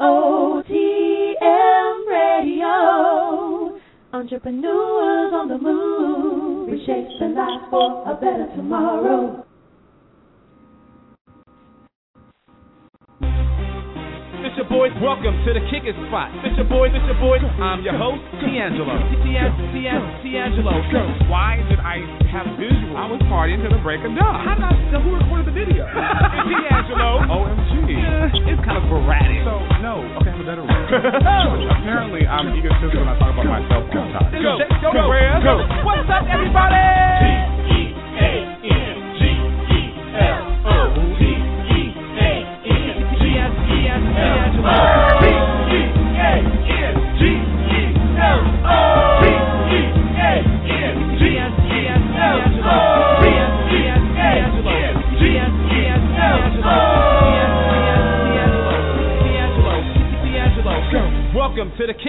[0.00, 1.36] EOTM
[2.08, 3.78] Radio.
[4.12, 9.43] Entrepreneurs on the move, reshape their life for a better tomorrow.
[15.04, 16.32] Welcome to the Kick it Spot.
[16.48, 17.36] It's your boy, It's your boy.
[17.36, 18.96] I'm your host, Teangelo.
[19.20, 20.72] Teangelo.
[21.28, 22.00] Why did I
[22.32, 22.96] have visual?
[22.96, 24.40] I was partying till the break of dawn.
[24.40, 25.84] How did I know who recorded the video?
[25.92, 27.20] Teangelo.
[27.20, 27.84] OMG.
[27.92, 29.44] Yeah, it's kind of sporadic.
[29.44, 30.00] So no.
[30.24, 30.72] Okay, I have a better one.
[31.84, 34.32] Apparently, I'm egotistical when I talk about myself all the time.
[34.40, 34.56] Go.
[34.88, 35.04] Go.
[35.04, 35.54] Go.
[35.84, 37.33] What's up, everybody?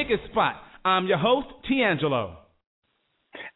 [0.08, 0.56] Kick it Spot.
[0.84, 2.36] I'm your host, Teangelo.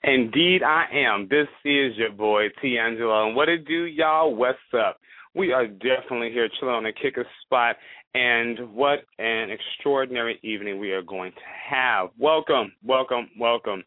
[0.03, 1.27] Indeed, I am.
[1.29, 3.27] This is your boy, Teangelo.
[3.27, 4.33] And what it do, y'all?
[4.33, 4.97] What's up?
[5.35, 7.75] We are definitely here chilling on the Kick it Spot.
[8.15, 11.37] And what an extraordinary evening we are going to
[11.69, 12.09] have.
[12.17, 13.83] Welcome, welcome, welcome.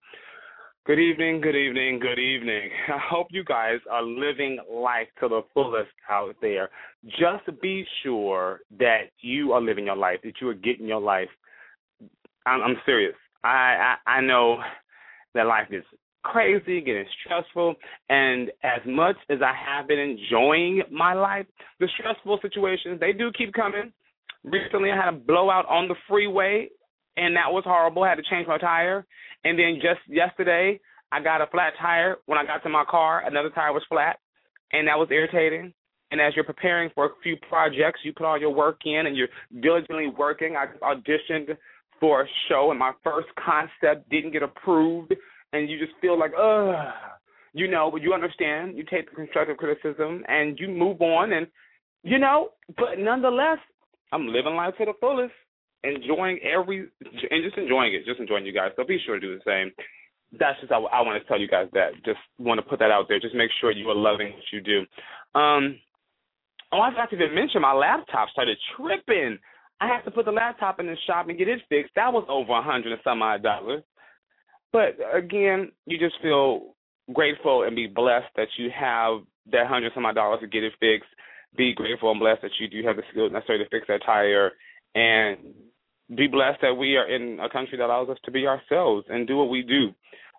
[0.87, 2.71] Good evening, good evening, good evening.
[2.89, 6.71] I hope you guys are living life to the fullest out there.
[7.07, 11.29] Just be sure that you are living your life, that you are getting your life.
[12.47, 13.15] I'm, I'm serious.
[13.45, 14.59] I, I I know
[15.35, 15.85] that life is
[16.23, 17.75] crazy, getting stressful,
[18.09, 21.47] and as much as I have been enjoying my life,
[21.81, 23.93] the stressful situations they do keep coming.
[24.45, 26.69] Recently, I had a blowout on the freeway,
[27.17, 28.05] and that was horrible.
[28.05, 29.07] I had to change my tire,
[29.45, 32.17] and then just yesterday, I got a flat tire.
[32.27, 34.19] When I got to my car, another tire was flat,
[34.73, 35.73] and that was irritating.
[36.11, 39.17] And as you're preparing for a few projects, you put all your work in, and
[39.17, 39.29] you're
[39.61, 40.57] diligently working.
[40.57, 41.57] I auditioned
[42.03, 45.15] for a show, and my first concept didn't get approved,
[45.53, 46.93] and you just feel like, ugh,
[47.53, 47.91] you know.
[47.93, 48.77] But you understand.
[48.77, 51.47] You take the constructive criticism, and you move on, and
[52.03, 52.49] you know.
[52.77, 53.59] But nonetheless,
[54.11, 55.33] I'm living life to the fullest,
[55.85, 56.89] enjoying every
[57.31, 58.73] and just enjoying it, just enjoying you guys.
[58.75, 59.73] So be sure to do the same.
[60.41, 61.93] That's just I, I want to tell you guys that.
[62.05, 63.21] Just want to put that out there.
[63.21, 64.81] Just make sure you are loving what you do.
[65.39, 65.79] Um,
[66.73, 69.39] oh, I forgot to even mention my laptop started tripping.
[69.83, 71.93] I had to put the laptop in the shop and get it fixed.
[71.97, 73.83] That was over a hundred and some odd dollars.
[74.73, 76.75] But again, you just feel
[77.13, 80.63] grateful and be blessed that you have that hundred and some odd dollars to get
[80.63, 81.11] it fixed
[81.57, 84.53] be grateful and blessed that you do have the skills necessary to fix that tire
[84.95, 85.39] and
[86.17, 89.27] be blessed that we are in a country that allows us to be ourselves and
[89.27, 89.89] do what we do.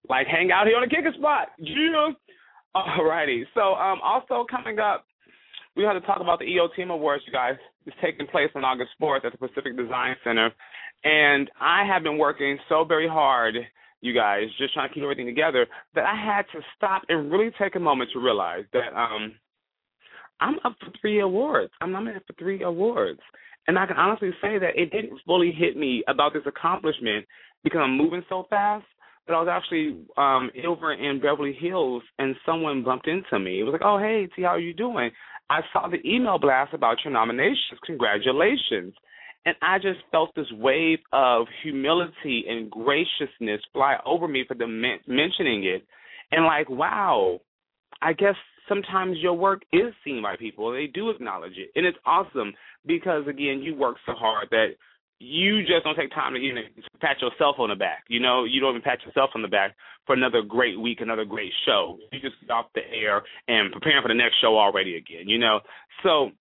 [0.10, 1.50] Like hang out here on the Kick it Spot.
[1.58, 2.10] Yeah.
[2.76, 3.44] Alrighty.
[3.54, 5.06] So um also coming up
[5.76, 7.56] we have to talk about the EOTM Awards, you guys.
[7.86, 10.52] It's taking place on August 4th at the Pacific Design Center.
[11.04, 13.56] And I have been working so very hard,
[14.02, 17.52] you guys, just trying to keep everything together, that I had to stop and really
[17.60, 19.34] take a moment to realize that um
[20.40, 21.72] I'm up for three awards.
[21.80, 23.20] I'm nominated for three awards.
[23.68, 27.26] And I can honestly say that it didn't fully hit me about this accomplishment
[27.64, 28.86] because I'm moving so fast.
[29.28, 33.60] But I was actually um over in Beverly Hills and someone bumped into me.
[33.60, 35.12] It was like, Oh hey T, how are you doing?
[35.50, 37.80] I saw the email blast about your nominations.
[37.86, 38.94] Congratulations.
[39.46, 44.62] And I just felt this wave of humility and graciousness fly over me for the
[44.62, 45.86] them mentioning it.
[46.32, 47.42] And like, wow,
[48.02, 48.36] I guess
[48.70, 50.72] sometimes your work is seen by people.
[50.72, 52.54] They do acknowledge it, and it's awesome
[52.86, 54.70] because again, you work so hard that
[55.20, 56.62] you just don't take time to know
[57.02, 58.04] pat yourself on the back.
[58.08, 59.76] You know, you don't even pat yourself on the back
[60.06, 61.98] for another great week, another great show.
[62.12, 65.28] You just off the air and preparing for the next show already again.
[65.28, 65.60] You know,
[66.04, 66.32] so.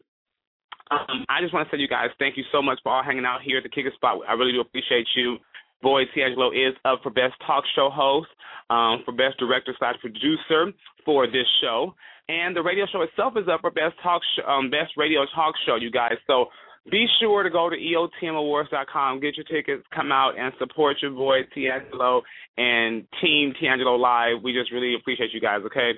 [0.91, 3.25] Um, I just want to say you guys, thank you so much for all hanging
[3.25, 4.19] out here at the Kick it Spot.
[4.28, 5.39] I really do appreciate you.
[5.81, 8.28] Boy Teangelo is up for Best Talk Show Host,
[8.69, 10.71] um, for Best Director slash Producer
[11.06, 11.94] for this show
[12.28, 15.54] and the radio show itself is up for best talk sh- um, best radio talk
[15.66, 16.15] show, you guys.
[16.27, 16.47] So
[16.91, 21.39] be sure to go to eotmawards.com, get your tickets, come out and support your boy
[21.56, 22.22] Teangelo
[22.56, 24.42] and Team Teangelo Live.
[24.42, 25.60] We just really appreciate you guys.
[25.66, 25.92] Okay.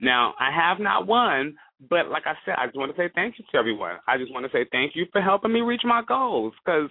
[0.00, 1.56] Now I have not won,
[1.88, 3.96] but like I said, I just want to say thank you to everyone.
[4.08, 6.88] I just want to say thank you for helping me reach my goals because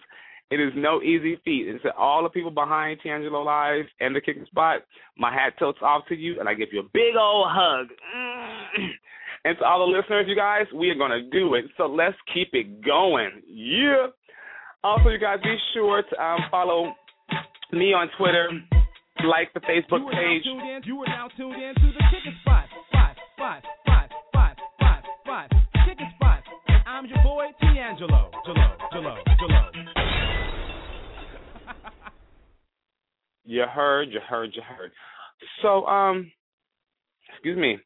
[0.52, 1.68] it is no easy feat.
[1.68, 4.82] And to all the people behind Teangelo Live and the Kick it Spot,
[5.18, 7.88] my hat tilts off to you, and I give you a big old hug.
[9.46, 11.66] And to all the listeners, you guys, we are going to do it.
[11.78, 13.42] So let's keep it going.
[13.48, 14.08] Yeah.
[14.84, 16.94] Also, you guys, be sure to um, follow
[17.72, 18.50] me on Twitter,
[19.26, 20.44] like the Facebook page.
[20.86, 22.66] You are now tuned in to the Chicken Spot.
[22.92, 25.50] Five, five, five, five, five, five.
[25.88, 26.44] Chicken Spot.
[26.68, 28.32] And I'm your boy, Teangelo.
[28.46, 29.72] Jello, Jello, Jello.
[33.46, 34.92] you heard, you heard, you heard.
[35.62, 36.32] So, um,
[37.34, 37.80] excuse me.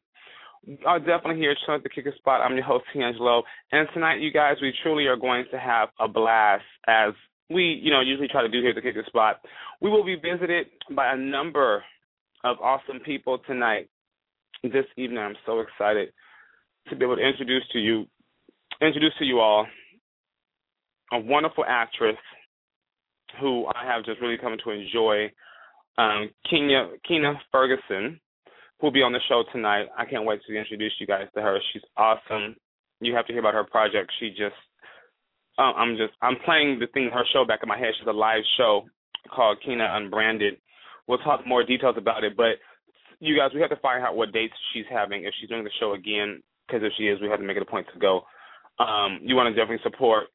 [0.86, 2.40] I'm definitely here chilling at the Kick it Spot.
[2.40, 3.42] I'm your host, Teangelo.
[3.72, 7.12] And tonight, you guys, we truly are going to have a blast as
[7.50, 9.36] we, you know, usually try to do here at the Kick it Spot.
[9.80, 11.84] We will be visited by a number
[12.44, 13.88] of awesome people tonight.
[14.62, 16.08] This evening, I'm so excited
[16.88, 18.06] to be able to introduce to you,
[18.80, 19.66] introduce to you all,
[21.12, 22.16] a wonderful actress
[23.40, 25.30] who I have just really come to enjoy,
[25.98, 28.18] um, Kenya Keena Ferguson,
[28.80, 29.86] who'll be on the show tonight.
[29.96, 31.58] I can't wait to introduce you guys to her.
[31.72, 32.56] She's awesome.
[33.00, 34.12] You have to hear about her project.
[34.20, 34.56] She just,
[35.58, 37.94] uh, I'm just, I'm playing the thing, her show back in my head.
[37.98, 38.84] She's a live show
[39.34, 40.54] called Keena Unbranded.
[41.06, 42.56] We'll talk more details about it, but
[43.20, 45.70] you guys, we have to find out what dates she's having if she's doing the
[45.80, 46.42] show again.
[46.66, 48.22] Because if she is, we have to make it a point to go.
[48.78, 50.28] Um, you want to definitely support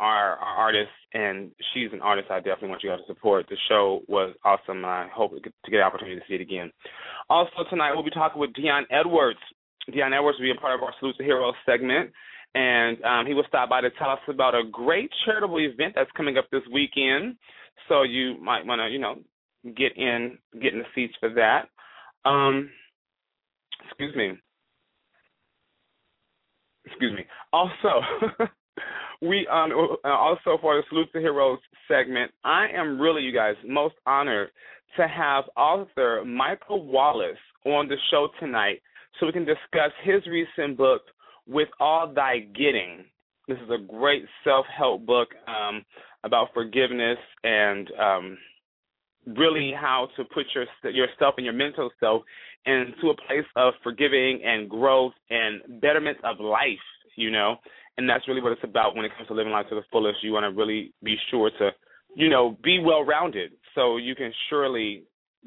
[0.00, 3.46] our, our artist, and she's an artist I definitely want you guys to support.
[3.48, 4.78] The show was awesome.
[4.78, 6.70] and I hope to get the opportunity to see it again.
[7.30, 9.38] Also tonight we'll be talking with Deon Edwards.
[9.90, 12.10] Deon Edwards will be a part of our Salute to Heroes segment,
[12.54, 16.10] and um, he will stop by to tell us about a great charitable event that's
[16.16, 17.36] coming up this weekend.
[17.88, 19.16] So you might want to, you know,
[19.76, 21.68] get in, get in the seats for that.
[22.28, 22.70] Um,
[23.86, 24.32] excuse me.
[26.84, 27.24] Excuse me.
[27.52, 28.00] Also.
[29.22, 29.72] we um
[30.04, 31.58] also for the Salute to Heroes
[31.88, 34.50] segment, I am really, you guys, most honored
[34.96, 38.80] to have author Michael Wallace on the show tonight
[39.18, 41.02] so we can discuss his recent book,
[41.46, 43.04] With All Thy Getting.
[43.48, 45.84] This is a great self help book um,
[46.24, 48.38] about forgiveness and um,
[49.26, 52.22] really how to put your, yourself and your mental self
[52.66, 56.78] into a place of forgiving and growth and betterment of life,
[57.16, 57.56] you know
[57.98, 60.22] and that's really what it's about when it comes to living life to the fullest.
[60.22, 61.70] You want to really be sure to,
[62.14, 65.04] you know, be well rounded so you can surely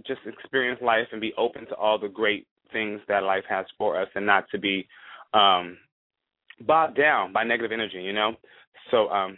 [0.08, 4.00] just experience life and be open to all the great things that life has for
[4.00, 4.88] us and not to be
[5.34, 5.78] um
[6.62, 8.34] bogged down by negative energy, you know?
[8.92, 9.38] So um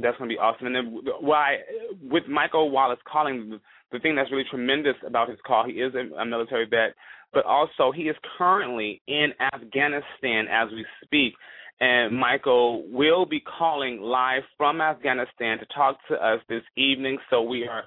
[0.00, 0.66] that's going to be awesome.
[0.66, 1.58] And then why
[2.02, 3.58] with Michael Wallace calling
[3.90, 6.94] the, thing that's really tremendous about his call, he is a, a military vet,
[7.32, 11.34] but also he is currently in Afghanistan as we speak
[11.80, 17.18] and Michael will be calling live from Afghanistan to talk to us this evening.
[17.30, 17.84] So we are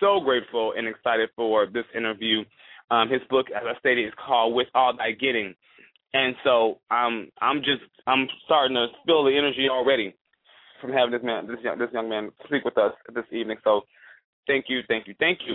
[0.00, 2.44] so grateful and excited for this interview.
[2.90, 5.54] Um, his book, as I stated, is called "With All Thy Getting,"
[6.14, 10.14] and so um, I'm just I'm starting to feel the energy already
[10.80, 13.58] from having this man, this young, this young man, speak with us this evening.
[13.64, 13.82] So
[14.48, 15.54] thank you, thank you, thank you.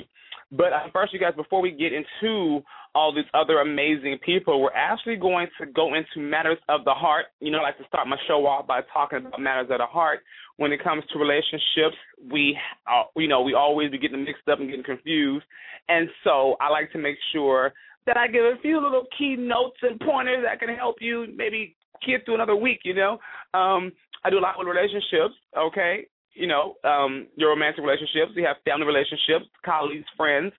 [0.55, 2.61] But uh, first, you guys, before we get into
[2.93, 7.25] all these other amazing people, we're actually going to go into matters of the heart.
[7.39, 9.85] You know, I like to start my show off by talking about matters of the
[9.85, 10.19] heart.
[10.57, 11.97] When it comes to relationships,
[12.31, 12.55] we,
[12.85, 15.45] uh, you know, we always be getting mixed up and getting confused,
[15.89, 17.73] and so I like to make sure
[18.05, 21.75] that I give a few little key notes and pointers that can help you maybe
[22.05, 22.81] get through another week.
[22.83, 23.13] You know,
[23.55, 23.91] um,
[24.23, 25.33] I do a lot with relationships.
[25.57, 28.31] Okay, you know, um, your romantic relationships.
[28.35, 30.51] We have family relationships, colleagues, friends,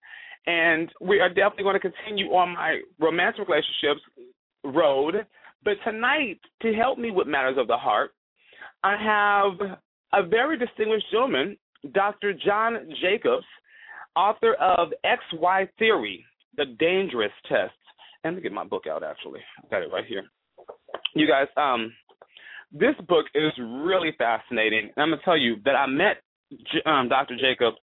[0.46, 4.00] and we are definitely going to continue on my romantic relationships
[4.64, 5.26] road.
[5.64, 8.10] But tonight, to help me with matters of the heart,
[8.82, 9.78] I have
[10.12, 11.56] a very distinguished gentleman,
[11.92, 12.34] Dr.
[12.34, 13.46] John Jacobs,
[14.14, 16.24] author of XY Theory,
[16.56, 17.72] The Dangerous Test.
[18.22, 19.40] And let me get my book out, actually.
[19.62, 20.24] I got it right here.
[21.14, 21.92] You guys, um,
[22.74, 24.90] this book is really fascinating.
[24.96, 26.16] I'm going to tell you that I met
[26.84, 27.36] um, Dr.
[27.36, 27.76] Jacobs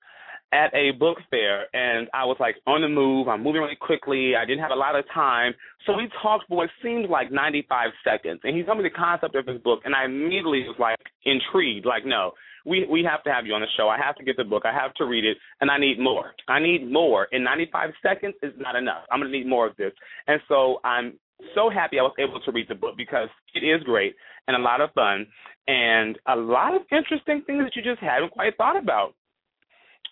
[0.52, 3.28] at a book fair, and I was like on the move.
[3.28, 4.34] I'm moving really quickly.
[4.36, 5.54] I didn't have a lot of time,
[5.86, 8.42] so we talked for what seemed like 95 seconds.
[8.44, 11.86] And he told me the concept of his book, and I immediately was like intrigued.
[11.86, 12.32] Like, no,
[12.66, 13.90] we we have to have you on the show.
[13.90, 14.64] I have to get the book.
[14.66, 16.34] I have to read it, and I need more.
[16.48, 17.28] I need more.
[17.32, 19.04] In 95 seconds is not enough.
[19.12, 19.94] I'm gonna need more of this.
[20.28, 21.14] And so I'm
[21.56, 24.16] so happy I was able to read the book because it is great
[24.48, 25.28] and a lot of fun
[25.68, 29.14] and a lot of interesting things that you just haven't quite thought about.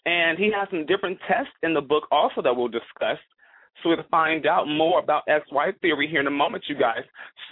[0.06, 3.18] And he has some different tests in the book also that we'll discuss.
[3.84, 7.04] So we'll find out more about XY theory here in a moment, you guys.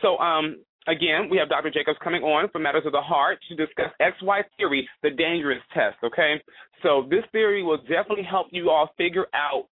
[0.01, 1.71] So um again, we have Dr.
[1.71, 5.97] Jacobs coming on for Matters of the Heart to discuss XY theory, the dangerous test,
[6.03, 6.35] okay?
[6.83, 9.65] So this theory will definitely help you all figure out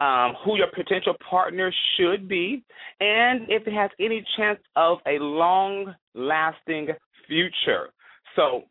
[0.00, 2.64] um, who your potential partner should be,
[3.00, 6.88] and if it has any chance of a long lasting
[7.26, 7.90] future.
[8.36, 8.62] So,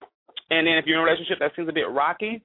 [0.49, 2.41] and then if you're in a relationship that seems a bit rocky,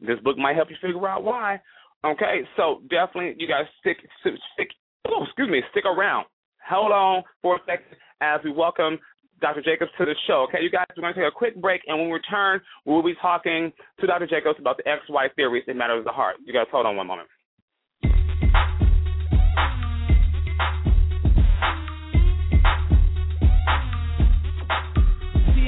[0.00, 1.60] this book might help you figure out why.
[2.04, 4.68] Okay, so definitely you guys stick, stick,
[5.08, 6.26] oh, excuse me, stick around.
[6.68, 8.98] Hold on for a second as we welcome
[9.40, 9.62] Dr.
[9.62, 10.46] Jacobs to the show.
[10.48, 13.02] Okay, you guys, we're going to take a quick break, and when we return, we'll
[13.02, 14.26] be talking to Dr.
[14.26, 16.36] Jacobs about the XY theories in matters of the heart.
[16.44, 17.28] You guys, hold on one moment.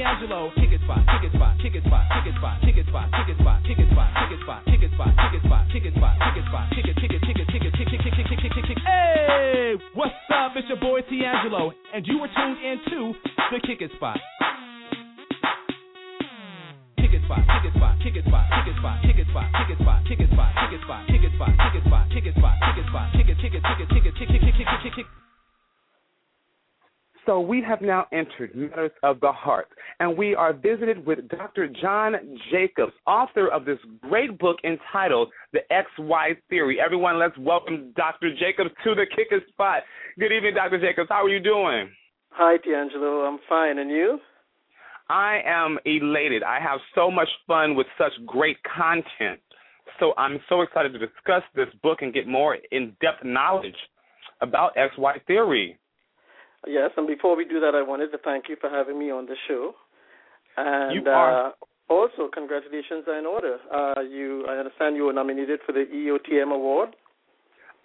[0.03, 2.87] Teangelo, kick it spot, kick it spot, kick it spot, kick it spot, kick it
[2.91, 5.43] spot, kick it spot, kick it spot, kick it spot, kick it spot, kick it
[5.47, 8.67] spot, kick it spot, kick it spot, it, kick it, kick it, kick it, kick
[8.67, 8.79] it.
[8.83, 10.59] Hey, what's up?
[10.59, 13.15] It's your boy Teangelo, and you were tuned into
[13.47, 14.19] the Kick It Spot.
[16.99, 20.03] Kick it spot, kick it spot, kick it spot, kick it spot, kick it spot,
[20.03, 22.11] kick it spot, kick it spot, kick it spot, kick it spot, kick it spot,
[22.11, 24.27] kick it spot, kick it spot, kick it, kick it, kick it, kick it, kick
[24.27, 25.07] it, kick it, kick it, kick it.
[27.25, 29.69] So we have now entered Matters of the Heart,
[30.01, 31.69] and we are visited with Dr.
[31.69, 32.15] John
[32.51, 36.79] Jacobs, author of this great book entitled The XY Theory.
[36.83, 38.35] Everyone, let's welcome Dr.
[38.37, 39.83] Jacobs to the Kick it Spot.
[40.19, 40.81] Good evening, Dr.
[40.81, 41.07] Jacobs.
[41.09, 41.89] How are you doing?
[42.31, 43.25] Hi, Teangelo.
[43.25, 43.77] I'm fine.
[43.77, 44.19] And you?
[45.09, 46.43] I am elated.
[46.43, 49.39] I have so much fun with such great content.
[49.97, 53.75] So I'm so excited to discuss this book and get more in depth knowledge
[54.41, 55.79] about XY theory.
[56.67, 59.25] Yes, and before we do that, I wanted to thank you for having me on
[59.25, 59.75] the show.
[60.57, 61.51] And You are- uh,
[61.89, 63.59] also, congratulations are in order.
[63.71, 66.95] Uh, you, I understand you were nominated for the EOTM award.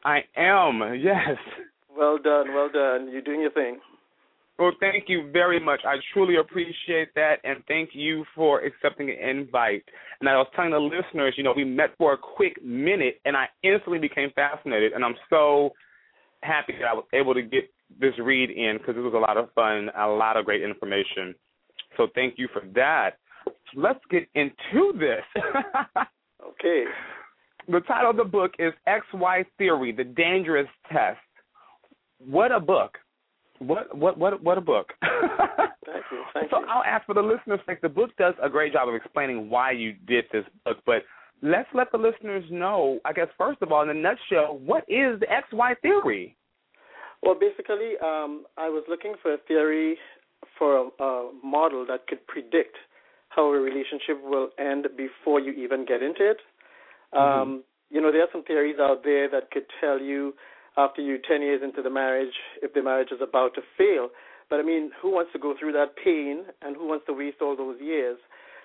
[0.04, 1.37] I am, yes.
[1.97, 3.08] Well done, well done.
[3.11, 3.80] You're doing your thing.
[4.58, 5.80] Well, thank you very much.
[5.85, 9.85] I truly appreciate that, and thank you for accepting an invite.
[10.20, 13.37] And I was telling the listeners, you know, we met for a quick minute, and
[13.37, 15.70] I instantly became fascinated, and I'm so
[16.42, 17.70] happy that I was able to get
[18.00, 21.35] this read in because it was a lot of fun, a lot of great information.
[21.97, 23.12] So thank you for that.
[23.75, 25.25] Let's get into this.
[26.61, 26.85] Okay.
[27.68, 31.18] the title of the book is XY Theory: The Dangerous Test.
[32.18, 32.97] What a book!
[33.59, 34.92] What what what what a book!
[35.02, 36.23] Thank you.
[36.33, 36.66] Thank so you.
[36.68, 37.80] I'll ask for the listeners' sake.
[37.80, 41.02] The book does a great job of explaining why you did this book, but
[41.42, 43.00] let's let the listeners know.
[43.04, 46.37] I guess first of all, in a nutshell, what is the XY theory?
[47.22, 49.98] Well, basically, um, I was looking for a theory
[50.58, 52.76] for a, a model that could predict
[53.30, 56.38] how a relationship will end before you even get into it.
[57.12, 60.34] Um, you know, there are some theories out there that could tell you
[60.76, 64.08] after you 10 years into the marriage if the marriage is about to fail.
[64.50, 67.38] But I mean, who wants to go through that pain and who wants to waste
[67.40, 68.18] all those years?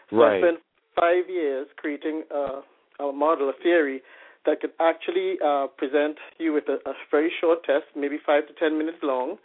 [0.10, 0.60] So I spent
[0.96, 4.02] five years creating a, a model, a theory
[4.46, 8.54] that could actually uh, present you with a, a very short test, maybe five to
[8.60, 9.38] ten minutes long.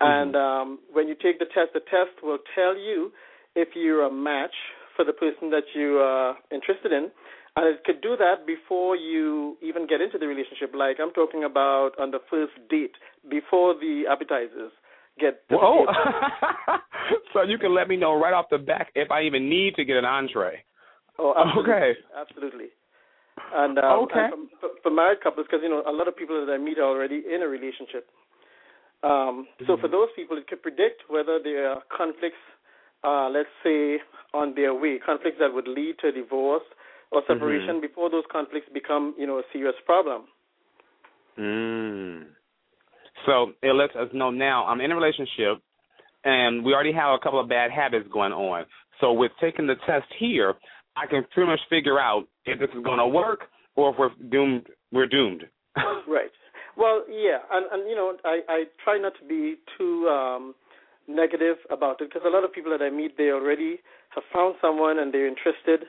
[0.00, 3.12] And um, when you take the test, the test will tell you
[3.54, 4.54] if you're a match
[4.94, 7.10] for the person that you are interested in.
[7.56, 10.74] And it could do that before you even get into the relationship.
[10.74, 12.92] Like I'm talking about on the first date,
[13.30, 14.72] before the appetizers
[15.18, 15.86] get Whoa!
[17.32, 19.84] so you can let me know right off the back if I even need to
[19.86, 20.62] get an entree.
[21.18, 21.72] Oh, absolutely.
[21.72, 21.92] Okay.
[22.14, 22.66] Absolutely.
[23.54, 24.26] And, um, Okay.
[24.32, 26.78] and for, for married couples, because you know a lot of people that I meet
[26.78, 28.08] are already in a relationship.
[29.02, 32.40] Um, So for those people, it could predict whether there are conflicts,
[33.04, 34.00] uh, let's say,
[34.34, 36.64] on their way, conflicts that would lead to a divorce
[37.12, 40.24] or separation before those conflicts become, you know, a serious problem.
[41.38, 42.26] Mm.
[43.26, 45.62] So it lets us know now I'm in a relationship
[46.24, 48.64] and we already have a couple of bad habits going on.
[49.00, 50.54] So with taking the test here,
[50.96, 53.40] I can pretty much figure out if this is going to work
[53.74, 54.66] or if we're doomed.
[54.92, 55.44] We're doomed.
[56.08, 56.30] Right.
[56.76, 60.54] Well, yeah, and and you know, I I try not to be too um
[61.08, 63.78] negative about it because a lot of people that I meet they already
[64.10, 65.88] have found someone and they're interested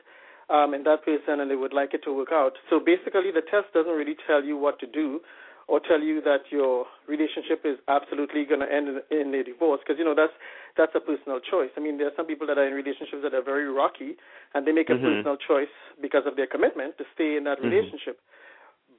[0.50, 2.54] um in that person and they would like it to work out.
[2.70, 5.20] So basically, the test doesn't really tell you what to do
[5.68, 9.82] or tell you that your relationship is absolutely going to end in, in a divorce
[9.84, 10.34] because you know that's
[10.78, 11.70] that's a personal choice.
[11.76, 14.16] I mean, there are some people that are in relationships that are very rocky
[14.54, 15.04] and they make a Mhm.
[15.04, 17.70] personal choice because of their commitment to stay in that Mhm.
[17.70, 18.22] relationship.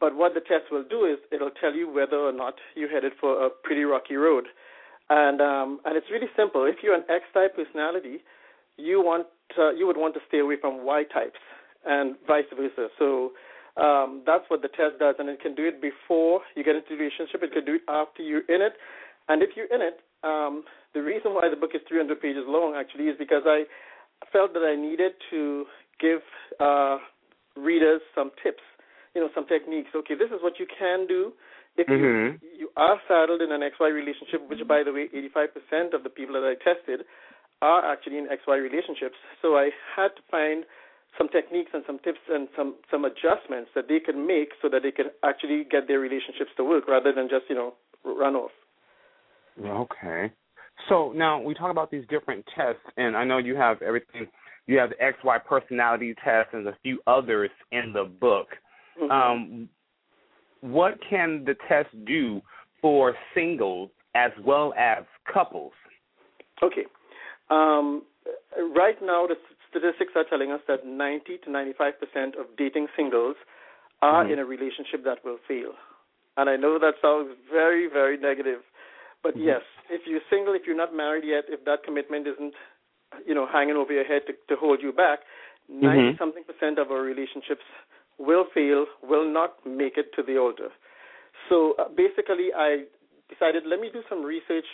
[0.01, 3.15] But what the test will do is it'll tell you whether or not you're headed
[3.15, 4.49] for a pretty rocky road.
[5.11, 6.65] And um, and it's really simple.
[6.67, 8.23] If you're an X type personality,
[8.77, 9.27] you want
[9.59, 11.41] uh, you would want to stay away from Y types,
[11.87, 12.89] and vice versa.
[12.99, 13.33] So
[13.81, 16.91] um, that's what the test does, and it can do it before you get into
[16.91, 17.43] the relationship.
[17.43, 18.75] It can do it after you're in it,
[19.29, 22.75] and if you're in it, um, the reason why the book is 300 pages long
[22.75, 23.65] actually is because I
[24.33, 25.65] felt that I needed to
[26.01, 26.21] give
[26.59, 26.99] uh,
[27.57, 28.63] readers some tips,
[29.15, 29.91] you know, some techniques.
[29.95, 31.33] Okay, this is what you can do
[31.77, 32.41] if Mhm.
[32.43, 36.11] you you are saddled in an XY relationship, which by the way, 85% of the
[36.11, 37.07] people that I tested
[37.63, 39.17] are actually in XY relationships.
[39.43, 40.65] So I had to find
[41.19, 44.83] some techniques and some tips and some some adjustments that they can make so that
[44.83, 48.53] they can actually get their relationships to work rather than just you know run off.
[49.61, 50.33] Okay.
[50.89, 54.29] So now we talk about these different tests, and I know you have everything.
[54.67, 58.49] You have the XY personality test and a few others in the book.
[59.01, 59.11] Mhm.
[59.11, 59.69] Um,
[60.61, 62.41] what can the test do
[62.81, 65.73] for singles as well as couples?
[66.63, 66.87] Okay.
[67.51, 68.03] Um,
[68.77, 69.37] right now, the
[69.71, 73.37] statistics are telling us that 90 to 95 percent of dating singles
[74.03, 74.33] are Mhm.
[74.33, 75.73] in a relationship that will fail.
[76.37, 78.63] And I know that sounds very, very negative,
[79.23, 79.45] but Mhm.
[79.45, 82.55] yes, if you're single, if you're not married yet, if that commitment isn't,
[83.27, 85.21] you know, hanging over your head to, to hold you back,
[85.69, 86.19] 90 Mhm.
[86.19, 87.65] something percent of our relationships
[88.19, 90.71] will fail, will not make it to the altar.
[91.49, 92.85] So uh, basically, I
[93.29, 94.67] decided let me do some research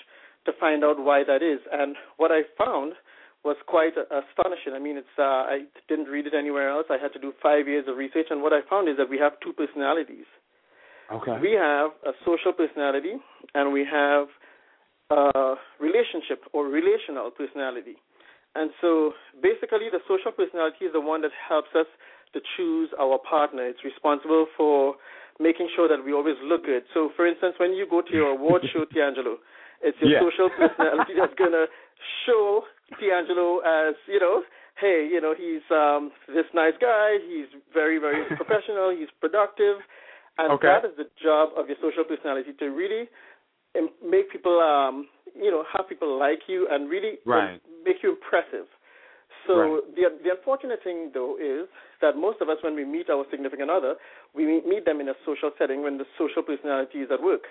[0.44, 1.60] to find out why that is.
[1.72, 2.94] And what I found
[3.44, 4.72] was quite uh, astonishing.
[4.74, 6.86] I mean, it's uh, I didn't read it anywhere else.
[6.90, 9.18] I had to do five years of research, and what I found is that we
[9.18, 10.26] have two personalities.
[11.12, 11.36] Okay.
[11.40, 13.20] We have a social personality,
[13.54, 14.28] and we have
[15.10, 17.96] a relationship or relational personality.
[18.54, 21.86] And so, basically, the social personality is the one that helps us
[22.32, 23.66] to choose our partner.
[23.66, 24.94] It's responsible for
[25.40, 26.84] making sure that we always look good.
[26.94, 29.42] So, for instance, when you go to your award show, Teangelo,
[29.82, 30.20] it's your Yeah.
[30.22, 31.66] social personality that's gonna
[32.26, 32.64] show
[33.00, 34.42] Teangelo as you know,
[34.80, 37.18] hey, you know, he's um this nice guy.
[37.26, 38.94] He's very, very professional.
[38.96, 39.78] He's productive,
[40.38, 40.68] and Okay.
[40.68, 43.08] that is the job of your social personality to really
[44.04, 47.60] make people, um, you know, have people like you and really Right.
[47.84, 48.66] make you impressive.
[49.46, 49.94] So Right.
[49.96, 51.68] the the unfortunate thing though is
[52.00, 53.96] that most of us, when we meet our significant other,
[54.34, 57.44] we meet- meet them in a social setting when the social personality is at work.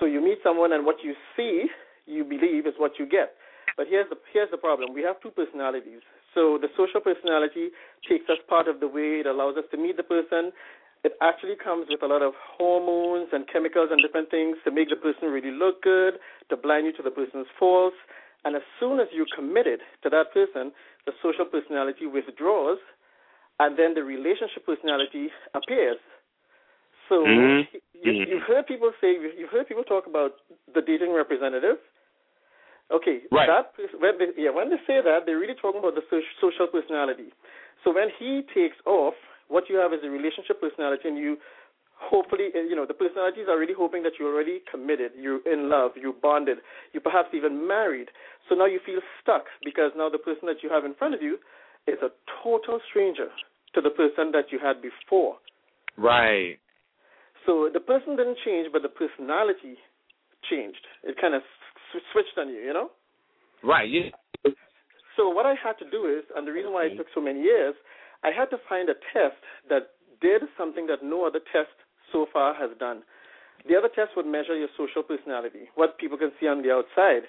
[0.00, 1.70] So you meet someone, and what you see,
[2.06, 3.36] you believe is what you get.
[3.76, 6.00] But here's the here's the problem: we have two personalities.
[6.34, 7.70] So the social personality
[8.08, 10.52] takes us part of the way; it allows us to meet the person.
[11.04, 14.88] It actually comes with a lot of hormones and chemicals and different things to make
[14.88, 16.14] the person really look good,
[16.48, 17.96] to blind you to the person's faults.
[18.44, 20.70] And as soon as you're committed to that person,
[21.06, 22.78] the social personality withdraws,
[23.58, 25.98] and then the relationship personality appears.
[27.08, 27.66] So Mhm.
[27.94, 30.36] you, you've heard people say, you've heard people talk about
[30.72, 31.78] the dating representative.
[32.90, 33.48] Okay, Right.
[33.48, 36.02] that when they, yeah, when they say that, they're really talking about the
[36.40, 37.32] social personality.
[37.84, 39.14] So when he takes off,
[39.48, 41.36] what you have is a relationship personality, and you
[41.96, 45.92] hopefully, you know, the personalities are really hoping that you're already committed, you're in love,
[45.94, 46.58] you're bonded,
[46.92, 48.08] you're perhaps even married.
[48.48, 51.22] So now you feel stuck because now the person that you have in front of
[51.22, 51.38] you
[51.86, 52.10] is a
[52.42, 53.28] total stranger
[53.74, 55.36] to the person that you had before.
[55.96, 56.58] Right.
[57.46, 59.78] So the person didn't change, but the personality
[60.50, 60.82] changed.
[61.02, 61.42] It kind of
[62.12, 62.90] switched on you, you know?
[63.62, 63.88] Right.
[63.90, 64.10] Yeah.
[65.16, 67.42] So what I had to do is, and the reason why it took so many
[67.42, 67.74] years,
[68.24, 69.36] I had to find a test
[69.68, 71.74] that did something that no other test
[72.12, 73.02] so far has done.
[73.68, 77.28] The other test would measure your social personality, what people can see on the outside.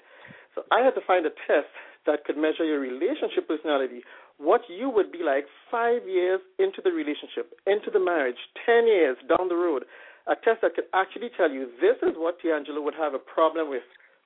[0.54, 1.70] So I had to find a test
[2.06, 4.02] that could measure your relationship personality,
[4.38, 9.16] what you would be like five years into the relationship, into the marriage, ten years
[9.28, 9.84] down the road.
[10.26, 13.68] A test that could actually tell you this is what Teangelo would have a problem
[13.68, 13.84] with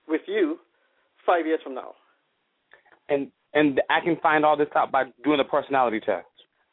[0.08, 0.58] with you
[1.26, 1.92] five years from now.
[3.08, 6.26] And and I can find all this out by doing a personality test.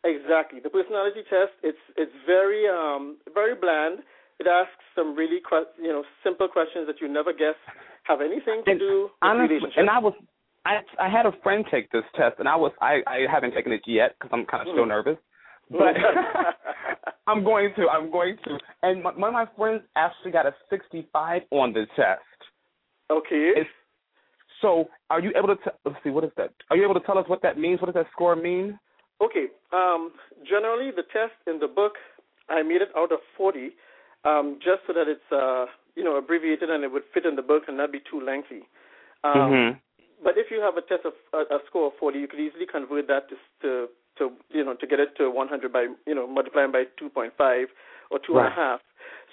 [0.04, 0.60] Exactly.
[0.60, 4.00] The personality test it's it's very um very bland.
[4.40, 7.56] It asks some really que- you know simple questions that you never guess
[8.04, 10.14] have anything to And do with honestly, and I was
[10.66, 13.72] I I had a friend take this test, and I was I I haven't taken
[13.72, 14.90] it yet because I'm kind of still Mhm.
[14.90, 15.18] nervous,
[15.72, 15.96] but
[17.28, 18.60] I'm going to I'm going to.
[18.84, 22.22] And my, one of my friends actually got a 65 on the test.
[23.12, 23.52] Okay.
[23.56, 23.70] It's,
[24.62, 26.52] so are you able to t- let's see what is that?
[26.70, 27.82] Are you able to tell us what that means?
[27.82, 28.80] What does that score mean?
[29.22, 29.48] Okay.
[29.74, 30.12] Um,
[30.48, 31.94] generally, the test in the book,
[32.50, 33.72] I made it out of 40,
[34.24, 35.66] um, just so that it's uh,
[35.96, 38.68] you know abbreviated and it would fit in the book and not be too lengthy.
[39.24, 39.78] Um, mm-hmm.
[40.24, 42.66] But if you have a test of a, a score of 40, you could easily
[42.66, 43.88] convert that to, to
[44.18, 47.66] to you know to get it to 100 by you know multiplying by 2.5
[48.12, 48.80] or two and a half.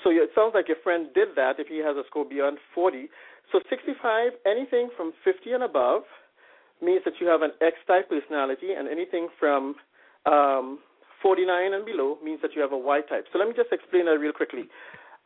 [0.03, 3.09] So it sounds like your friend did that if he has a score beyond 40.
[3.53, 6.03] So 65, anything from 50 and above
[6.83, 9.77] means that you have an X-type personality, and anything from
[10.27, 10.81] um,
[11.23, 13.27] 49 and below means that you have a Y-type.
[13.33, 14.65] So let me just explain that real quickly.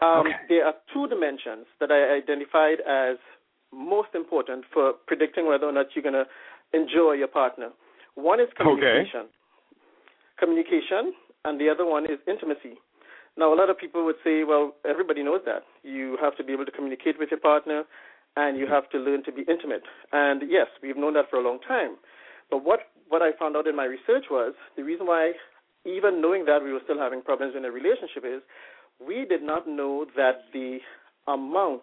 [0.02, 0.34] Um, Okay.
[0.48, 3.16] There are two dimensions that I identified as
[3.72, 6.26] most important for predicting whether or not you're going to
[6.74, 7.70] enjoy your partner.
[8.14, 9.28] One is communication.
[10.38, 12.76] Communication, and the other one is intimacy.
[13.38, 15.64] Now, a lot of people would say, well, everybody knows that.
[15.82, 17.84] You have to be able to communicate with your partner,
[18.36, 19.82] and you have to learn to be intimate.
[20.12, 21.96] And yes, we've known that for a long time.
[22.50, 25.32] But what, what I found out in my research was the reason why,
[25.84, 28.42] even knowing that we were still having problems in a relationship, is
[29.04, 30.78] we did not know that the
[31.26, 31.82] amount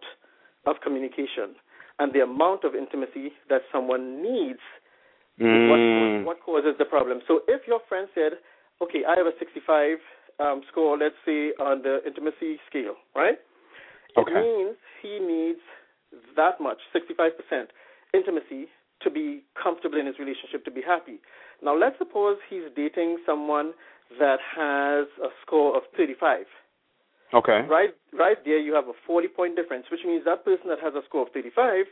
[0.65, 1.55] of communication
[1.99, 4.59] and the amount of intimacy that someone needs
[5.39, 6.25] Mm.
[6.25, 7.21] what, what causes the problem.
[7.27, 8.33] So if your friend said,
[8.81, 9.97] okay, I have a 65
[10.39, 13.37] um, score, let's say, on the intimacy scale, right?
[14.17, 14.31] Okay.
[14.31, 15.59] It means he needs
[16.35, 17.67] that much, 65%
[18.13, 18.67] intimacy
[19.01, 21.19] to be comfortable in his relationship, to be happy.
[21.61, 23.73] Now, let's suppose he's dating someone
[24.19, 26.45] that has a score of 35.
[27.33, 27.61] Okay.
[27.67, 30.93] Right, right there, you have a 40 point difference, which means that person that has
[30.93, 31.85] a score of 35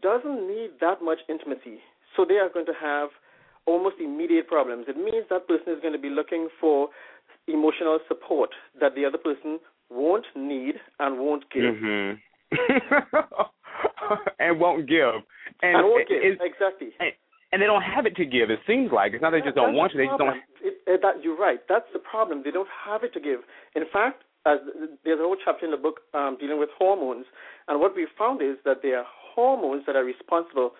[0.00, 1.80] doesn't need that much intimacy.
[2.16, 3.10] So they are going to have
[3.66, 4.86] almost immediate problems.
[4.88, 6.88] It means that person is going to be looking for
[7.46, 9.60] emotional support that the other person
[9.90, 11.74] won't need and won't give.
[11.74, 12.20] Mhm.
[14.38, 15.14] and won't give.
[15.62, 16.90] And, And won't give, exactly.
[17.00, 17.12] and,
[17.52, 18.50] and they don't have it to give.
[18.50, 19.98] It seems like it's not they just don't That's want to.
[19.98, 20.36] the They just don't.
[20.62, 21.60] It, uh, that, you're right.
[21.68, 22.42] That's the problem.
[22.44, 23.40] They don't have it to give.
[23.76, 24.58] In fact, as
[25.04, 27.26] there's a whole chapter in the book um, dealing with hormones,
[27.68, 30.72] and what we found is that there are hormones that are responsible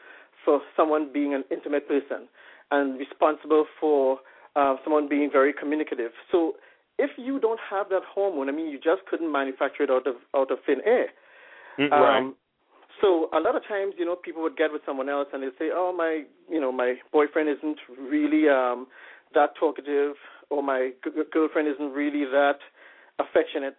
[0.45, 2.27] for someone being an intimate person
[2.71, 4.19] and responsible for
[4.57, 6.11] uh, someone being very communicative.
[6.33, 6.55] So
[6.99, 10.17] if you don't have that hormone, I mean, you just couldn't manufacture it out of
[10.35, 11.07] out of thin air.
[11.79, 12.19] Right.
[12.19, 12.35] Um,
[13.01, 15.49] so a lot of times, you know, people would get with someone else and they
[15.59, 18.87] say, "Oh, my, you know, my boyfriend isn't really um
[19.35, 20.15] that talkative,
[20.51, 22.59] or my g- girlfriend isn't really that
[23.19, 23.77] affectionate,"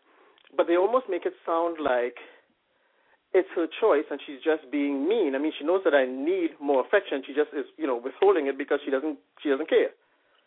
[0.58, 2.18] but they almost make it sound like
[3.34, 5.36] it's her choice and she's just being mean.
[5.36, 7.24] I mean, she knows that I need more affection.
[7.26, 9.90] She just is, you know, withholding it because she doesn't she doesn't care.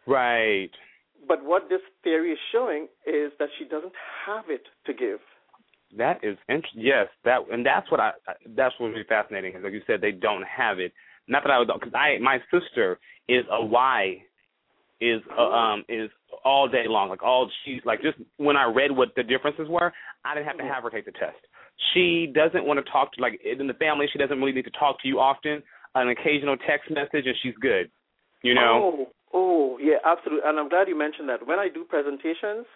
[0.06, 0.70] right.
[1.26, 3.94] But what this theory is showing is that she doesn't
[4.26, 5.18] have it to give.
[5.96, 8.12] That is int- yes, that and that's what I
[8.54, 10.92] that's what's really fascinating is like you said they don't have it.
[11.28, 14.22] Not that I would because I my sister is a Y
[15.00, 16.10] is uh, um is
[16.44, 19.92] all day long like all she's like just when I read what the differences were
[20.24, 21.36] I didn't have to have her take the test.
[21.92, 24.78] She doesn't want to talk to like in the family she doesn't really need to
[24.78, 25.62] talk to you often.
[25.94, 27.90] An occasional text message and she's good.
[28.42, 28.80] You know.
[28.82, 30.48] Oh, oh, yeah, absolutely.
[30.48, 31.46] And I'm glad you mentioned that.
[31.46, 32.66] When I do presentations,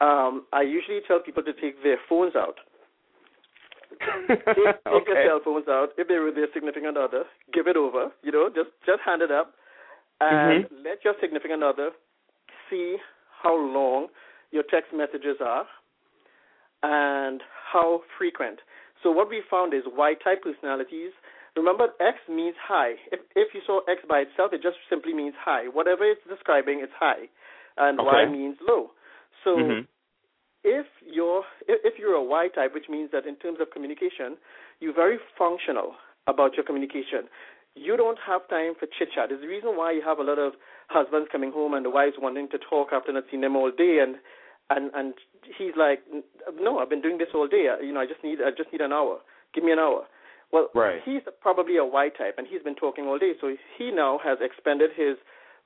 [0.00, 2.56] um, I usually tell people to take their phones out.
[4.28, 4.54] Take, take
[4.84, 5.24] their okay.
[5.26, 5.90] cell phones out.
[5.96, 8.08] If they're with their significant other, give it over.
[8.22, 9.54] You know, just just hand it up,
[10.20, 10.74] and Mm-hmm.
[10.84, 11.90] let your significant other
[12.70, 12.96] see
[13.42, 14.08] how long
[14.50, 15.66] your text messages are
[16.82, 18.58] and how frequent.
[19.02, 21.12] So what we found is Y-type personalities.
[21.56, 22.94] Remember, X means high.
[23.12, 25.68] If if you saw X by itself, it just simply means high.
[25.68, 27.28] Whatever it's describing, it's high,
[27.76, 28.90] and Y means low.
[29.44, 29.86] So Mhm.
[30.64, 34.36] if you're if, if you're a Y type, which means that in terms of communication,
[34.80, 35.94] you're very functional
[36.26, 37.28] about your communication.
[37.74, 39.28] You don't have time for chit chat.
[39.28, 40.54] There's the reason why you have a lot of
[40.88, 43.98] husbands coming home and the wives wanting to talk after not seeing them all day,
[44.00, 44.16] and
[44.70, 45.14] and and
[45.58, 46.00] he's like,
[46.58, 47.66] no, I've been doing this all day.
[47.82, 49.18] You know, I just need I just need an hour.
[49.52, 50.06] Give me an hour.
[50.52, 51.02] Well, Right.
[51.04, 54.38] he's probably a Y type, and he's been talking all day, so he now has
[54.40, 55.16] expended his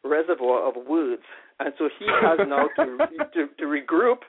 [0.05, 1.23] reservoir of words,
[1.61, 2.99] and so he has now to,
[3.35, 4.23] to to regroup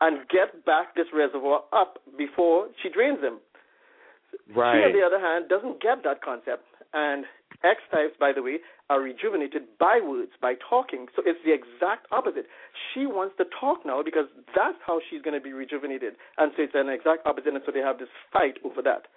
[0.00, 3.38] and get back this reservoir up before she drains him.
[4.76, 7.24] She, on the other hand, doesn't get that concept, and
[7.64, 8.58] X types, by the way,
[8.90, 11.06] are rejuvenated by words, by talking.
[11.16, 12.46] So it's the exact opposite.
[12.92, 16.62] She wants to talk now because that's how she's going to be rejuvenated, and so
[16.62, 19.08] it's an exact opposite, and so they have this fight over that.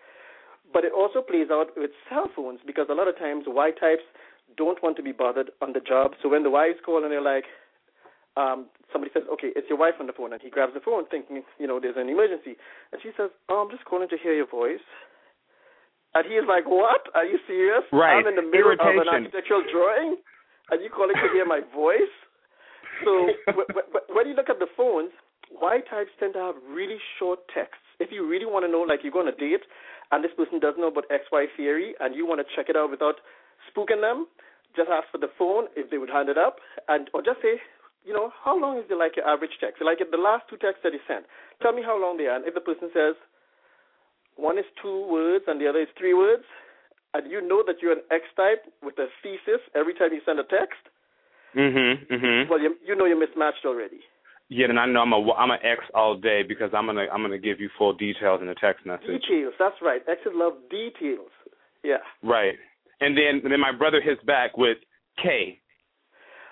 [0.72, 4.06] But it also plays out with cell phones because a lot of times Y types
[4.58, 6.14] don't want to be bothered on the job.
[6.22, 7.46] So when the wives call and they're like,
[8.38, 11.06] um, somebody says, "Okay, it's your wife on the phone," and he grabs the phone,
[11.08, 12.56] thinking, you know, there's an emergency,
[12.92, 14.84] and she says, "Oh, I'm just calling to hear your voice."
[16.16, 17.08] And he is like, "What?
[17.14, 17.84] Are you serious?
[17.92, 18.18] Right.
[18.18, 20.18] I'm in the middle of an architectural drawing,
[20.72, 22.14] and you calling to hear my voice?"
[23.04, 23.12] So
[23.48, 25.12] w- w- when you look at the phones,
[25.52, 27.84] Y types tend to have really short texts.
[28.00, 29.66] If you really want to know, like you're going on a date,
[30.12, 32.90] and this person doesn't know about XY theory, and you want to check it out
[32.90, 33.20] without
[33.70, 34.28] spooking them,
[34.76, 37.62] just ask for the phone if they would hand it up, and or just say,
[38.06, 39.82] you know, how long is the like your average text?
[39.82, 41.26] Like the last two texts that you sent,
[41.62, 42.36] tell me how long they are.
[42.36, 43.16] And if the person says
[44.36, 46.44] one is two words and the other is three words,
[47.14, 50.40] and you know that you're an X type with a thesis every time you send
[50.40, 50.80] a text,
[51.56, 52.06] Mhm.
[52.08, 52.48] Mhm.
[52.48, 54.02] well, you, you know you're mismatched already.
[54.50, 57.22] Yeah, then I know I'm a I'm an X all day because I'm gonna I'm
[57.22, 59.08] gonna give you full details in the text message.
[59.22, 60.02] Details, that's right.
[60.08, 61.30] X's love details.
[61.84, 62.02] Yeah.
[62.24, 62.58] Right.
[63.02, 64.78] And then and then my brother hits back with
[65.22, 65.60] K.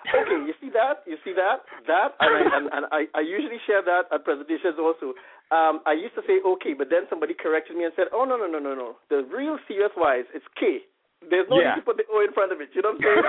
[0.08, 1.04] Okay, you see that?
[1.04, 1.60] You see that?
[1.84, 5.12] That, and I, and, and I, I usually share that at presentations also.
[5.52, 8.36] Um, I used to say okay, but then somebody corrected me and said, oh, no,
[8.40, 8.96] no, no, no, no.
[9.12, 10.80] The real serious wise, it's K.
[11.28, 11.74] There's no Yeah.
[11.74, 12.70] need to put the O in front of it.
[12.72, 13.20] You know what I'm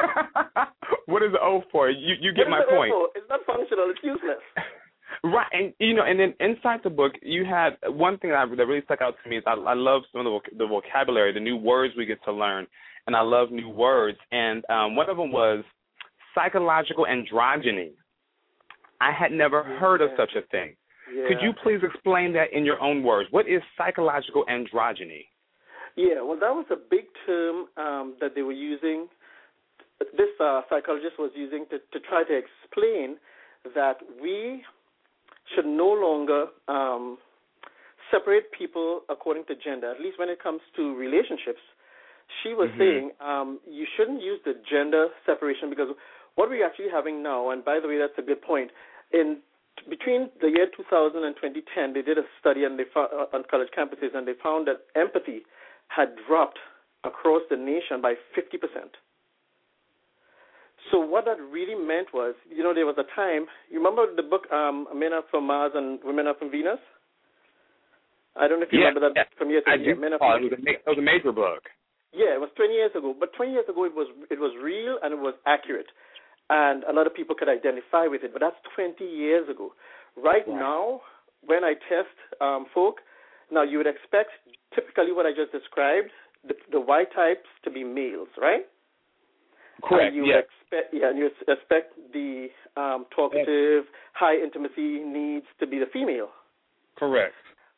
[0.56, 0.68] saying?
[1.12, 1.90] what is the O for?
[1.90, 2.92] You you get my O point.
[2.96, 3.10] for?
[3.16, 3.90] It's not functional.
[3.92, 4.40] It's useless.
[5.24, 8.66] Right, and you know, and then inside the book, you had one thing that, that
[8.68, 11.34] really stuck out to me is I, I love some of the, voc- the vocabulary,
[11.34, 12.68] the new words we get to learn,
[13.10, 14.20] and I love new words.
[14.32, 15.64] And um, one of them was
[16.36, 17.90] psychological androgyny.
[19.02, 20.76] I had never heard of such a thing.
[21.12, 21.28] Yeah.
[21.28, 23.28] Could you please explain that in your own words?
[23.32, 25.26] What is psychological androgyny?
[25.96, 29.08] Yeah, well, that was a big term um, that they were using.
[30.16, 33.18] This uh, psychologist was using to, to try to explain
[33.74, 34.62] that we
[35.56, 37.18] should no longer um,
[38.12, 41.60] separate people according to gender, at least when it comes to relationships.
[42.44, 42.78] She was Mhm.
[42.78, 45.96] saying um, you shouldn't use the gender separation because
[46.36, 48.72] what we're actually having now, and by the way, that's a good point.
[49.12, 49.42] In
[49.90, 53.44] between the year 2000 and 2010, they did a study and they found, uh, on
[53.50, 55.46] college campuses, and they found that empathy
[55.88, 56.60] had dropped
[57.04, 58.98] across the nation by 50%.
[60.92, 63.48] So what that really meant was, you know, there was a time.
[63.70, 66.80] You remember the book um, "Men Are from Mars and Women Are from Venus"?
[68.36, 69.24] I don't know if you Yeah, remember that yeah.
[69.38, 69.76] from years ago.
[69.78, 69.96] do.
[69.96, 71.70] Men Are Oh, it was a it was a major book.
[72.14, 73.16] Yeah, it was 20 years ago.
[73.18, 75.90] But 20 years ago, it was it was real and it was accurate,
[76.50, 78.34] and a lot of people could identify with it.
[78.34, 79.74] But that's 20 years ago.
[80.18, 80.48] Right, Right.
[80.48, 81.02] now,
[81.46, 83.02] when I test um, folk,
[83.52, 84.32] now you would expect
[84.74, 86.10] typically what I just described,
[86.48, 88.66] the, the Y types to be males, right?
[89.84, 90.08] Correct.
[90.08, 90.44] And you yes.
[90.44, 96.30] expect yeah, and you expect the um, talkative, high intimacy needs to be the female.
[96.98, 97.34] Correct.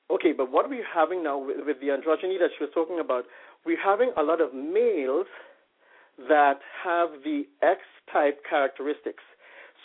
[0.10, 3.24] Okay, but what we're having now with, with the androgyny that she was talking about,
[3.66, 5.28] we're having a lot of males
[6.28, 9.24] that have the X type characteristics.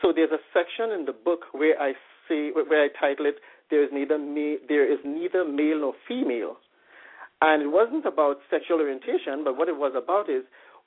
[0.02, 1.92] So there's a section in the book where I
[2.28, 3.36] say where I title it
[3.70, 6.56] there is neither ma- there is neither male nor female.
[7.42, 10.44] And it wasn't about sexual orientation, but what it was about is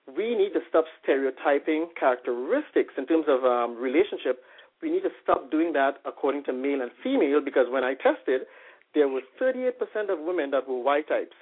[0.08, 4.42] we need to stop stereotyping characteristics in terms of um, relationship.
[4.82, 8.48] We need to stop doing that according to male and female because when I tested,
[8.96, 9.78] there were 38%
[10.10, 11.36] of women that were Y types,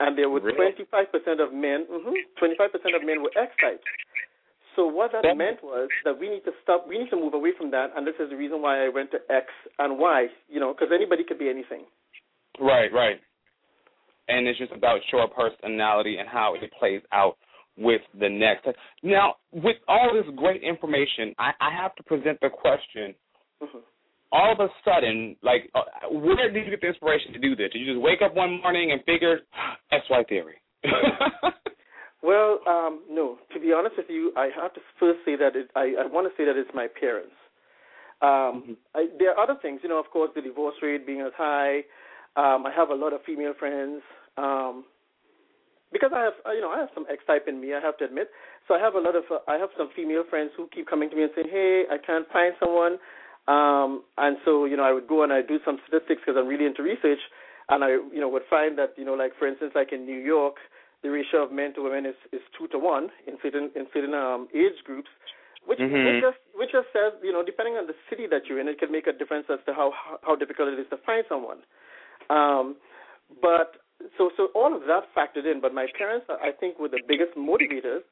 [0.00, 0.72] and there were Really?
[0.72, 1.86] 25% of men.
[1.90, 3.82] hmm 25% of men were X types.
[4.76, 6.86] So what that meant was that we need to stop.
[6.86, 9.10] We need to move away from that, and this is the reason why I went
[9.10, 9.46] to X
[9.78, 10.26] and Y.
[10.48, 11.82] You know, because anybody could be anything.
[12.60, 13.20] Right, right.
[14.28, 17.36] And it's just about your personality and how it plays out
[17.76, 18.68] with the next.
[19.02, 23.14] Now, with all this great information, I, I have to present the question.
[23.62, 23.82] Mhm.
[24.30, 27.70] All of a sudden, like, uh, where did you get the inspiration to do this?
[27.72, 29.40] Did you just wake up one morning and figure,
[29.92, 30.56] XY theory?
[32.22, 33.38] Well, um, no.
[33.54, 36.26] To be honest with you, I have to first say that it, I, I want
[36.26, 37.34] to say that it's my parents.
[38.20, 39.98] Um, I, there are other things, you know.
[39.98, 41.86] Of course, the divorce rate being as high.
[42.36, 44.02] Um, I have a lot of female friends.
[44.36, 44.84] Um,
[45.92, 47.72] because I have, uh, you know, I have some X type in me.
[47.72, 48.28] I have to admit.
[48.66, 51.08] So I have a lot of, uh, I have some female friends who keep coming
[51.10, 52.98] to me and saying, "Hey, I can't find someone."
[53.48, 56.46] Um, and so, you know, I would go and I do some statistics because I'm
[56.46, 57.20] really into research,
[57.70, 60.20] and I, you know, would find that, you know, like for instance, like in New
[60.20, 60.56] York,
[61.02, 64.12] the ratio of men to women is, is two to one in certain in certain
[64.12, 65.08] um, age groups,
[65.64, 66.04] which Mhm.
[66.04, 68.78] which just which just says, you know, depending on the city that you're in, it
[68.78, 71.58] can make a difference as to how how, how difficult it is to find someone.
[72.28, 72.76] Um,
[73.40, 73.80] but
[74.18, 75.60] so so all of that factored in.
[75.60, 78.02] But my parents, I think, were the biggest motivators,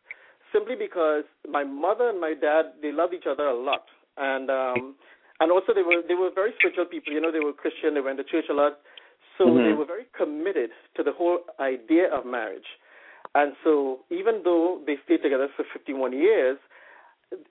[0.52, 3.84] simply because my mother and my dad they love each other a lot,
[4.16, 4.94] and um,
[5.40, 7.12] and also they were they were very spiritual people.
[7.12, 7.94] You know, they were Christian.
[7.94, 8.78] They went to church a lot,
[9.38, 9.64] so Mhm.
[9.64, 12.66] they were very committed to the whole idea of marriage.
[13.34, 16.58] And so even though they stayed together for 51 years,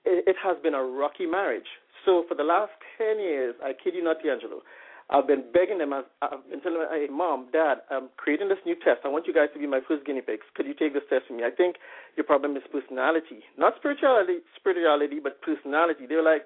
[0.04, 1.68] it, it has been a rocky marriage.
[2.04, 4.62] So for the last 10 years, I kid you not, Teangelo,
[5.10, 5.92] I've been begging them.
[5.92, 9.02] I've, I've been telling them, hey, mom, dad, I'm creating this new test.
[9.04, 10.42] I want you guys to be my first guinea pigs.
[10.54, 11.44] Could you take this test for me?
[11.44, 11.76] I think
[12.16, 16.06] your problem is personality, not spirituality, spirituality, but personality.
[16.06, 16.42] They were like,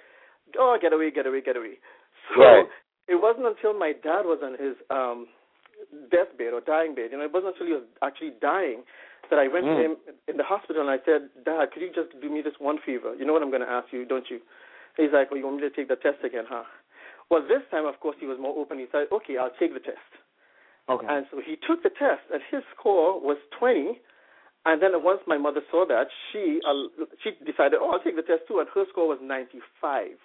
[0.59, 1.79] oh, get away, get away, get away.
[2.35, 2.67] So Right.
[3.09, 5.29] it wasn't until my dad was on his um
[6.11, 8.85] deathbed or dying bed, you know, it wasn't until he was actually dying
[9.31, 9.85] that I went to Mm.
[9.85, 9.97] him
[10.29, 13.15] in the hospital and I said, Dad, could you just do me this one favor?
[13.15, 14.41] You know what I'm going to ask you, don't you?
[14.97, 16.65] He's like, well, you want me to take the test again, huh?
[17.31, 18.79] Well, this time, of course, he was more open.
[18.79, 20.11] He said, okay, I'll take the test.
[20.89, 21.07] okay.
[21.09, 24.01] And so he took the test, and his score was 20.
[24.67, 28.23] And then once my mother saw that, she uh, she decided, oh, I'll take the
[28.27, 30.19] test too, and her score was 95.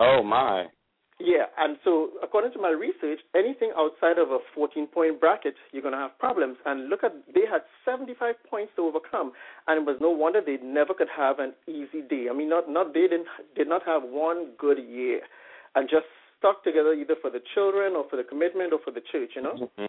[0.00, 0.66] Oh my.
[1.20, 5.82] Yeah, and so according to my research, anything outside of a 14 point bracket, you're
[5.82, 6.56] going to have problems.
[6.66, 9.30] And look at, they had 75 points to overcome,
[9.68, 12.26] and it was no wonder they never could have an easy day.
[12.28, 15.20] I mean, not not they didn't did not have one good year,
[15.76, 16.06] and just
[16.38, 19.42] stuck together either for the children or for the commitment or for the church, you
[19.42, 19.70] know.
[19.78, 19.88] Mhm.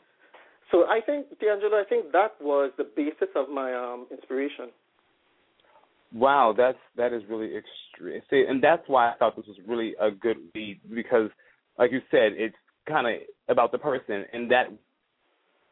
[0.71, 4.69] So I think, Teangelo, I think that was the basis of my um, inspiration.
[6.13, 8.21] Wow, that's that is really extreme.
[8.29, 11.29] See, and that's why I thought this was really a good read because,
[11.77, 12.55] like you said, it's
[12.87, 13.13] kind of
[13.49, 14.65] about the person, and that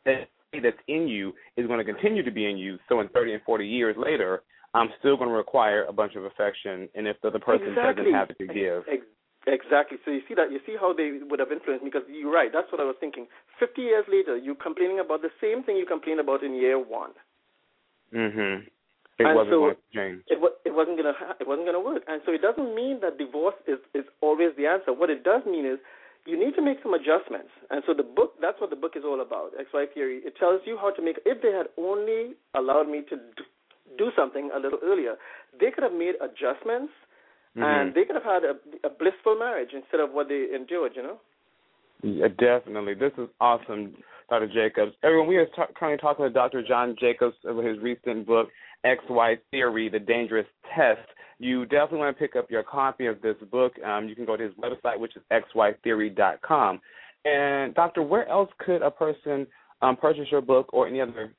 [0.05, 0.29] that
[0.61, 2.77] that's in you is going to continue to be in you.
[2.89, 4.43] So in 30 and 40 years later,
[4.73, 8.05] I'm still going to require a bunch of affection, and if the other person exactly.
[8.05, 8.83] doesn't have it to give,
[9.45, 9.97] Exactly.
[10.05, 12.49] So you see that you see how they would have influenced me because you're right.
[12.53, 13.27] That's what I was thinking.
[13.59, 17.11] Fifty years later, you're complaining about the same thing you complained about in year one.
[18.13, 18.69] Mhm.
[19.19, 20.23] It and wasn't so going to change.
[20.27, 22.03] It, it wasn't gonna it wasn't gonna work.
[22.07, 24.93] And so it doesn't mean that divorce is is always the answer.
[24.93, 25.77] What it does mean is
[26.25, 27.53] you need to make some adjustments.
[27.69, 29.51] And so the book that's what the book is all about.
[29.53, 30.21] XY theory.
[30.25, 31.19] It tells you how to make.
[31.25, 33.43] If they had only allowed me to do,
[33.97, 35.15] do something a little earlier,
[35.59, 36.93] they could have made adjustments
[37.55, 37.63] Mm-hmm.
[37.63, 40.93] and they could have had a, a blissful marriage instead of what they endured.
[40.95, 41.17] You know.
[42.01, 42.95] Yeah, definitely.
[42.95, 43.93] This is awesome,
[44.29, 44.47] Dr.
[44.47, 44.93] Jacobs.
[45.03, 46.63] Everyone, we are t- currently talking to Dr.
[46.67, 48.49] John Jacobs about his recent book,
[48.85, 51.07] XY Theory: The Dangerous Test.
[51.39, 53.73] You definitely want to pick up your copy of this book.
[53.83, 56.79] Um, you can go to his website, which is xytheory.com.
[57.25, 59.47] And doctor, where else could a person
[59.81, 61.33] um, purchase your book or any other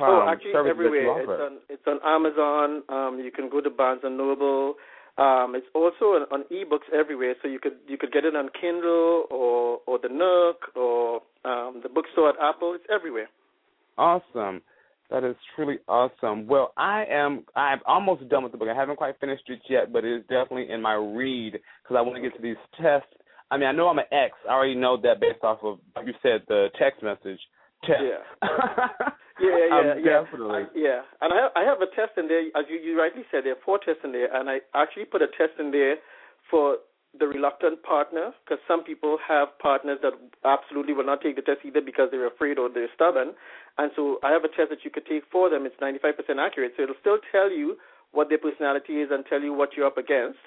[0.00, 0.90] um, oh, actually everywhere.
[0.90, 1.34] that you offer?
[1.34, 2.82] It's on it's on Amazon.
[2.88, 4.74] Um, you can go to Barnes and Noble.
[5.18, 8.48] Um, it's also on, on ebooks everywhere, so you could you could get it on
[8.58, 12.74] Kindle or or the Nook or um, the bookstore at Apple.
[12.74, 13.28] It's everywhere.
[13.98, 14.62] Awesome.
[15.12, 16.46] That is truly awesome.
[16.46, 18.68] Well, I am I'm almost done with the book.
[18.68, 22.00] I haven't quite finished it yet, but it is definitely in my read because I
[22.00, 23.12] want to get to these tests.
[23.50, 24.32] I mean, I know I'm an X.
[24.48, 27.40] I already know that based off of like you said the text message
[27.84, 28.00] test.
[28.40, 29.08] Yeah.
[29.40, 30.22] Yeah, yeah, um, yeah.
[30.22, 30.54] Definitely.
[30.54, 33.22] I, yeah, and I have, I have a test in there, as you, you rightly
[33.30, 35.96] said, there are four tests in there, and I actually put a test in there
[36.50, 36.76] for
[37.18, 41.60] the reluctant partner, because some people have partners that absolutely will not take the test
[41.64, 43.34] either because they're afraid or they're stubborn,
[43.78, 45.66] and so I have a test that you could take for them.
[45.66, 47.76] It's 95% accurate, so it'll still tell you
[48.12, 50.40] what their personality is and tell you what you're up against.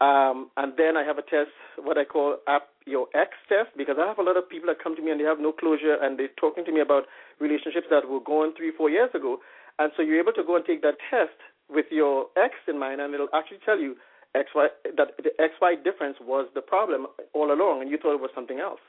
[0.00, 3.96] Um, and then I have a test, what I call app your ex test, because
[4.00, 5.94] I have a lot of people that come to me and they have no closure
[6.00, 7.04] and they're talking to me about
[7.38, 9.38] relationships that were going three, four years ago.
[9.78, 11.36] And so you're able to go and take that test
[11.68, 13.94] with your ex in mind, and it'll actually tell you
[14.36, 18.30] XY that the XY difference was the problem all along, and you thought it was
[18.34, 18.80] something else.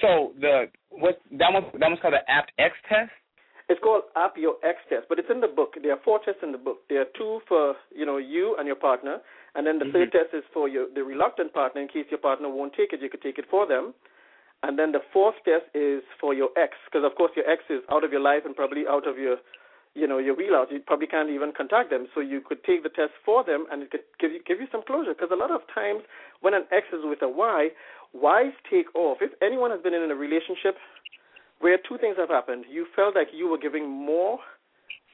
[0.00, 3.10] So the what that one that one's called the Apt X test.
[3.68, 5.76] It's called App Your X test, but it's in the book.
[5.82, 6.88] There are four tests in the book.
[6.88, 9.20] There are two for you know you and your partner,
[9.54, 9.92] and then the Mhm.
[9.92, 11.80] third test is for your the reluctant partner.
[11.82, 13.94] In case your partner won't take it, you could take it for them.
[14.62, 17.82] And then the fourth test is for your ex, because of course your ex is
[17.90, 19.38] out of your life and probably out of your,
[19.98, 20.68] you know, your wheelhouse.
[20.70, 22.06] You probably can't even contact them.
[22.14, 24.68] So you could take the test for them, and it could give you give you
[24.70, 25.14] some closure.
[25.14, 26.02] Because a lot of times
[26.40, 27.68] when an ex is with a Y,
[28.14, 29.18] Y's take off.
[29.20, 30.76] If anyone has been in a relationship
[31.58, 34.38] where two things have happened, you felt like you were giving more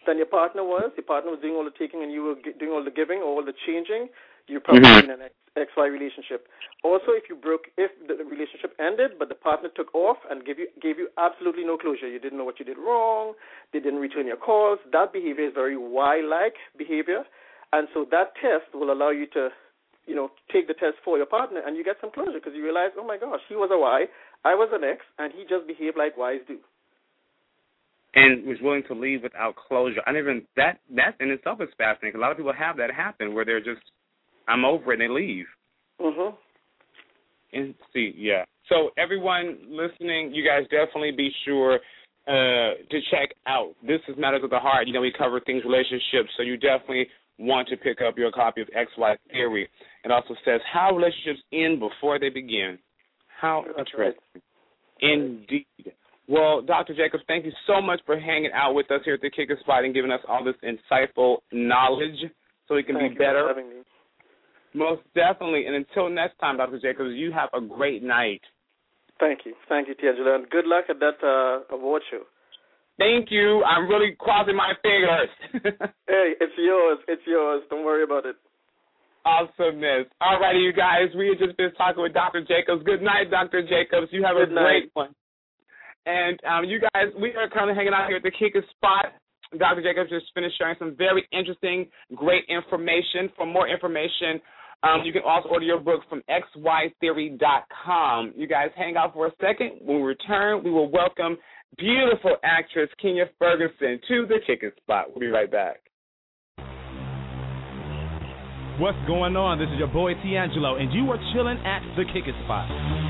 [0.07, 0.93] than your partner was.
[0.97, 3.41] Your partner was doing all the taking, and you were doing all the giving, or
[3.41, 4.09] all the changing.
[4.47, 5.05] You're probably Mhm.
[5.05, 6.49] in an X, XY relationship.
[6.83, 10.59] Also, if you broke, if the relationship ended, but the partner took off and gave
[10.59, 13.35] you gave you absolutely no closure, you didn't know what you did wrong,
[13.73, 14.79] they didn't return your calls.
[14.91, 17.25] That behavior is very Y-like behavior,
[17.73, 19.53] and so that test will allow you to,
[20.07, 22.63] you know, take the test for your partner, and you get some closure because you
[22.63, 24.09] realize, oh my gosh, he was a Y,
[24.45, 26.59] I was an X, and he just behaved like Ys do.
[28.17, 30.01] and was willing to leave without closure.
[30.07, 32.19] I never even that that in itself is fascinating.
[32.19, 33.83] A lot of people have that happen where they're just
[34.49, 35.47] I'm over it and they leave.
[36.01, 36.37] Mhm.
[37.53, 38.45] And see, yeah.
[38.69, 41.81] So everyone listening, you guys definitely be sure
[42.27, 43.75] uh, to check out.
[43.83, 44.87] This is Matters of the Heart.
[44.87, 47.07] You know, we cover things relationships, so you definitely
[47.39, 49.69] want to pick up your copy of XY Theory.
[50.05, 52.79] It also says how relationships end before they begin.
[53.41, 54.15] How That's right.
[54.15, 54.43] interesting.
[55.03, 55.93] Indeed.
[56.29, 56.95] Well, Dr.
[56.95, 59.59] Jacobs, thank you so much for hanging out with us here at the Kick it
[59.61, 62.17] Spot and giving us all this insightful knowledge
[62.67, 63.53] so we can Thank be better.
[64.79, 64.95] For having me.
[64.95, 65.67] Most definitely.
[65.67, 66.79] And until next time, Dr.
[66.81, 68.41] Jacobs, you have a great night.
[69.21, 72.23] Thank you, thank you, Teangelo, and good luck at that uh, award show.
[72.99, 73.63] Thank you.
[73.63, 75.31] I'm really crossing my fingers.
[76.09, 76.99] Hey, it's yours.
[77.09, 77.63] It's yours.
[77.71, 78.37] Don't worry about it.
[79.25, 80.07] Awesomeness.
[80.21, 81.09] All righty, you guys.
[81.17, 82.41] We have just been talking with Dr.
[82.43, 82.85] Jacobs.
[82.85, 83.63] Good night, Dr.
[83.63, 84.09] Jacobs.
[84.13, 84.63] You have Good a night.
[84.63, 85.15] great one.
[86.07, 89.07] And um, you guys, we are currently hanging out here at the Kick it Spot.
[89.59, 89.83] Dr.
[89.83, 93.31] Jacobs just finished sharing some very interesting, great information.
[93.37, 94.41] For more information,
[94.85, 98.33] um, you can also order your book from xytheory.com.
[98.37, 99.81] You guys hang out for a second.
[99.81, 101.39] When we return, we will welcome
[101.79, 105.07] beautiful actress Kenya Ferguson to the Kick it Spot.
[105.09, 105.81] We'll be right back.
[108.79, 109.59] What's going on?
[109.59, 113.04] This is your boy Teangelo, and you are chilling at the Kick It Spot.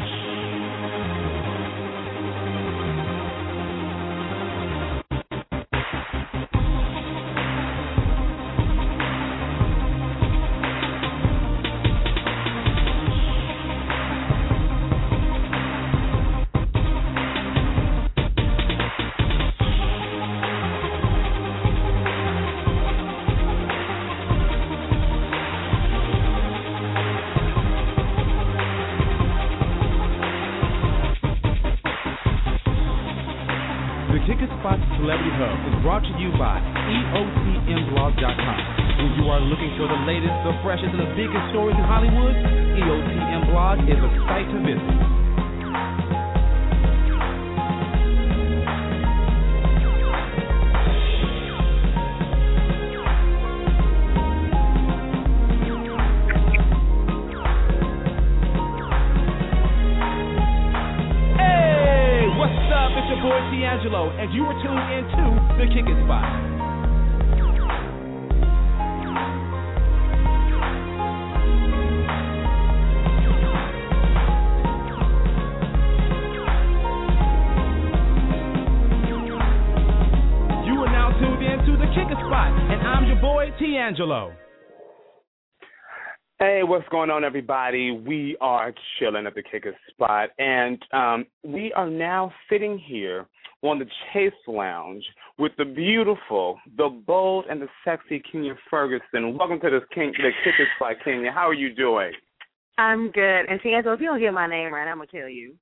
[87.04, 87.90] Going on, everybody?
[87.90, 93.26] We are chilling at the Kick it Spot, and um, we are now sitting here
[93.60, 95.04] on the Chase Lounge
[95.36, 99.36] with the beautiful, the bold, and the sexy Kenya Ferguson.
[99.36, 101.30] Welcome to this King, the Kick it Spot, Kenya.
[101.30, 102.10] How are you doing?
[102.78, 103.50] I'm good.
[103.50, 105.56] And Tiago, if you don't get my name right, I'm gonna kill you.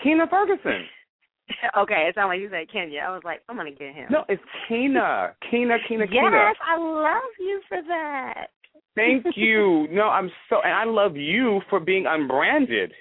[0.00, 0.86] Kenya Ferguson.
[1.78, 3.00] okay, it sounded like you said Kenya.
[3.00, 4.06] I was like, I'm gonna get him.
[4.08, 4.42] No, it's.
[4.68, 6.30] Keena, Keena, yes, Keena.
[6.30, 8.50] Yes, I love you for that.
[8.96, 9.86] Thank you.
[9.90, 12.92] No, I'm so, and I love you for being unbranded.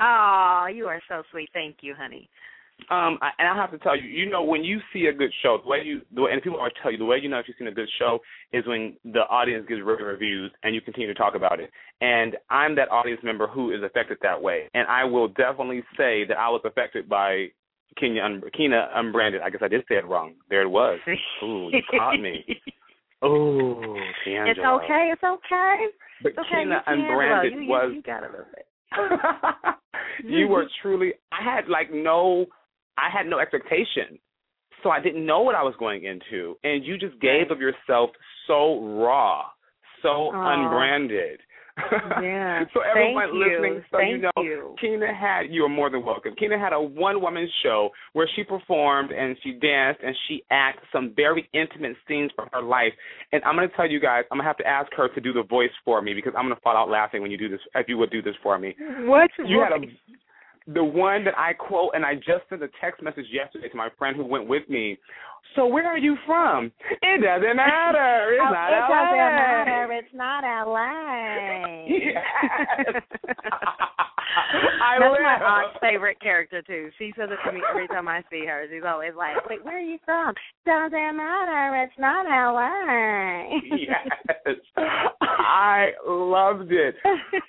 [0.00, 1.48] Oh, you are so sweet.
[1.52, 2.28] Thank you, honey.
[2.88, 5.32] Um, I, and I have to tell you, you know, when you see a good
[5.42, 7.38] show, the way you, the way, and people always tell you, the way you know
[7.38, 8.20] if you've seen a good show
[8.52, 11.70] is when the audience gives rave reviews and you continue to talk about it.
[12.00, 16.24] And I'm that audience member who is affected that way, and I will definitely say
[16.26, 17.48] that I was affected by
[17.98, 19.42] Kenya, un, Keena unbranded.
[19.42, 20.34] I guess I did say it wrong.
[20.48, 20.98] There it was.
[21.42, 22.44] Ooh, you caught me.
[23.22, 23.96] Oh,
[24.26, 25.10] It's okay.
[25.12, 25.76] It's okay.
[26.22, 26.62] But it's okay.
[26.62, 27.92] Keena unbranded you, you, was.
[27.94, 28.66] You got a little bit.
[30.24, 31.12] you were truly.
[31.32, 32.46] I had like no.
[32.96, 34.18] I had no expectation,
[34.82, 38.10] so I didn't know what I was going into, and you just gave of yourself
[38.46, 39.44] so raw,
[40.02, 40.64] so Aww.
[40.64, 41.40] unbranded.
[42.22, 42.64] Yeah.
[42.74, 43.82] so everyone Thank listening, you.
[43.90, 44.76] so Thank you know, you.
[45.20, 46.34] Had you are more than welcome.
[46.38, 50.84] Keena had a one woman show where she performed and she danced and she acted
[50.92, 52.92] some very intimate scenes from her life.
[53.32, 55.42] And I'm gonna tell you guys, I'm gonna have to ask her to do the
[55.42, 57.98] voice for me because I'm gonna fall out laughing when you do this if you
[57.98, 58.74] would do this for me.
[59.00, 59.86] What you had a
[60.74, 63.88] the one that I quote, and I just sent a text message yesterday to my
[63.98, 64.98] friend who went with me.
[65.56, 66.70] So where are you from?
[67.02, 68.30] It doesn't matter.
[68.40, 68.88] It's oh, not it LA.
[68.88, 69.92] doesn't matter.
[69.92, 71.86] It's not LA.
[72.00, 73.02] Yes.
[74.82, 75.22] I That's live.
[75.22, 76.90] my aunt's favorite character too.
[76.98, 78.64] She says it to me every time I see her.
[78.70, 80.34] She's always like, "Wait, where are you from?
[80.64, 81.82] Doesn't matter.
[81.82, 84.08] It's not LA." yes,
[85.20, 86.94] I loved it.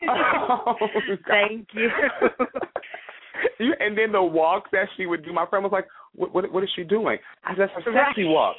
[0.10, 0.76] Oh,
[1.28, 1.90] Thank you.
[3.60, 3.74] You.
[3.80, 6.34] And then the walk that she would do, my friend was like, "What?
[6.34, 8.56] What, what is she doing?" I said, "That's a sexy walk.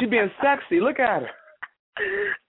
[0.00, 0.80] She being sexy.
[0.80, 1.28] Look at her."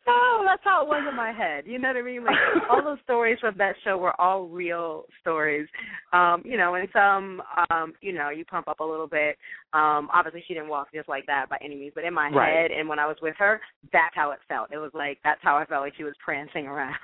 [0.08, 1.66] Oh, that's how it was in my head.
[1.68, 2.24] You know what I mean?
[2.24, 2.36] Like
[2.70, 5.68] all those stories from that show were all real stories.
[6.14, 9.38] Um, you know, and some um, you know, you pump up a little bit.
[9.74, 12.54] Um, obviously she didn't walk just like that by any means, but in my Right.
[12.56, 13.62] head and when I was with her,
[13.94, 14.72] that's how it felt.
[14.72, 16.98] It was like that's how I felt like she was prancing around.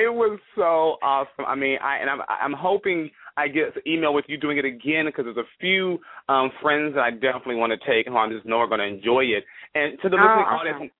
[0.00, 1.44] It was so awesome.
[1.46, 4.64] I mean, I and I'm I'm hoping I get an email with you doing it
[4.64, 5.98] again because there's a few
[6.28, 8.86] um friends that I definitely want to take who I just know are going to
[8.86, 9.44] enjoy it.
[9.74, 10.92] And to the Oh, listening audience,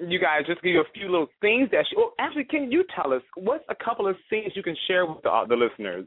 [0.00, 1.84] you guys just give you a few little things that.
[1.90, 5.06] She, well, actually, can you tell us what's a couple of scenes you can share
[5.06, 6.06] with the uh, the listeners?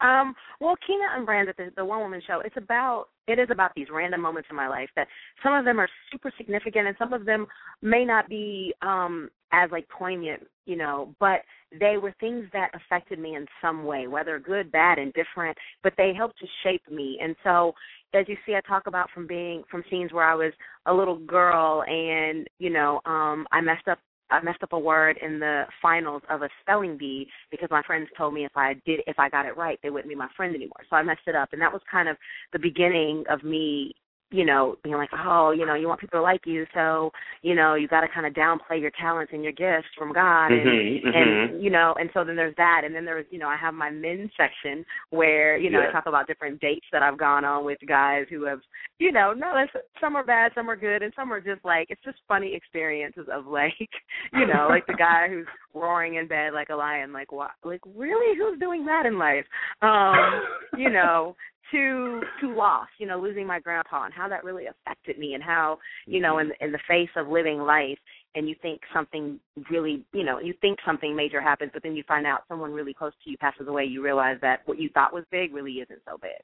[0.00, 3.86] Um, well, Keena Unbranded, the, the one woman show, it's about it is about these
[3.90, 5.08] random moments in my life that
[5.42, 7.46] some of them are super significant and some of them
[7.80, 11.40] may not be um as like poignant, you know, but
[11.78, 16.12] they were things that affected me in some way, whether good, bad, indifferent, but they
[16.12, 17.18] helped to shape me.
[17.22, 17.72] And so
[18.14, 20.52] as you see I talk about from being from scenes where I was
[20.86, 23.98] a little girl and, you know, um I messed up
[24.34, 28.08] I messed up a word in the finals of a spelling bee because my friends
[28.16, 30.54] told me if I did if I got it right they wouldn't be my friend
[30.54, 30.80] anymore.
[30.90, 32.16] So I messed it up and that was kind of
[32.52, 33.94] the beginning of me
[34.30, 37.10] you know, being like, oh, you know, you want people to like you, so
[37.42, 40.46] you know, you got to kind of downplay your talents and your gifts from God,
[40.50, 41.14] and Mhm, mhm.
[41.52, 43.74] and you know, and so then there's that, and then there's, you know, I have
[43.74, 45.88] my men's section where you know Yeah.
[45.88, 48.60] I talk about different dates that I've gone on with guys who have,
[48.98, 51.90] you know, no, it's, some are bad, some are good, and some are just like
[51.90, 53.90] it's just funny experiences of like,
[54.32, 57.80] you know, like the guy who's roaring in bed like a lion, like what, like
[57.94, 59.44] really, who's doing that in life?
[59.82, 60.42] Um,
[60.76, 61.36] you know,
[61.72, 65.42] to to loss, you know, losing my grandpa and how that really affected me and
[65.42, 66.50] how, you know, mm-hmm.
[66.60, 67.98] in in the face of living life,
[68.34, 69.38] and you think something
[69.70, 72.94] really, you know, you think something major happens, but then you find out someone really
[72.94, 73.84] close to you passes away.
[73.84, 76.42] You realize that what you thought was big really isn't so big.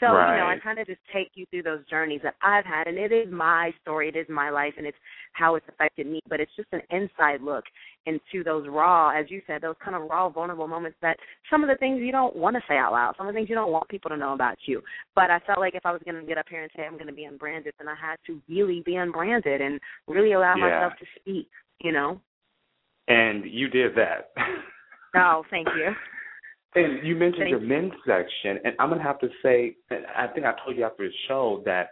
[0.00, 0.34] So, right.
[0.34, 2.98] you know, I kind of just take you through those journeys that I've had, and
[2.98, 4.96] it is my story, it is my life, and it's
[5.32, 6.20] how it's affected me.
[6.28, 7.64] But it's just an inside look
[8.08, 11.16] into those raw, as you said, those kind of raw, vulnerable moments that
[11.50, 13.48] some of the things you don't want to say out loud, some of the things
[13.48, 14.82] you don't want people to know about you.
[15.14, 16.94] But I felt like if I was going to get up here and say I'm
[16.94, 20.68] going to be unbranded, then I had to really be unbranded and really allow Yeah.
[20.68, 21.48] myself to speak,
[21.80, 22.20] you know?
[23.08, 24.32] And you did that.
[25.16, 25.94] Oh, thank you.
[26.74, 27.66] And you mentioned Thank your you.
[27.66, 31.08] men's section, and I'm gonna have to say, and I think I told you after
[31.08, 31.88] the show that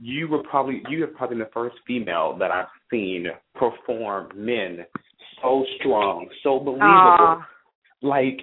[0.00, 4.84] you were probably you are probably the first female that I've seen perform men
[5.42, 6.84] so strong, so believable.
[6.86, 7.46] Aw.
[8.02, 8.38] Like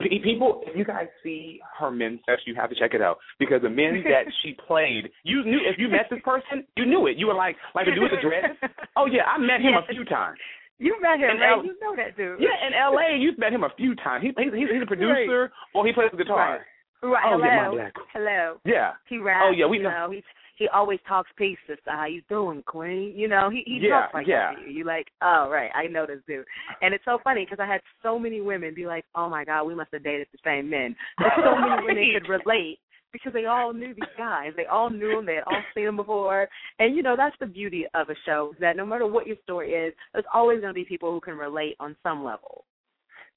[0.00, 3.60] people, if you guys see her men's section, you have to check it out because
[3.62, 7.16] the men that she played, you knew if you met this person, you knew it.
[7.18, 8.54] You were like, like the dude with the dreads.
[8.96, 10.38] Oh yeah, I met him a few times.
[10.78, 11.56] You met him, right?
[11.58, 12.38] now- You know that dude.
[12.40, 14.22] Yeah, in L.A., you've met him a few times.
[14.22, 16.60] He, he's he's he's a producer or he plays the guitar.
[17.02, 17.24] Right.
[17.26, 17.76] Oh, Hello.
[17.76, 17.90] yeah.
[18.14, 18.56] Hello.
[18.64, 18.92] Yeah.
[19.08, 19.44] He raps.
[19.46, 19.90] Oh, yeah, we you know.
[19.90, 20.10] know.
[20.10, 20.22] He's
[20.56, 21.90] he always talks peace, sister.
[21.90, 23.12] How you doing, Queen?
[23.16, 24.54] You know, he he Yeah, talks like yeah.
[24.54, 24.78] that to you.
[24.78, 26.44] You're like, oh right, I know this dude.
[26.82, 29.64] And it's so funny because I had so many women be like, oh my god,
[29.64, 30.94] we must have dated the same men.
[31.18, 32.78] So many women could relate
[33.12, 34.52] because they all knew these guys.
[34.56, 35.24] They all knew them.
[35.26, 36.48] They had all seen them before.
[36.78, 39.36] And you know, that's the beauty of a show is that no matter what your
[39.44, 42.64] story is, there's always going to be people who can relate on some level.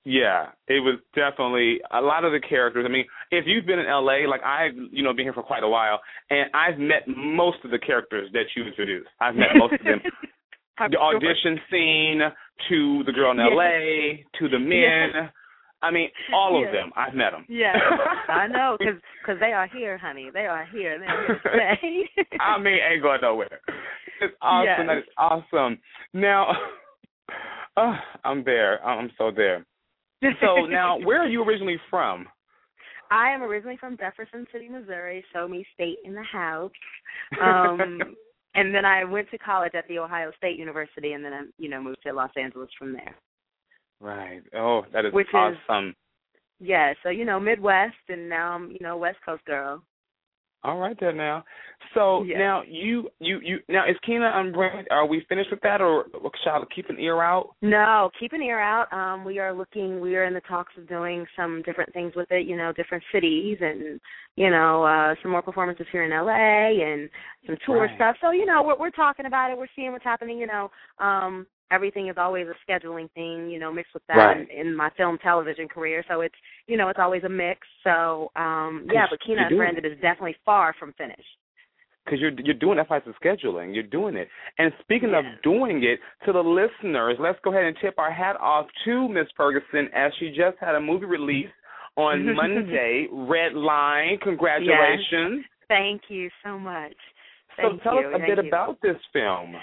[0.08, 2.86] Yeah, it was definitely a lot of the characters.
[2.88, 5.64] I mean, if you've been in LA, like I, you know, been here for quite
[5.64, 6.00] a while,
[6.30, 9.10] and I've met most of the characters that you introduced.
[9.20, 10.00] I've met most of them.
[10.80, 12.20] The audition scene
[12.70, 13.38] to the girl in.
[13.40, 15.28] LA to the men.
[15.82, 16.92] I mean, all of them.
[16.96, 17.48] I've met them.
[17.50, 17.74] Yeah,
[18.30, 20.30] I know, because cause they are here, honey.
[20.32, 21.00] They are here.
[21.00, 22.06] They're here.
[22.40, 23.60] I mean, ain't going nowhere.
[24.22, 24.86] It's awesome.
[24.86, 25.80] That is awesome.
[26.14, 26.52] Now,
[27.76, 28.86] uh, I'm there.
[28.86, 29.66] I'm so there.
[30.22, 32.28] So now, where are you originally from?
[33.10, 35.24] I am originally from Jefferson City, Missouri.
[35.34, 36.72] Show me state in the house.
[37.42, 38.00] Um,
[38.56, 41.68] and then I went to college at the Ohio State University, and then I, you
[41.70, 43.16] know, moved to Los Angeles from there.
[44.00, 44.42] Right.
[44.56, 45.34] Oh, that is Which is-
[45.68, 45.94] awesome.
[46.60, 49.84] Yeah, so you know, Midwest, and now I'm you know West Coast girl.
[50.64, 51.46] All right there now.
[51.94, 52.40] So Yeah.
[52.40, 54.88] now you you you now is Keena unbranded?
[54.92, 56.06] Are we finished with that, or
[56.44, 57.56] shall I keep an ear out?
[57.62, 58.92] No, keep an ear out.
[58.92, 60.00] Um, we are looking.
[60.00, 62.46] We are in the talks of doing some different things with it.
[62.48, 64.02] You know, different cities, and
[64.36, 67.10] you know, uh, some more performances here in LA, and
[67.46, 67.96] some tour Right.
[67.96, 68.18] stuff.
[68.20, 69.58] So you know, we're we're talking about it.
[69.58, 70.40] We're seeing what's happening.
[70.40, 73.50] You know, um, everything is always a scheduling thing.
[73.50, 74.50] You know, mixed with that Right.
[74.50, 76.04] in, in my film television career.
[76.10, 76.36] So it's
[76.68, 77.68] you know, it's always a mix.
[77.84, 81.22] So um, yeah, but Keena Branded is definitely far from finished.
[82.06, 83.74] Because you're you're doing that of scheduling.
[83.74, 84.30] You're doing it.
[84.58, 88.38] And speaking of doing it, to the listeners, let's go ahead and tip our hat
[88.40, 91.50] off to Miss Ferguson as she just had a movie release
[91.98, 94.18] on Monday, Red Line.
[94.24, 95.44] Congratulations.
[95.68, 96.94] Thank you so much.
[97.58, 98.08] So tell you.
[98.08, 98.50] us a Thank bit you.
[98.50, 99.56] about this film.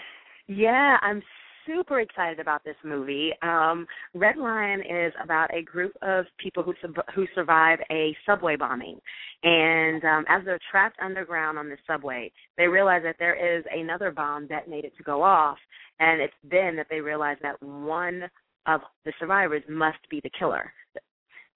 [0.47, 1.23] Yeah, I'm
[1.67, 3.33] super excited about this movie.
[3.43, 8.57] Um, Red Line is about a group of people who sub- who survive a subway
[8.57, 8.99] bombing,
[9.43, 14.11] and um, as they're trapped underground on the subway, they realize that there is another
[14.11, 15.59] bomb detonated to go off,
[16.01, 18.23] and it's then that they realize that one
[18.67, 20.73] of the survivors must be the killer.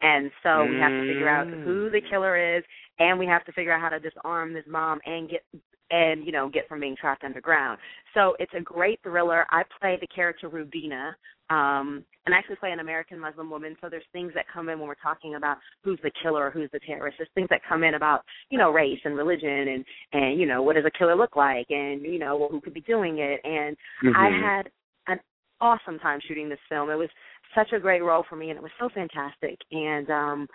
[0.01, 1.63] And so we have to figure out Mm.
[1.65, 2.65] who the killer is,
[2.99, 5.45] and we have to figure out how to disarm this bomb and get
[5.91, 7.79] and you know get from being trapped underground.
[8.15, 9.47] So it's a great thriller.
[9.51, 11.17] I play the character Rubina,
[11.51, 13.75] um, and I actually play an American Muslim woman.
[13.81, 16.71] So there's things that come in when we're talking about who's the killer or who's
[16.73, 17.17] the terrorist.
[17.19, 20.63] There's things that come in about you know race and religion and and you know
[20.63, 23.41] what does a killer look like and you know well, who could be doing it.
[23.45, 23.77] And
[24.15, 24.41] I Mhm.
[24.43, 24.71] had
[25.07, 25.21] an
[25.61, 26.91] awesome time shooting this film.
[26.91, 27.11] It was
[27.55, 29.59] such a great role for me, and it was so fantastic.
[29.73, 30.49] And um,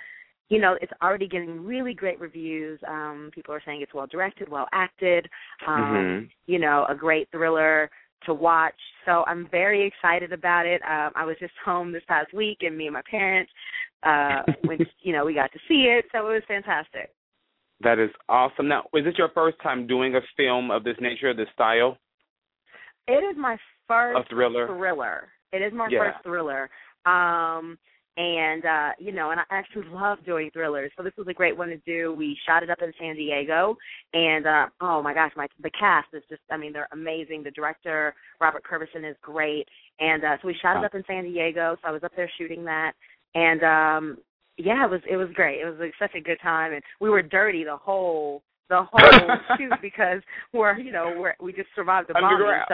[0.50, 2.80] you know, it's already getting really great reviews.
[2.88, 5.28] Um, people are saying it's well directed, well acted.
[5.68, 6.30] Um, Mhm.
[6.46, 7.90] You know, a great thriller
[8.26, 8.80] to watch.
[9.06, 10.82] So I'm very excited about it.
[10.84, 13.52] Um, I was just home this past week, and me and my parents,
[14.04, 16.06] uh, went, you know, we got to see it.
[16.12, 17.12] So it was fantastic.
[17.82, 18.68] That is awesome.
[18.68, 21.98] Now, is this your first time doing a film of this nature, this style,
[23.08, 24.68] It is my first a thriller?
[24.68, 25.33] thriller.
[25.54, 26.00] It is my Yeah.
[26.12, 26.70] first thriller.
[27.06, 27.78] Um
[28.16, 30.92] and uh, you know, and I actually love doing thrillers.
[30.96, 32.14] So this was a great one to do.
[32.14, 33.76] We shot it up in San Diego
[34.14, 37.44] and uh oh my gosh, my the cast is just I mean, they're amazing.
[37.44, 39.68] The director, Robert Curvison is great.
[40.00, 42.30] And uh so we shot it up in San Diego, so I was up there
[42.38, 42.94] shooting that.
[43.36, 44.18] And um
[44.58, 45.62] yeah, it was it was great.
[45.62, 49.30] It was like, such a good time and we were dirty the whole the whole
[49.58, 50.22] shoot because
[50.54, 52.34] we're you know, we're we just survived the bombing.
[52.34, 52.66] Underground.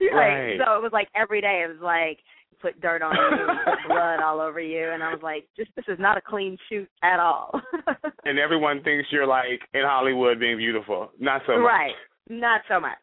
[0.10, 0.58] So Right.
[0.58, 1.64] So it was like every day.
[1.64, 2.18] It was like
[2.60, 5.84] put dirt on you, put blood all over you, and I was like, just this
[5.88, 7.60] is not a clean shoot at all.
[8.24, 11.10] and everyone thinks you're like in Hollywood being beautiful.
[11.18, 11.66] Not so much.
[11.66, 11.94] Right.
[12.28, 12.98] Not so much.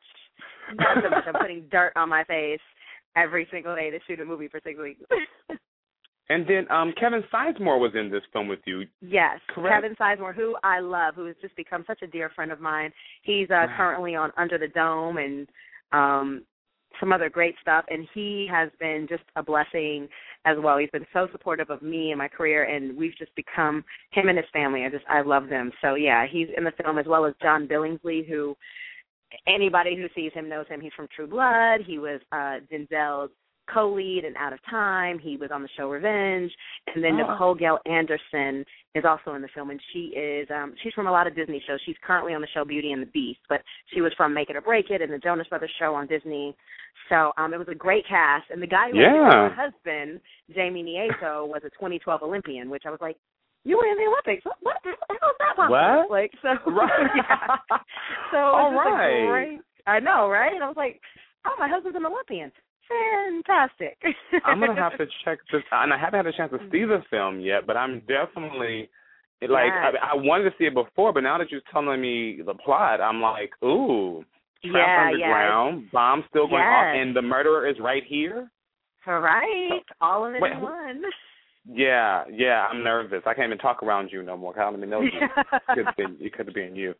[0.75, 1.23] Not so much.
[1.27, 2.59] I'm putting dirt on my face
[3.15, 5.01] every single day to shoot a movie for six weeks.
[6.31, 8.83] And then um Kevin Sizemore was in this film with you.
[9.01, 9.73] Yes, Correct.
[9.73, 12.91] Kevin Sizemore, who I love, who has just become such a dear friend of mine.
[13.23, 15.49] He's uh, currently on Under the Dome and
[15.91, 16.43] um
[16.99, 20.07] some other great stuff, and he has been just a blessing
[20.45, 20.77] as well.
[20.77, 24.37] He's been so supportive of me and my career, and we've just become him and
[24.37, 24.83] his family.
[24.85, 25.71] I just I love them.
[25.81, 28.55] So yeah, he's in the film as well as John Billingsley, who
[29.47, 30.81] anybody who sees him knows him.
[30.81, 31.81] He's from True Blood.
[31.85, 33.31] He was uh Denzel's
[33.73, 35.19] co-lead in Out of Time.
[35.19, 36.51] He was on the show Revenge,
[36.93, 37.31] and then Oh.
[37.31, 38.65] Nicole Gale Anderson
[38.95, 41.61] is also in the film, and she is um she's from a lot of Disney
[41.67, 41.79] shows.
[41.85, 43.61] She's currently on the show Beauty and the Beast, but
[43.93, 46.55] she was from Make It or Break It and the Jonas Brothers show on Disney.
[47.09, 49.13] So um it was a great cast, and the guy who Yeah.
[49.13, 50.19] was her husband,
[50.53, 53.17] Jamie Nieto, was a 2012 Olympian, which I was like.
[53.65, 54.45] You were in the Olympics.
[54.45, 55.75] What, what the hell is that possible?
[55.75, 56.09] What?
[56.09, 56.55] Like so.
[56.71, 57.11] Right.
[57.17, 57.57] yeah.
[58.31, 59.27] So All was just a right.
[59.27, 59.59] great.
[59.85, 60.53] I know, right?
[60.53, 61.01] And I was like,
[61.45, 62.53] oh, my husband's an Olympian.
[62.89, 63.97] Fantastic.
[64.45, 67.03] I'm gonna have to check this and I haven't had a chance to see the
[67.09, 68.89] film yet, but I'm definitely
[69.41, 69.95] like Yes.
[70.01, 72.99] I, I wanted to see it before, but now that you're telling me the plot,
[72.99, 74.25] I'm like, ooh,
[74.65, 78.49] trapped Yeah, underground, bomb still going off, and the murderer is right here.
[79.07, 79.81] right.
[80.01, 81.03] All of it Wait, in one.
[81.71, 83.21] Yeah, yeah, I'm nervous.
[83.25, 84.59] I can't even talk around you no more.
[84.59, 85.11] I don't even know you.
[85.13, 86.93] It could have been, it could have been you.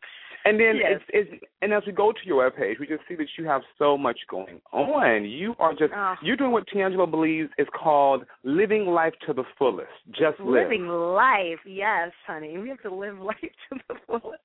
[0.44, 1.00] And then Yes.
[1.08, 3.62] it's, it's and as we go to your webpage, we just see that you have
[3.78, 5.24] so much going on.
[5.24, 6.14] You are just Oh.
[6.22, 9.90] you're doing what Teangelo believes is called living life to the fullest.
[10.10, 10.64] Just live.
[10.64, 12.56] Living life, yes, honey.
[12.58, 14.40] We have to live life to the fullest.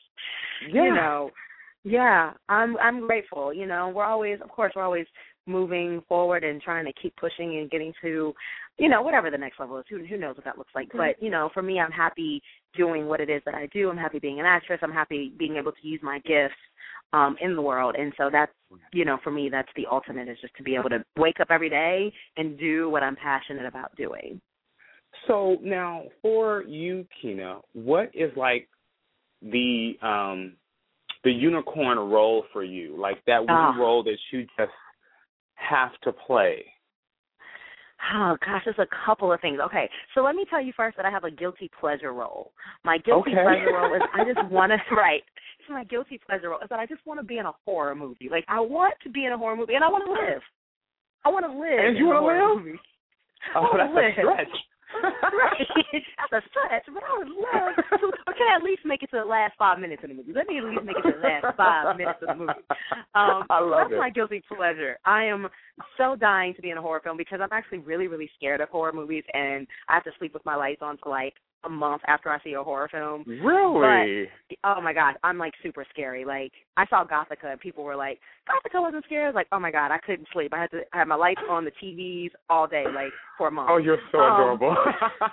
[0.69, 0.83] Yeah.
[0.83, 1.31] You know.
[1.83, 3.53] Yeah, I'm I'm grateful.
[3.53, 5.05] You know, we're always of course we're always
[5.47, 8.33] moving forward and trying to keep pushing and getting to,
[8.77, 9.85] you know, whatever the next level is.
[9.89, 10.89] Who who knows what that looks like.
[10.91, 12.41] But, you know, for me I'm happy
[12.75, 13.89] doing what it is that I do.
[13.89, 14.79] I'm happy being an actress.
[14.81, 16.55] I'm happy being able to use my gifts
[17.13, 17.95] um in the world.
[17.97, 18.51] And so that's
[18.91, 21.47] you know, for me that's the ultimate is just to be able to wake up
[21.51, 24.41] every day and do what I'm passionate about doing.
[25.27, 28.67] So now for you, Keena, what is like
[29.41, 30.53] the um
[31.23, 32.99] the unicorn role for you?
[32.99, 33.75] Like that one Ah.
[33.79, 34.71] role that you just
[35.69, 36.65] have to play.
[38.13, 39.59] Oh gosh, there's a couple of things.
[39.59, 42.51] Okay, so let me tell you first that I have a guilty pleasure role.
[42.83, 43.41] My guilty Okay.
[43.43, 45.23] pleasure role is I just want to right.
[45.59, 47.95] It's my guilty pleasure role is that I just want to be in a horror
[47.95, 48.27] movie.
[48.29, 50.41] Like I want to be in a horror movie, and I want to live.
[51.23, 51.79] I want to live.
[51.79, 52.63] And you wanna horror live?
[52.63, 52.79] Movie.
[53.55, 54.47] Oh, that's a stretch.
[55.23, 55.67] right,
[56.31, 58.05] that's a stretch, but I would love to.
[58.27, 60.33] Or can I at least make it to the last five minutes of the movie?
[60.33, 62.65] Let me at least make it to the last five minutes of the movie.
[63.13, 63.99] Um, I love that's it.
[63.99, 64.97] my guilty pleasure.
[65.05, 65.47] I am
[65.97, 68.69] so dying to be in a horror film because I'm actually really, really scared of
[68.69, 71.33] horror movies, and I have to sleep with my lights on for like
[71.65, 73.23] a month after I see a horror film.
[73.27, 74.27] Really?
[74.63, 76.25] Oh my god, I'm like super scary.
[76.25, 79.59] Like I saw Gothika, and people were like, "Gothika wasn't scary." I was like, "Oh
[79.59, 80.53] my god, I couldn't sleep.
[80.53, 83.51] I had to I had my lights on the TVs all day, like for a
[83.51, 84.75] month." oh, you're so Um, adorable.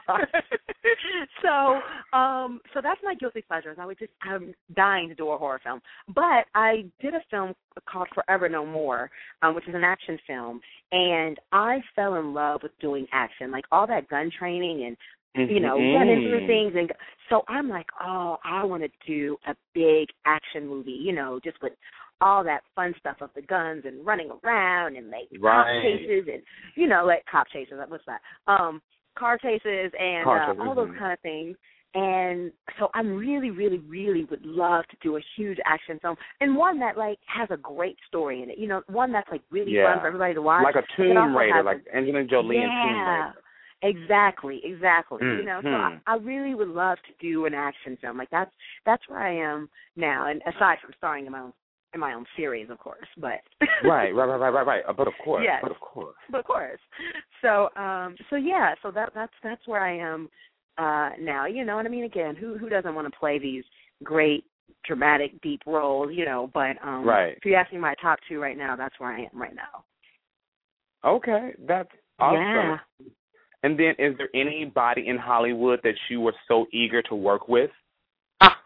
[1.42, 1.80] so,
[2.16, 3.76] um, so that's my guilty pleasures.
[3.80, 5.80] I would just I'm dying to do a horror film,
[6.14, 7.54] but I did a film
[7.88, 9.10] called Forever No More,
[9.42, 10.60] um, which is an action film,
[10.92, 14.96] and I fell in love with doing action, like all that gun training and
[15.34, 16.92] you know running through things, and
[17.28, 21.56] so I'm like, oh, I want to do a big action movie, you know, just
[21.62, 21.72] with
[22.20, 26.42] all that fun stuff of the guns and running around and like cop chases and
[26.76, 28.80] you know like cop chases what's that um
[29.18, 30.98] car chases and Car uh, all those mhm.
[30.98, 31.56] kind of things
[31.94, 36.54] and so I'm really really really would love to do a huge action film and
[36.56, 39.72] one that like has a great story in it you know one that's like really
[39.72, 39.92] Yeah.
[39.92, 42.98] fun for everybody to watch like a Tomb Raider, like Angelina Jolie and Tomb.
[43.00, 43.34] Raider.
[43.82, 45.22] Exactly, exactly.
[45.24, 46.00] You know, so I, Mhm.
[46.06, 48.16] I really would love to do an action film.
[48.16, 48.54] Like that's
[48.84, 50.26] that's where I am now.
[50.26, 51.52] And aside from starring in my own
[51.94, 53.40] in my own series, of course, but
[53.84, 54.84] Right, right, right, right, right, right.
[54.88, 55.60] Uh, But of course, Yes.
[55.62, 56.16] but of course.
[56.30, 56.80] but of course.
[57.42, 60.30] So um so yeah, so that that's that's where I am
[60.78, 61.46] uh now.
[61.46, 62.04] You know what I mean?
[62.04, 63.64] Again, who who doesn't want to play these
[64.04, 64.44] great
[64.84, 67.36] dramatic deep roles, you know, but um Right.
[67.36, 69.84] if you ask me my top two right now, that's where I am right now.
[71.04, 72.38] Okay, that's awesome.
[72.40, 72.78] Yeah.
[73.62, 77.70] And then, is there anybody in Hollywood that you were so eager to work with?
[78.40, 78.58] Ah,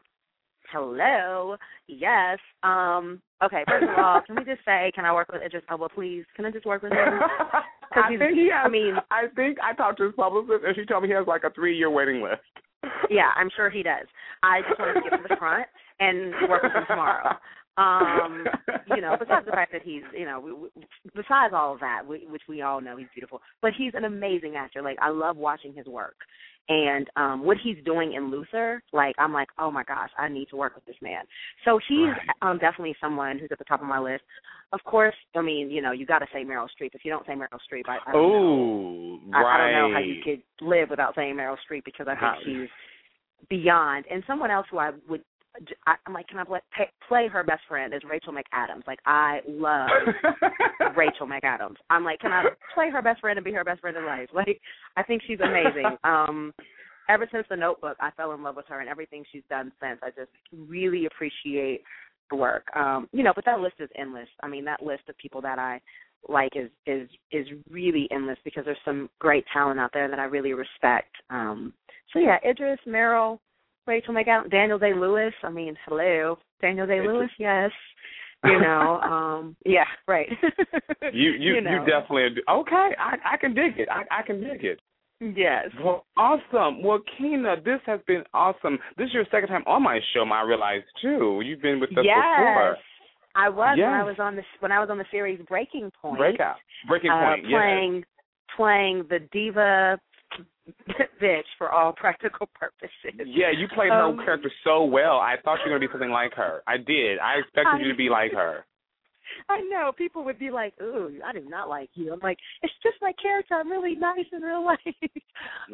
[0.72, 1.56] hello.
[1.86, 2.38] Yes.
[2.62, 3.20] Um.
[3.44, 3.64] Okay.
[3.68, 6.24] First of all, can we just say, can I work with Idris Elba, please?
[6.34, 6.98] Can I just work with him?
[7.92, 8.64] I think he has.
[8.64, 11.26] I mean- I think I talked to his publicist, and she told me he has
[11.26, 12.40] like a three-year waiting list.
[13.10, 14.06] yeah, I'm sure he does.
[14.42, 15.66] I just want to get to the front
[16.00, 17.36] and work with him tomorrow.
[17.78, 18.46] Um,
[18.94, 20.68] you know, besides the fact that he's, you know, we, we,
[21.14, 24.54] besides all of that, we, which we all know he's beautiful, but he's an amazing
[24.56, 24.80] actor.
[24.82, 26.16] Like I love watching his work,
[26.68, 30.48] and um what he's doing in Luther, like I'm like, oh my gosh, I need
[30.50, 31.24] to work with this man.
[31.64, 32.18] So he's Right.
[32.42, 34.24] um definitely someone who's at the top of my list.
[34.72, 36.90] Of course, I mean, you know, you got to say Meryl Streep.
[36.94, 39.20] If you don't say Meryl Streep, I, I don't know.
[39.28, 39.54] Oh, I, right.
[39.54, 42.38] I don't know how you could live without saying Meryl Streep because I think How-
[42.44, 42.68] she's
[43.48, 44.06] beyond.
[44.10, 45.22] And someone else who I would,
[45.86, 46.60] I'm like, can I play,
[47.08, 48.86] play her best friend is Rachel McAdams.
[48.86, 49.88] Like I love
[50.96, 51.76] Rachel McAdams.
[51.90, 52.44] I'm like, can I
[52.74, 54.28] play her best friend and be her best friend in life?
[54.34, 54.60] Like
[54.96, 55.96] I think she's amazing.
[56.04, 56.52] Um,
[57.08, 59.98] ever since the Notebook, I fell in love with her and everything she's done since.
[60.02, 60.30] I just
[60.68, 61.82] really appreciate
[62.30, 62.64] the work.
[62.76, 64.28] Um, you know, but that list is endless.
[64.42, 65.80] I mean, that list of people that I
[66.28, 70.24] like is is is really endless because there's some great talent out there that I
[70.24, 71.14] really respect.
[71.30, 71.72] Um,
[72.12, 73.38] so yeah, Idris, Meryl,
[73.86, 75.32] Rachel McAdams, Daniel Day Lewis.
[75.42, 77.30] I mean, hello, Daniel Day Lewis.
[77.38, 77.70] Yes,
[78.44, 80.28] you know, um, yeah, right.
[81.12, 81.86] You you you, know.
[81.86, 82.90] definitely okay.
[82.98, 83.88] I I can dig it.
[83.88, 84.80] I I can dig it.
[85.20, 85.68] yes.
[85.82, 86.82] Well, awesome.
[86.82, 88.78] Well, Keena, this has been awesome.
[88.98, 90.24] This is your second time on my show.
[90.24, 91.42] I realize too.
[91.44, 92.16] You've been with us yes.
[92.38, 92.76] before.
[93.36, 96.18] I was when I was on the when I was on the series Breaking Point.
[96.18, 96.56] Breakout.
[96.88, 97.44] Breaking uh, point.
[97.44, 97.60] yes.
[97.60, 98.04] playing
[98.56, 99.98] playing the diva
[101.22, 103.20] bitch for all practical purposes.
[103.26, 105.18] Yeah, you played Um, her character so well.
[105.18, 106.62] I thought you were gonna be something like her.
[106.66, 107.18] I did.
[107.18, 108.64] I expected you to be like her.
[109.48, 112.72] I know people would be like, "Ooh, I do not like you." I'm like, "It's
[112.82, 113.54] just my character.
[113.54, 114.78] I'm really nice in real life."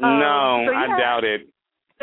[0.03, 1.43] Um, no, so I doubt it.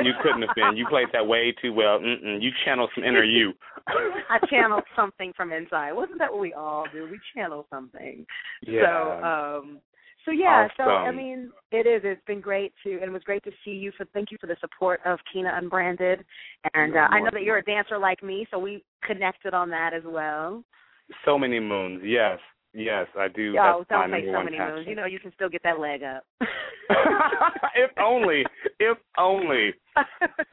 [0.03, 0.78] You couldn't have been.
[0.78, 1.99] You played that way too well.
[1.99, 2.41] Mm-mm.
[2.41, 3.53] You channeled some inner you.
[3.88, 5.91] I channeled something from inside.
[5.93, 7.07] Wasn't that what we all do?
[7.12, 8.26] We channel something.
[8.62, 8.82] Yeah.
[8.84, 9.80] So, um,
[10.26, 10.68] so yeah.
[10.78, 12.02] So I mean, it is.
[12.04, 13.92] It's been great to, and it was great to see you.
[13.98, 16.24] So thank you for the support of Keena Unbranded.
[16.74, 19.94] And uh, I know that you're a dancer like me, so we connected on that
[19.94, 20.64] as well.
[21.26, 22.02] So many moons.
[22.04, 22.40] Yes.
[22.72, 23.56] Yes, I do.
[23.60, 24.76] oh, That's don't say so many passion.
[24.76, 24.88] moons.
[24.88, 26.24] You know, you can still get that leg up.
[27.76, 28.44] if only.
[28.80, 29.72] If only.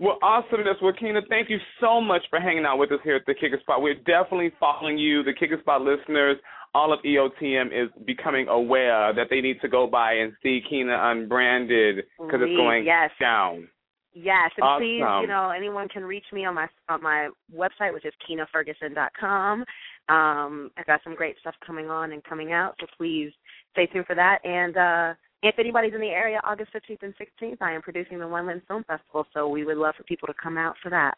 [0.00, 1.20] well, awesomeness, Wakina.
[1.28, 3.80] Thank you so much for hanging out with us here at the Kick it Spot.
[3.80, 5.22] We're definitely following you.
[5.22, 6.36] The Kick it Spot listeners,
[6.74, 10.96] all of EOTM is becoming aware that they need to go by and see Keena
[11.10, 13.10] Unbranded because it's going yes.
[13.20, 13.68] down.
[14.12, 18.04] Yes, and please, you know, anyone can reach me on my on my website, which
[18.04, 19.64] is keenaferguson.com.
[20.08, 23.30] Um, I've got some great stuff coming on and coming out, so please
[23.72, 24.38] stay tuned for that.
[24.44, 25.14] And uh,
[25.44, 28.62] if anybody's in the area, August 15th and 16th, I am producing the One Lens
[28.66, 31.14] Film Festival, so we would love for people to come out for that.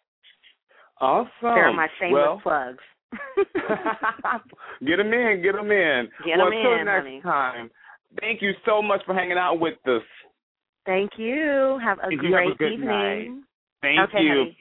[1.00, 1.30] Awesome.
[1.40, 2.84] They're my shameless well, plugs.
[4.86, 6.08] get them in, get them in.
[6.24, 7.20] Get well, 'em until in, next honey.
[7.22, 7.70] time.
[8.20, 10.02] Thank you so much for hanging out with us.
[10.84, 11.78] Thank you.
[11.82, 12.88] Have a You have a great evening.
[12.88, 13.28] night.
[13.80, 14.28] Thank okay, you.
[14.30, 14.56] honey.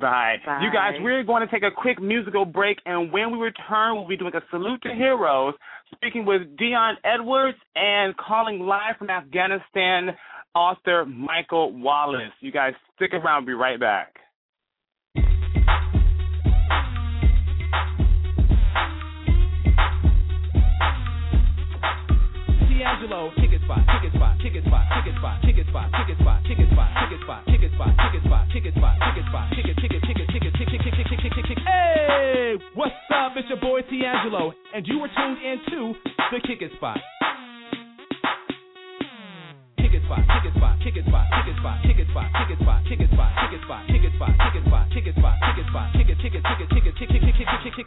[0.00, 0.36] Bye.
[0.44, 0.60] Bye.
[0.62, 4.08] You guys, we're going to take a quick musical break, and when we return, we'll
[4.08, 5.54] be doing a salute to heroes,
[5.94, 10.10] speaking with Deon Edwards and calling live from Afghanistan,
[10.54, 12.32] author Michael Wallace.
[12.40, 13.44] You guys, stick around.
[13.46, 14.14] We'll be right back.
[23.10, 26.90] D'Angelo, ticket spot, ticket spot, ticket spot, ticket spot, ticket spot, ticket spot, ticket spot,
[26.94, 30.78] ticket spot, ticket spot, ticket spot, ticket spot, ticket spot, ticket, ticket, ticket, ticket, ticket,
[30.78, 31.66] ticket, ticket, ticket, ticket.
[31.66, 33.34] Hey, what's up?
[33.34, 35.98] It's your boy D'Angelo, and you were tuned into
[36.30, 36.98] the Kick it Spot.
[39.82, 43.60] Ticket spot, ticket spot, ticket spot, ticket spot, ticket spot, ticket spot, ticket spot, ticket
[43.66, 47.34] spot, ticket spot, ticket spot, ticket spot, ticket spot, ticket, ticket, ticket, ticket, ticket, ticket,
[47.34, 47.86] ticket, ticket.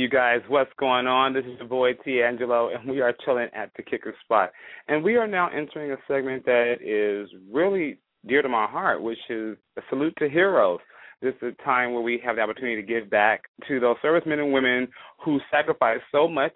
[0.00, 1.34] you guys, what's going on?
[1.34, 4.50] This is your boy Teangelo, and we are chilling at the Kick it Spot.
[4.88, 9.18] And we are now entering a segment that is really dear to my heart, which
[9.28, 10.80] is a salute to heroes.
[11.20, 14.38] This is a time where we have the opportunity to give back to those servicemen
[14.38, 14.88] and women
[15.22, 16.54] who sacrificed so much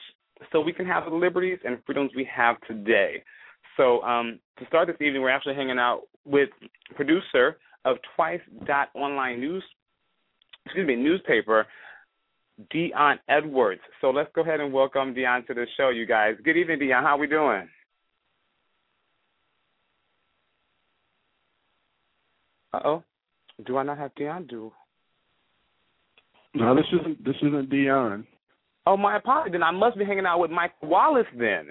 [0.51, 3.22] so we can have the liberties and freedoms we have today.
[3.76, 6.49] So um, to start this evening, we're actually hanging out with
[6.95, 9.64] producer of Twice Dot Online News,
[10.64, 11.66] excuse me, newspaper
[12.72, 13.80] Deon Edwards.
[14.00, 16.34] So let's go ahead and welcome Deon to the show, you guys.
[16.44, 17.02] Good evening, Deon.
[17.02, 17.68] How are we doing?
[22.72, 23.05] Uh oh.
[23.66, 24.48] Do I not have Deon?
[24.48, 24.72] Do
[26.55, 28.24] no, this isn't this isn't Deon.
[28.86, 29.52] Oh my apologies.
[29.52, 31.68] Then I must be hanging out with Mike Wallace then.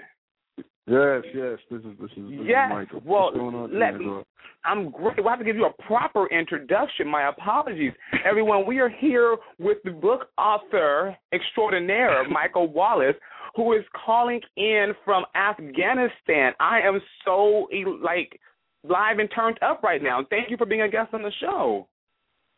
[0.86, 1.58] Yes, yes.
[1.70, 2.70] This is this is, this yes.
[2.94, 3.30] Is well,
[3.72, 4.04] let me.
[4.04, 4.24] Girl?
[4.66, 5.16] I'm great.
[5.18, 7.08] We'll have to give you a proper introduction.
[7.08, 7.92] My apologies,
[8.24, 8.66] everyone.
[8.66, 13.16] We are here with the book author extraordinaire Michael Wallace,
[13.56, 16.52] who is calling in from Afghanistan.
[16.60, 17.66] I am so
[18.02, 18.38] like
[18.82, 20.24] live and turned up right now.
[20.28, 21.88] Thank you for being a guest on the show.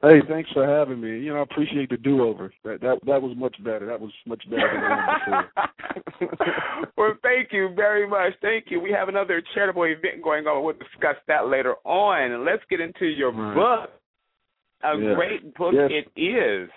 [0.03, 1.19] Hey, thanks for having me.
[1.21, 2.53] You know, I appreciate the do-over.
[2.65, 3.87] That that that was much better.
[3.87, 4.71] That was much better
[5.27, 6.91] than before.
[6.99, 8.35] well, thank you very much.
[8.43, 8.79] Thank you.
[8.79, 10.63] We have another charitable event going on.
[10.63, 12.33] We'll discuss that later on.
[12.33, 13.55] And let's get into your Right.
[13.55, 13.91] book.
[14.83, 15.15] A Yeah.
[15.15, 15.91] great book Yes.
[15.91, 16.71] it is.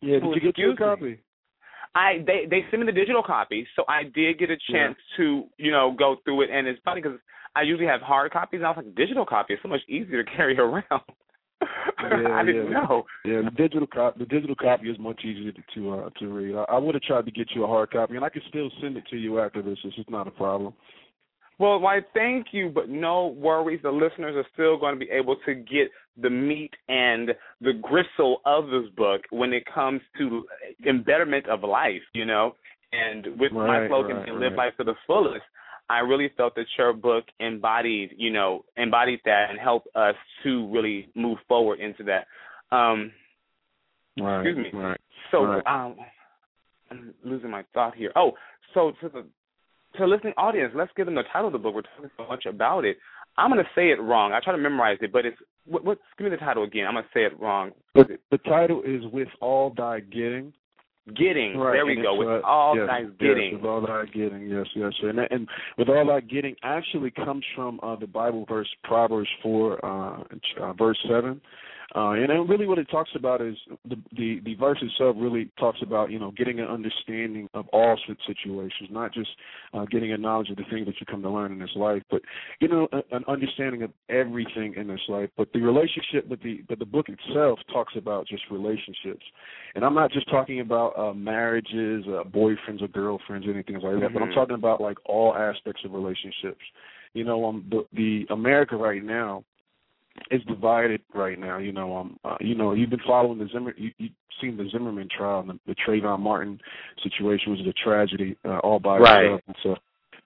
[0.00, 1.18] Yeah, did Oh, you get your copy?
[1.94, 5.46] I they they sent me the digital copy, so I did get a chance to
[5.58, 7.18] you know go through it, and it's funny because
[7.54, 10.22] I usually have hard copies, and I was like, digital copy is so much easier
[10.22, 11.02] to carry around.
[11.60, 12.80] Yeah, I didn't yeah.
[12.80, 13.04] know.
[13.24, 14.20] Yeah, the digital copy.
[14.20, 16.56] The digital copy is much easier to to, uh, to read.
[16.56, 18.70] I, I would have tried to get you a hard copy, and I can still
[18.80, 19.78] send it to you after this.
[19.84, 20.72] This is not a problem.
[21.58, 22.00] Well, why?
[22.14, 23.80] Thank you, but no worries.
[23.82, 25.90] The listeners are still going to be able to get
[26.20, 27.30] the meat and
[27.60, 30.44] the gristle of this book when it comes to
[30.88, 32.02] embetterment of life.
[32.14, 32.54] You know,
[32.92, 34.56] and with my Right, slogan right, "Live right.
[34.56, 35.44] Life to the Fullest,"
[35.90, 40.14] I really felt that your book embodied, you know, embodied that and helped us
[40.44, 42.26] to really move forward into that.
[42.74, 43.12] Um,
[44.18, 44.46] Right.
[44.46, 44.78] Excuse me.
[44.78, 45.00] Right.
[45.30, 45.66] so Right.
[45.66, 45.96] um,
[46.90, 48.12] I'm losing my thought here.
[48.16, 48.32] Oh,
[48.74, 49.22] so to the
[49.94, 51.74] to the listening audience, let's give them the title of the book.
[51.74, 52.98] We're talking so much about it.
[53.38, 54.32] I'm gonna say it wrong.
[54.32, 56.86] I try to memorize it, but it's what, what give me the title again.
[56.86, 57.72] I'm gonna say it wrong.
[57.94, 60.52] The, the title is "With All Thy Getting."
[61.16, 61.56] Getting.
[61.56, 62.14] Right, there we and go.
[62.14, 63.54] With uh, all yes, yes, getting.
[63.54, 65.48] with all thy getting, yes, yes, and and
[65.78, 70.22] with all thy getting actually comes from uh, the Bible verse Proverbs four, uh,
[70.60, 71.40] uh, verse seven,
[71.94, 73.56] uh, and then really what it talks about is
[73.88, 77.98] the, the the verse itself really talks about you know getting an understanding of all
[78.26, 79.30] situations, not just
[79.74, 82.02] uh, getting a knowledge of the things that you come to learn in this life,
[82.10, 82.22] but
[82.60, 85.30] getting a, an understanding of everything in this life.
[85.36, 89.24] But the relationship, but the but the book itself talks about just relationships.
[89.74, 94.00] And I'm not just talking about uh, marriages, uh, boyfriends or girlfriends, or anything like
[94.00, 94.34] that, but I'm Mhm.
[94.34, 96.64] talking about like all aspects of relationships.
[97.14, 99.44] You know, um, the, the America right now
[100.30, 101.58] is divided right now.
[101.58, 104.68] You know, um, uh, you know, you've been following the Zimmer, you, you've seen the
[104.70, 106.58] Zimmerman trial and the, the Trayvon Martin
[107.02, 109.24] situation which is a tragedy uh, all by Right.
[109.24, 109.40] itself.
[109.46, 109.76] And so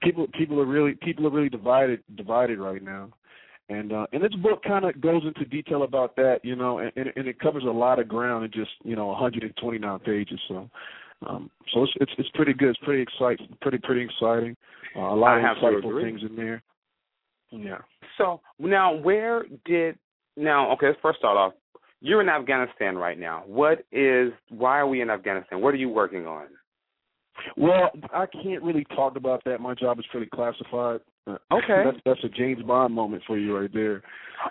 [0.03, 3.11] people, people are really, people are really divided, divided right now.
[3.70, 6.92] And uh, and this book kind of goes into detail about that, you know, and,
[6.97, 10.38] and, and it covers a lot of ground in just you know 129 pages.
[10.49, 10.68] So,
[11.26, 12.68] um, so it's it's it's pretty good.
[12.68, 14.55] It's pretty exciting, pretty pretty exciting.
[14.95, 16.62] Uh, a lot I of insightful things in there.
[17.53, 17.78] Yeah.
[18.19, 19.99] So now, where did
[20.37, 20.73] now?
[20.73, 21.53] Okay, let's first start off.
[22.01, 23.45] You're in Afghanistan right now.
[23.47, 24.33] What is?
[24.51, 25.61] Why are we in Afghanistan?
[25.61, 26.47] What are you working on?
[27.57, 29.61] Well, I can't really talk about that.
[29.61, 31.01] My job is pretty classified.
[31.27, 31.83] Uh, Okay.
[31.85, 34.03] That's that's a James Bond moment for you right there.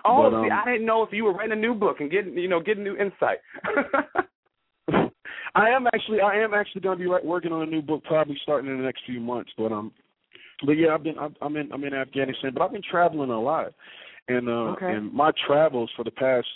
[0.05, 2.09] Oh, But, see, um, I didn't know if you were writing a new book and
[2.09, 3.37] getting, you know, getting new insight.
[5.55, 8.03] I am actually I am actually going to be right, working on a new book
[8.03, 9.51] probably starting in the next few months.
[9.57, 9.91] But um,
[10.65, 13.73] but yeah, I've been I'm, in I'm in Afghanistan, but I've been traveling a lot,
[14.27, 14.93] and uh, Okay.
[14.93, 16.47] and my travels for the past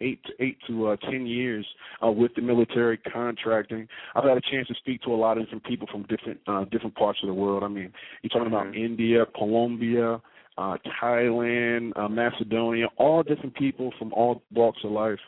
[0.00, 1.66] eight to eight to uh, ten years
[2.04, 3.88] uh, with the military contracting.
[4.14, 6.64] I've had a chance to speak to a lot of different people from different uh,
[6.70, 7.62] different parts of the world.
[7.62, 7.92] I mean,
[8.22, 8.76] you're talking about Mhm.
[8.76, 10.20] India, Colombia,
[10.58, 15.20] uh, Thailand, uh, Macedonia, all different people from all walks of life,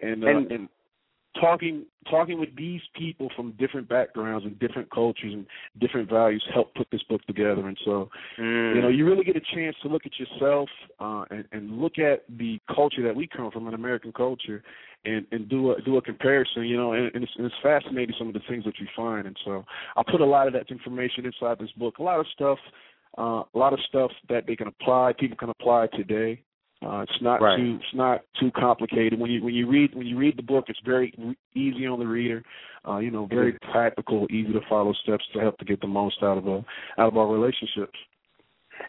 [0.00, 0.68] and uh, And- and
[1.40, 5.46] talking talking with these people from different backgrounds and different cultures and
[5.80, 7.66] different values helped put this book together.
[7.66, 8.74] And so Mm.
[8.74, 10.68] you know you really get a chance to look at yourself
[11.00, 14.62] uh and, and look at the culture that we come from an american culture
[15.04, 18.14] and and do a do a comparison you know and, and, it's, and it's fascinating
[18.18, 19.26] some of the things that you find.
[19.26, 19.64] And so
[19.96, 21.98] i put a lot of that information inside this book.
[21.98, 22.58] A lot of stuff
[23.18, 26.42] uh a lot of stuff that they can apply people can apply today
[26.84, 27.56] uh, it's not Right.
[27.56, 29.18] too it's not too complicated.
[29.18, 31.14] When you when you read when you read the book, it's very
[31.54, 32.42] easy on the reader.
[32.86, 36.16] Uh, you know, very practical, easy to follow steps to help to get the most
[36.22, 36.64] out of a
[36.98, 37.98] out of our relationships.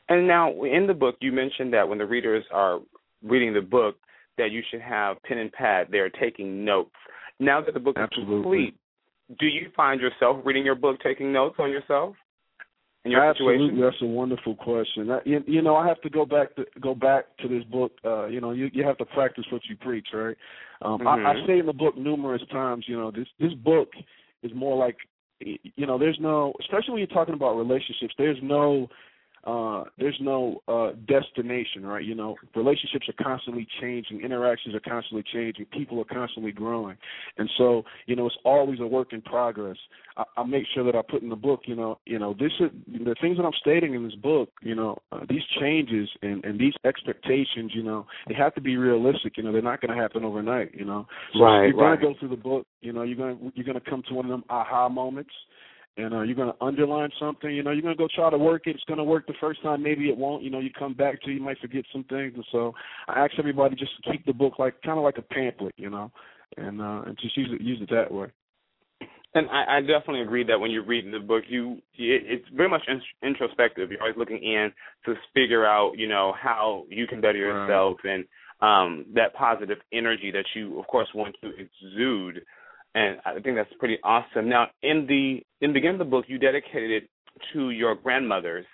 [0.10, 2.80] And now, in the book, you mentioned that when the readers are
[3.24, 3.96] reading the book,
[4.38, 5.88] that you should have pen and pad.
[5.90, 6.92] They're taking notes.
[7.40, 8.76] Now that the book is complete,
[9.40, 12.16] do you find yourself reading your book, taking notes on yourself
[13.06, 13.82] in your Absolutely, situation?
[13.82, 15.08] that's a wonderful question.
[15.08, 17.92] That, you, you know, I have to go back to go back to this book.
[18.04, 20.36] Uh, you know, you you have to practice what you preach, right?
[20.82, 21.48] Um, I, I Mhm.
[21.48, 22.86] say in the book numerous times.
[22.88, 23.94] You know, this this book
[24.44, 24.98] is more like,
[25.40, 28.14] you know, there's no, especially when you're talking about relationships.
[28.18, 28.90] There's no
[29.46, 32.04] uh there's no uh destination right?
[32.04, 34.22] You know relationships are constantly changing.
[34.22, 35.66] Interactions are constantly changing.
[35.66, 36.98] People are constantly growing.
[37.38, 39.78] And so you know it's always a work in progress.
[40.18, 42.52] I, I make sure that i put in the book you know you know this
[42.60, 46.44] is the things that i'm stating in this book you know uh, these changes and
[46.46, 49.38] and these expectations you know they have to be realistic.
[49.38, 51.06] You know they're not going to happen overnight you know.
[51.34, 52.00] So Right, you're going right.
[52.00, 54.14] to go through the book you know you're going to you're going to come to
[54.14, 55.32] one of them aha moments
[55.98, 57.50] and uh, you're going to underline something.
[57.50, 58.76] You know, you're going to go try to work it.
[58.76, 59.82] It's going to work the first time.
[59.82, 60.44] Maybe it won't.
[60.44, 62.34] You know, you come back to, it, you might forget some things.
[62.36, 62.74] And so
[63.08, 65.90] I ask everybody just to keep the book like kind of like a pamphlet, you
[65.90, 66.12] know,
[66.58, 68.28] and uh, and just use it use it that way.
[69.36, 72.70] And I, I definitely agree that when you're reading the book, you it, it's very
[72.70, 73.92] much in, introspective.
[73.92, 74.72] You're always looking in
[75.06, 78.26] to figure out, you know, how you can better yourself and
[78.62, 82.46] um, that positive energy that you, of course, want to exude.
[82.96, 84.48] And I think that's pretty awesome.
[84.48, 87.10] Now, in the in the beginning of the book, you dedicated it
[87.54, 88.66] to your grandmothers,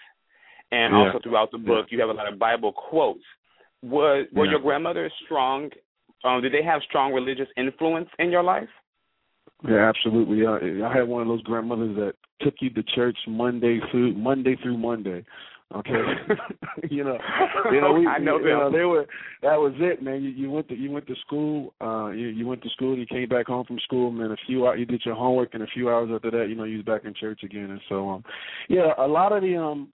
[0.72, 1.08] and Yeah.
[1.08, 3.26] also throughout the book, you have a lot of Bible quotes.
[3.82, 4.52] Was were Yeah.
[4.52, 5.72] your grandmothers strong?
[6.24, 8.70] Um, did they have strong religious influence in your life?
[9.68, 10.46] Yeah, absolutely.
[10.46, 14.56] I, I had one of those grandmothers that took you to church Monday through Monday
[14.56, 15.26] through Monday.
[15.74, 16.02] Okay,
[16.90, 17.18] you know,
[17.72, 19.06] you know, we, I know you know, they were.
[19.42, 20.22] That was it, man.
[20.22, 21.74] You, you went to you went to school.
[21.80, 22.92] Uh, you, you went to school.
[22.92, 25.16] and You came back home from school, and then a few hours you did your
[25.16, 27.72] homework, and a few hours after that, you know, you was back in church again.
[27.72, 28.24] And so, um,
[28.68, 29.94] yeah, a lot of the um,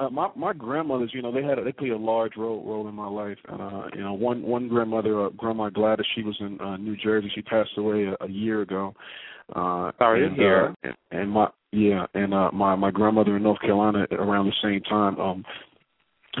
[0.00, 2.88] uh, my my grandmothers, you know, they had a, they played a large role role
[2.88, 3.38] in my life.
[3.48, 7.30] Uh, you know, one one grandmother, uh, Grandma Gladys, she was in uh, New Jersey.
[7.34, 8.94] She passed away a, a year ago.
[9.54, 10.64] Uh, Sorry to and, hear.
[10.64, 14.52] Uh, and, and my yeah, and uh, my my grandmother in North Carolina around the
[14.62, 15.18] same time.
[15.20, 15.44] Um,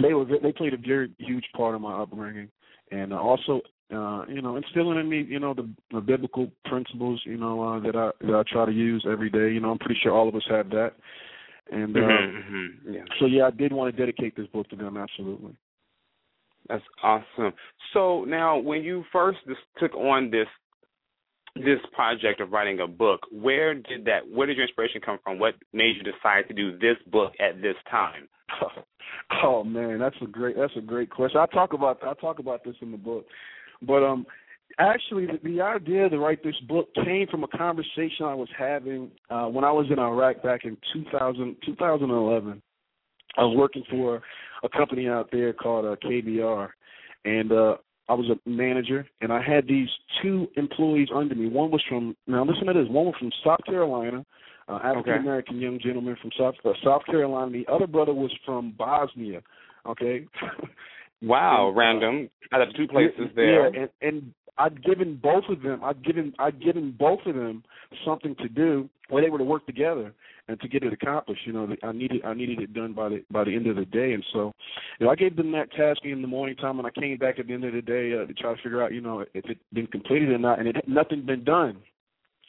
[0.02, 2.50] they were they played a very huge part of my upbringing,
[2.90, 3.60] and uh, also
[3.92, 7.80] uh, you know, instilling in me, you know, the, the biblical principles, you know, uh,
[7.80, 9.52] that I that I try to use every day.
[9.52, 10.92] You know, I'm pretty sure all of us have that.
[11.72, 13.04] And uh, Mhm, mhm, yeah.
[13.18, 14.96] so, yeah, I did want to dedicate this book to them.
[14.96, 15.54] Absolutely.
[16.68, 17.52] That's awesome.
[17.92, 19.38] So now, when you first
[19.78, 20.48] took on this
[21.56, 24.20] this project of writing a book, where did that?
[24.30, 25.38] Where did your inspiration come from?
[25.38, 28.28] What made you decide to do this book at this time?
[29.44, 31.40] Oh man, that's a great that's a great question.
[31.40, 33.26] I talk about I talk about this in the book,
[33.82, 34.26] but um,
[34.78, 39.10] actually the, the idea to write this book came from a conversation I was having
[39.30, 42.62] uh, when I was in Iraq back in 2000 2011.
[43.36, 44.20] I was working for
[44.64, 46.68] a company out there called uh, KBR,
[47.24, 47.76] and uh,
[48.10, 49.88] I was a manager, and I had these
[50.20, 51.46] two employees under me.
[51.46, 52.88] One was from now listen to this.
[52.88, 54.26] One was from South Carolina,
[54.68, 57.52] uh, African American young gentleman from South uh, South Carolina.
[57.52, 59.42] The other brother was from Bosnia.
[59.86, 60.26] Okay.
[61.22, 62.30] Wow, And, uh, random.
[62.52, 63.74] Out of two places there.
[63.74, 65.82] Yeah, and, and I'd given both of them.
[65.82, 67.64] I'd given I'd given both of them
[68.04, 70.12] something to do where they were to work together
[70.48, 71.46] and to get it accomplished.
[71.46, 73.86] You know, I needed I needed it done by the by the end of the
[73.86, 74.52] day, and so
[74.98, 77.38] you know I gave them that task in the morning time, and I came back
[77.38, 79.48] at the end of the day uh, to try to figure out you know if
[79.48, 81.78] it been completed or not, and it had nothing been done.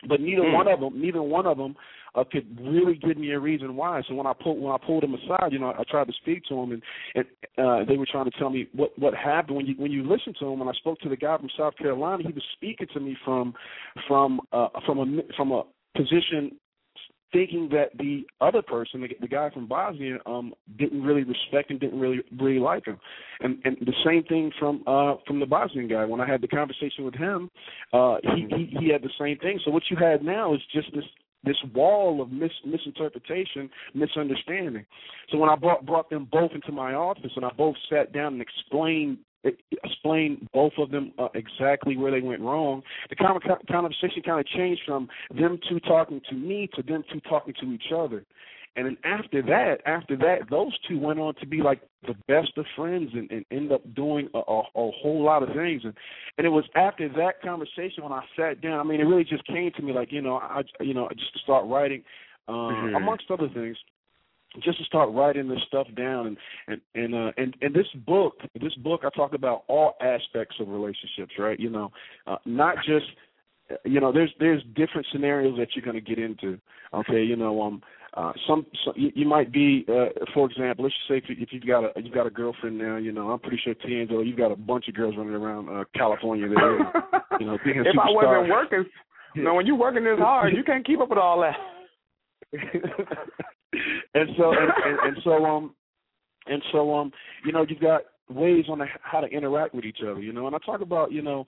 [0.07, 0.53] But neither Hmm.
[0.53, 1.75] one of them, neither one of them
[2.15, 4.01] uh, could really give me a reason why.
[4.07, 6.13] So when I pulled when I pulled them aside, you know, I, I tried to
[6.13, 6.83] speak to them, and
[7.15, 7.25] and
[7.57, 10.33] uh, they were trying to tell me what what happened when you when you listen
[10.39, 10.59] to him.
[10.59, 13.53] When I spoke to the guy from South Carolina, he was speaking to me from
[14.07, 15.63] from uh, from a from a
[15.95, 16.57] position
[17.31, 21.79] thinking that the other person, the, the guy from Bosnia, um, didn't really respect and
[21.79, 22.99] didn't really really like him,
[23.41, 26.05] and and the same thing from uh from the Bosnian guy.
[26.05, 27.49] When I had the conversation with him,
[27.93, 29.59] uh, he he he had the same thing.
[29.65, 31.05] So what you had now is just this
[31.43, 34.85] this wall of mis- misinterpretation, misunderstanding.
[35.31, 38.33] So when I brought brought them both into my office and I both sat down
[38.33, 43.39] and explained explained both of them uh, exactly where they went wrong, the con-
[43.69, 47.71] conversation kind of changed from them two talking to me to them two talking to
[47.71, 48.23] each other.
[48.77, 52.57] And then after that, after that, those two went on to be like the best
[52.57, 55.81] of friends and, and end up doing a, a, a whole lot of things.
[55.83, 55.93] And
[56.37, 58.79] and it was after that conversation when I sat down.
[58.79, 61.33] I mean, it really just came to me like you know, I you know just
[61.33, 62.03] to start writing,
[62.47, 62.95] uh, Mhm.
[62.95, 63.77] amongst other things,
[64.63, 66.27] just to start writing this stuff down.
[66.27, 66.37] And
[66.67, 70.67] and and uh, and and this book, this book, I talk about all aspects of
[70.67, 71.59] relationships, right?
[71.59, 71.91] You know,
[72.27, 73.05] uh, not just
[73.85, 76.59] you know, there's there's different scenarios that you're going to get into.
[76.93, 77.81] Okay, you know, um,
[78.13, 81.35] uh, some, some you, you might be, uh, for example, let's just say if, you,
[81.39, 84.25] if you've got a you've got a girlfriend now, you know, I'm pretty sure Teangelo,
[84.25, 86.77] you've got a bunch of girls running around uh, California there,
[87.39, 88.85] you know, being a if I wasn't working,
[89.35, 91.55] you know, when you're working this hard, you can't keep up with all that.
[94.13, 95.73] and so and, and, and so um
[96.47, 97.11] and so um
[97.45, 100.47] you know you've got ways on the, how to interact with each other you know?
[100.47, 101.45] And I talk about you know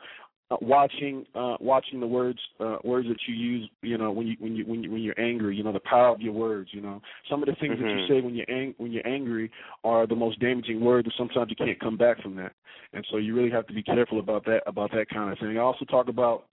[0.52, 4.36] uh, watching uh watching the words uh words that you use you know when you
[4.40, 6.82] when you when you when you're angry you know the power of your words you
[6.82, 7.02] know?
[7.30, 8.08] Some of the things that you Mhm.
[8.08, 9.50] say when you're ang- when you're angry
[9.84, 12.54] are the most damaging words and sometimes you can't come back from that.
[12.94, 15.58] And so you really have to be careful about that about that kind of thing.
[15.58, 16.46] I also talk about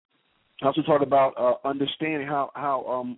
[0.63, 3.17] I also talk about uh understanding how how um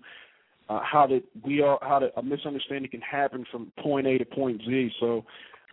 [0.71, 4.25] uh, how that we are how that a misunderstanding can happen from point A to
[4.25, 4.91] point Z.
[5.01, 5.25] So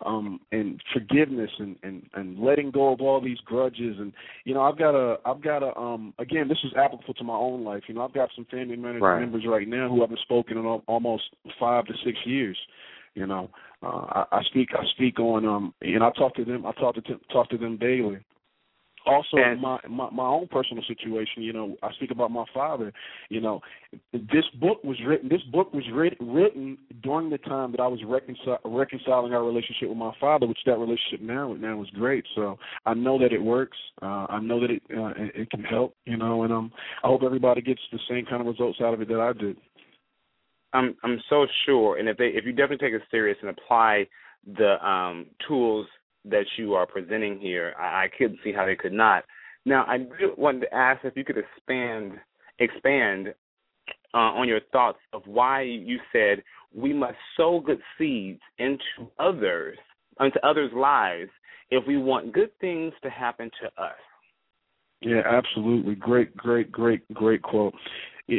[0.06, 4.12] um and forgiveness and and and letting go of all these grudges and
[4.44, 7.34] you know I've got a I've got a um again this is applicable to my
[7.34, 9.20] own life you know I've got some family members Right.
[9.20, 11.24] members right now who haven't spoken in almost
[11.58, 12.56] five to six years
[13.14, 13.50] you know
[13.82, 16.94] uh I, I speak I speak on um and I talk to them I talk
[16.94, 18.18] to them, talk to them daily
[19.08, 22.92] also And- my, my my own personal situation you know I speak about my father
[23.30, 23.60] you know
[24.12, 28.00] this book was written this book was writ, written during the time that I was
[28.02, 32.24] reconcil- reconciling our relationship with my father which that relationship now now is great.
[32.34, 33.78] So I know that it works.
[34.02, 36.70] Uh I know that it uh, it, it can help you know and um
[37.02, 39.56] I hope everybody gets the same kind of results out of it that I did.
[40.72, 44.06] I'm I'm so sure, and if they if you definitely take it serious and apply
[44.56, 45.86] the um, tools
[46.30, 49.24] that you are presenting here, I, I couldn't see how they could not.
[49.64, 52.12] Now, I did wanted to ask if you could expand
[52.58, 53.34] expand
[54.14, 56.42] uh, on your thoughts of why you said
[56.74, 59.78] we must sow good seeds into others
[60.20, 61.30] into others' lives
[61.70, 63.98] if we want good things to happen to us.
[65.00, 65.94] Yeah, absolutely.
[65.94, 67.74] Great, great, great, great quote.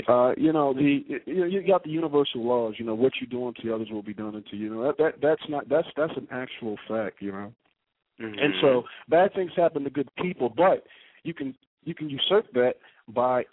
[0.07, 2.76] Uh, you know the you, know, you got the universal laws.
[2.78, 4.66] You know what you do unto others will be done unto you.
[4.66, 7.18] You know that, that that's not that's that's an actual fact.
[7.22, 7.53] You know,
[8.20, 10.84] and so bad things happen to good people, but
[11.24, 12.74] you can you can usurp that
[13.08, 13.44] by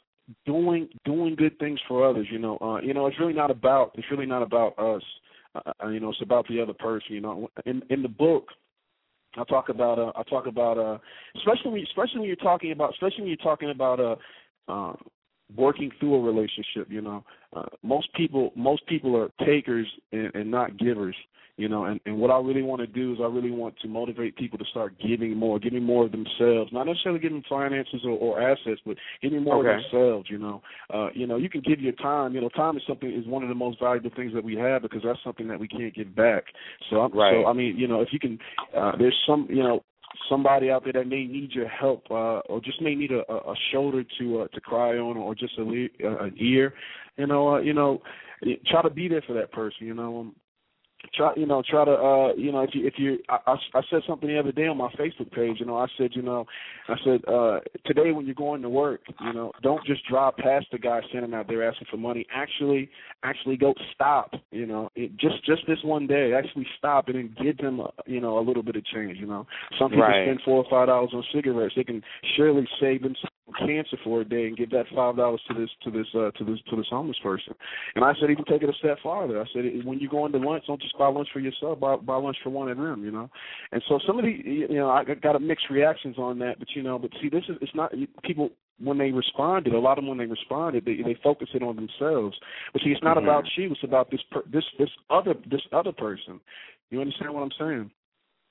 [0.45, 2.27] doing doing good things for others.
[2.31, 5.03] You know, uh, you know it's really not about it's really not about us.
[5.55, 7.15] Uh, you know, it's about the other person.
[7.15, 8.49] You know, in in the book,
[9.37, 10.99] I talk about uh, I talk about uh,
[11.37, 14.17] especially when, especially when you're talking about especially when you're talking about uh,
[14.69, 14.95] uh,
[15.57, 16.89] working through a relationship.
[16.89, 17.25] You know,
[17.55, 21.17] uh, most people most people are takers and, and not givers.
[21.59, 23.89] You know, and, and what I really want to do is I really want to
[23.89, 28.11] motivate people to start giving more, giving more of themselves, not necessarily giving finances or,
[28.11, 29.71] or assets, but giving more Okay.
[29.71, 30.29] of themselves.
[30.29, 30.63] You know,
[30.93, 32.35] uh, you know, you can give your time.
[32.35, 34.83] You know, time is something is one of the most valuable things that we have
[34.83, 36.45] because that's something that we can't give back.
[36.91, 37.33] So, I'm, Right.
[37.33, 38.39] so I mean, you know, if you can,
[38.77, 39.83] uh, there's some, you know,
[40.29, 43.55] somebody out there that may need your help, uh, or just may need a, a
[43.73, 46.75] shoulder to uh, to cry on, or just a le- uh, an ear,
[47.17, 48.03] you know, uh, you know,
[48.67, 49.87] try to be there for that person.
[49.87, 50.37] You know, um,
[51.15, 53.81] try you know try to uh you know if you if you I, I I
[53.91, 56.47] said something the other day on my Facebook page you know I said you know
[56.89, 60.67] I said uh today when you're going to work you know don't just drive past
[60.73, 62.27] the guy standing out there asking for money.
[62.35, 62.91] Actually
[63.23, 67.35] actually go stop you know it, just just this one day actually stop and then
[67.43, 69.47] give them a, you know a little bit of change you know.
[69.79, 70.25] Some people Right.
[70.25, 71.75] spend four or five dollars on cigarettes.
[71.77, 72.03] They can
[72.37, 75.71] surely save them some cancer for a day and give that five dollars to this
[75.85, 77.55] to this uh to this to this homeless person.
[77.95, 79.41] And I said even take it a step farther.
[79.41, 81.79] I said when you go into lunch don't just buy lunch for yourself.
[81.81, 83.31] Buy, buy lunch for one of them you know?
[83.73, 86.69] And so some of the you know I got a mixed reactions on that but
[86.75, 87.93] you know but see this is it's not
[88.25, 91.63] people when they responded a lot of them when they responded they they focus it
[91.63, 92.37] on themselves.
[92.73, 93.23] But see it's not Mhm.
[93.23, 93.73] about you.
[93.73, 96.41] It's about this per, this this other this other person.
[96.91, 97.91] You understand what I'm saying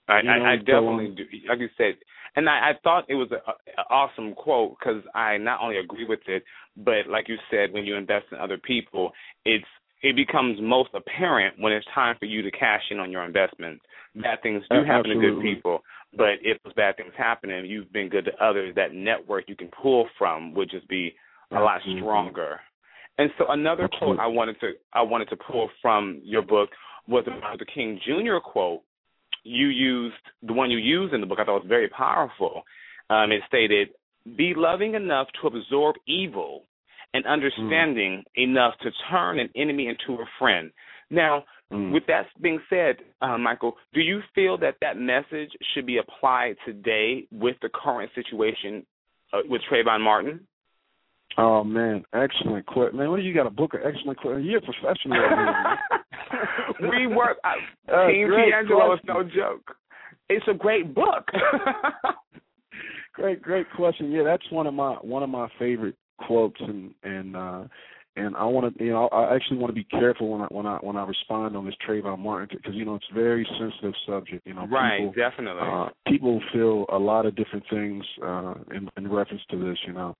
[0.08, 1.24] I, You know, I so, definitely do.
[1.50, 1.96] Like you said,
[2.36, 3.40] and I, I thought it was an
[3.90, 6.44] awesome quote because I not only agree with it,
[6.78, 9.12] but like you said, when you invest in other people,
[9.46, 9.66] it's
[10.02, 13.84] it becomes most apparent when it's time for you to cash in on your investments.
[14.16, 15.82] Bad things do happen to good people,
[16.16, 19.56] but if those bad things happen and you've been good to others, that network you
[19.56, 21.16] can pull from would just be
[21.52, 22.02] a lot Absolutely.
[22.02, 22.60] stronger.
[23.18, 26.70] And so another quote I wanted to I wanted to pull from your book
[27.08, 28.38] was the Martin Luther King Jr.
[28.44, 28.82] quote.
[29.46, 31.40] You used the one you used in the book.
[31.40, 32.64] I thought was very powerful.
[33.10, 33.90] Um, it stated,
[34.36, 36.66] "Be loving enough to absorb evil,
[37.14, 40.72] and understanding enough to turn an enemy into a friend."
[41.12, 41.92] Now, Mm.
[41.92, 46.58] with that being said, uh, Michael, do you feel that that message should be applied
[46.64, 48.86] today with the current situation
[49.34, 50.48] uh, with Trayvon Martin?
[51.38, 53.10] Oh man, excellent quote, man.
[53.10, 54.44] What do you got a book of excellent quote?
[54.44, 55.18] You're a professional.
[56.82, 57.38] we work.
[57.44, 59.76] Uh, Uh, Team Teangelo is no joke.
[60.30, 61.28] It's a great book.
[63.14, 64.12] great, great question.
[64.12, 67.64] Yeah, that's one of my one of my favorite quotes, and and uh,
[68.18, 70.66] and I want to, you know, I actually want to be careful when I when
[70.66, 73.94] I when I respond on this Trayvon Martin because you know it's a very sensitive
[74.08, 74.48] subject.
[74.48, 75.62] You know, right, people, definitely.
[75.62, 79.94] uh, people feel a lot of different things uh, in, in reference to this, you
[79.94, 80.16] know,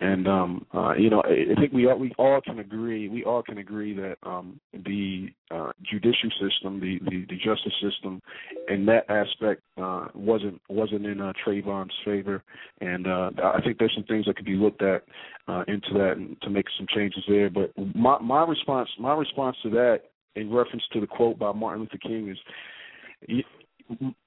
[0.00, 3.42] and um, uh, you know, I, think we all, we all can agree, we all
[3.42, 8.22] can agree that um, the uh, judicial system, the, the the justice system,
[8.68, 12.42] in that aspect uh, wasn't wasn't in uh, Trayvon's favor,
[12.80, 15.02] and uh, I think there's some things that could be looked at
[15.46, 17.50] uh, into that and to make some changes there.
[17.50, 20.04] But my my response my response to that
[20.36, 22.38] in reference to the quote by Martin Luther King is,
[23.28, 23.44] you,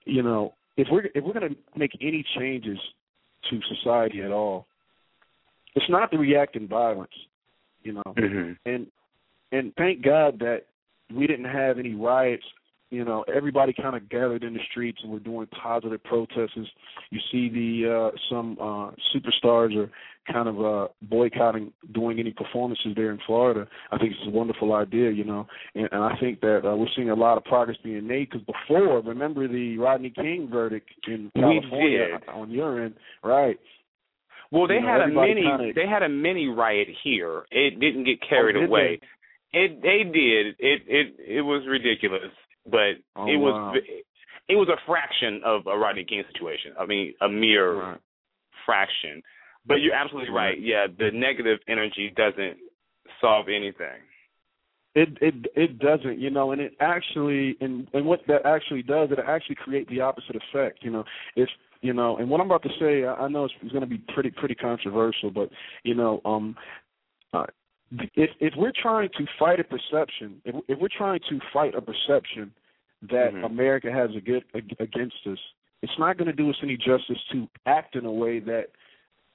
[0.06, 2.78] you know, if we're if we're going to make any changes
[3.50, 4.68] to society at all,
[5.76, 7.14] it's not to react in violence,
[7.84, 8.14] you know.
[8.18, 8.88] hmm And
[9.52, 10.64] and thank God that
[11.14, 12.46] we didn't have any riots
[12.92, 16.58] you know, everybody kind of gathered in the streets and were doing positive protests.
[17.10, 19.92] You see the uh, some uh, superstars are
[20.32, 23.68] kind of uh, boycotting doing any performances there in Florida.
[23.92, 26.88] I think it's a wonderful idea, you know, and, and I think that uh, we're
[26.96, 28.30] seeing a lot of progress being made.
[28.30, 33.60] Because before, remember the Rodney King verdict in California on your end, right?
[34.56, 35.42] Well, they You know, had a mini.
[35.44, 37.46] kinda- They had a mini riot here.
[37.52, 39.00] It didn't get oh, carried Oh, did away.
[39.52, 40.56] It they did.
[40.60, 42.32] It it it was ridiculous,
[42.66, 43.74] but Oh, it was wow.
[44.48, 46.74] it was a fraction of a Rodney King situation.
[46.80, 48.00] I mean, a mere Right.
[48.66, 49.22] fraction.
[49.66, 50.50] But you're absolutely Right.
[50.52, 50.60] right.
[50.60, 52.58] Yeah, the negative energy doesn't
[53.20, 54.00] solve anything.
[54.94, 59.12] It it it doesn't, you know, and it actually and and what that actually does,
[59.12, 61.04] it actually create the opposite effect, you know.
[61.36, 61.50] If
[61.82, 63.88] you know, and what I'm about to say, I I know it's, it's going to
[63.90, 65.50] be pretty pretty controversial, but
[65.84, 66.56] you know, um,
[67.34, 67.46] uh,
[68.16, 71.82] if if we're trying to fight a perception, if if we're trying to fight a
[71.82, 72.52] perception
[73.04, 73.46] that Mhm.
[73.46, 74.44] America has a good
[74.80, 75.38] against us,
[75.84, 78.68] it's not going to do us any justice to act in a way that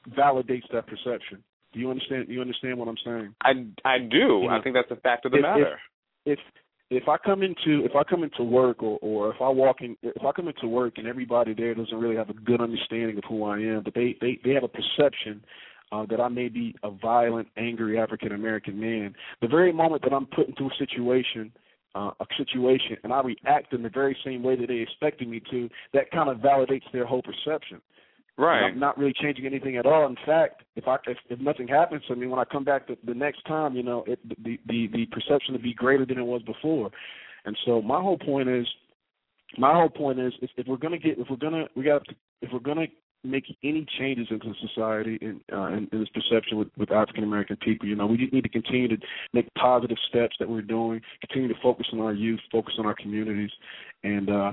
[0.09, 1.43] validates that perception.
[1.73, 2.29] Do you understand?
[2.29, 3.35] You understand what I'm saying?
[3.43, 3.51] I
[3.85, 4.41] I do.
[4.43, 5.79] You I know, think that's the fact of the if- matter.
[6.27, 6.39] if if
[7.09, 10.25] I come into if I come into work or or if I walk in if
[10.25, 13.45] I come into work and everybody there doesn't really have a good understanding of who
[13.45, 15.45] I am, but they they they have a perception
[15.93, 19.15] uh, that I may be a violent, angry African American man.
[19.41, 21.53] The very moment that I'm put into a situation,
[21.95, 25.41] uh, a situation, and I react in the very same way that they expected me
[25.51, 27.81] to, that kind of validates their whole perception.
[28.41, 28.65] Right.
[28.65, 30.07] And I'm not really changing anything at all.
[30.07, 32.97] In fact, if I if, if nothing happens to me when I come back the,
[33.05, 36.27] the next time, you know, it, the the the perception will be greater than it
[36.27, 36.91] was before.
[37.45, 38.67] And so my whole point is,
[39.59, 42.03] my whole point is, if, if we're gonna get, if we're gonna, we got,
[42.43, 42.87] if we're gonna
[43.23, 47.57] make any changes into society and uh, in, in this perception with, with African American
[47.57, 48.97] people, you know, we need to continue to
[49.33, 52.95] make positive steps that we're doing, continue to focus on our youth, focus on our
[52.95, 53.51] communities,
[54.05, 54.53] and uh,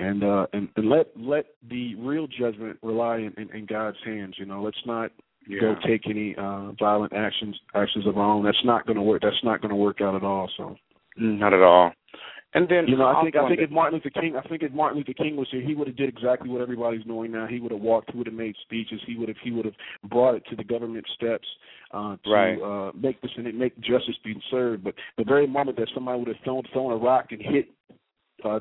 [0.00, 4.34] and uh and, and let let the real judgment rely in, in, in God's hands.
[4.38, 5.12] You know, let's not
[5.60, 8.44] go take any uh violent actions actions of our own.
[8.44, 9.22] That's not going to work.
[9.22, 10.50] That's not going to work out at all.
[10.56, 10.76] So
[11.16, 11.92] Not at all.
[12.52, 14.72] And then you know, I think I think if Martin Luther King, I think if
[14.72, 17.46] Martin Luther King was here, he would have did exactly what everybody's doing now.
[17.46, 18.10] He would have walked.
[18.10, 19.00] He would have made speeches.
[19.06, 19.74] He would have he would have
[20.10, 21.46] brought it to the government steps
[21.92, 22.58] uh, to Right.
[22.60, 24.82] uh, make this and make justice be served.
[24.82, 27.68] But the very moment that somebody would have thrown thrown a rock and hit
[28.44, 28.58] uh,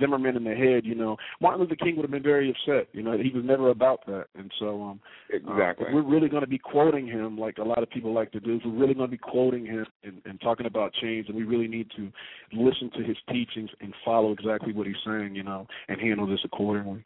[0.00, 2.88] Zimmerman in the head, you know, Martin Luther King would have been very upset.
[2.92, 4.26] You know, he was never about that.
[4.34, 5.00] And so, um,
[5.32, 5.86] uh, exactly.
[5.88, 8.40] if we're really going to be quoting him like a lot of people like to
[8.40, 8.60] do.
[8.64, 11.68] We're really going to be quoting him and, and talking about change, and we really
[11.68, 12.10] need to
[12.52, 16.40] listen to his teachings and follow exactly what he's saying, you know, and handle this
[16.44, 17.04] accordingly.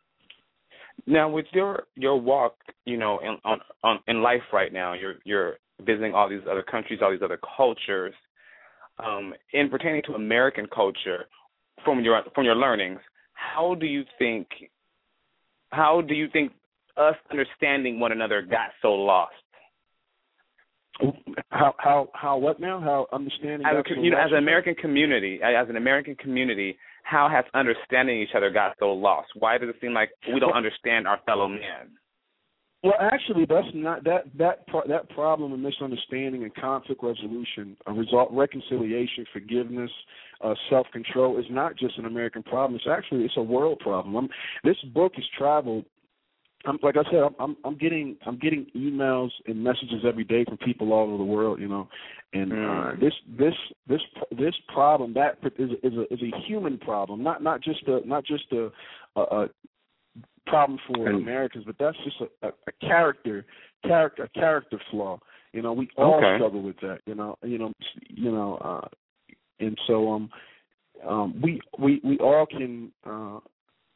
[1.07, 5.15] Now, with your your walk, you know, in on, on in life right now, you're
[5.25, 8.15] you're visiting all these other countries, all these other cultures.
[8.99, 11.25] Um, in pertaining to American culture,
[11.85, 13.01] from your from your learnings,
[13.35, 14.49] how do you think
[15.71, 16.53] how do you think
[16.97, 19.33] us understanding one another got so lost?
[21.51, 22.81] How how how what now?
[22.81, 27.29] How understanding As a, you know, as an American community, as an American community, how
[27.29, 29.29] has understanding each other got so lost?
[29.39, 31.97] Why does it seem like we don't understand our fellow man?
[32.83, 37.93] Well, actually, that's not that that pro- that problem of misunderstanding and conflict resolution, a
[37.93, 39.91] result reconciliation, forgiveness,
[40.43, 42.77] uh, self control is not just an American problem.
[42.77, 44.15] It's actually it's a world problem.
[44.17, 44.29] I'm,
[44.65, 45.85] this book has traveled.
[46.65, 50.45] I'm, like I said, I'm, I'm I'm getting I'm getting emails and messages every day
[50.45, 51.61] from people all over the world.
[51.61, 51.89] You know,
[52.33, 53.01] and uh, Mm.
[53.01, 53.55] this this
[53.89, 54.01] this
[54.39, 58.25] this problem that is is a is a human problem, not not just a not
[58.25, 58.71] just a,
[59.17, 59.49] a, a
[60.47, 63.45] problem for And- Americans, but that's just a, a, a character
[63.85, 65.19] character a character flaw.
[65.53, 66.37] You know, we all Okay.
[66.37, 67.01] struggle with that.
[67.07, 67.73] You know, you know,
[68.09, 68.89] you know, uh,
[69.63, 70.31] and so um,
[71.07, 73.39] um, we we we all can uh,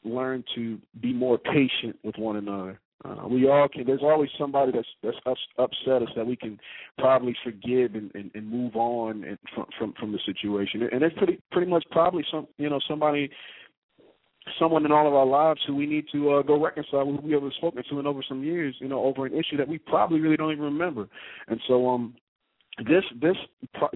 [0.05, 2.81] learn to be more patient with one another.
[3.05, 3.87] Uh, we all can.
[3.87, 6.59] There's always somebody that's that's ups, upset us that we can
[6.99, 10.89] probably forgive and, and, and move on and from, from from the situation.
[10.91, 13.31] And it's pretty pretty much probably some you know somebody
[14.59, 17.27] someone in all of our lives who we need to uh, go reconcile with who
[17.27, 19.77] we haven't spoken to in over some years, you know, over an issue that we
[19.79, 21.09] probably really don't even remember.
[21.49, 22.15] And so um
[22.79, 23.37] this this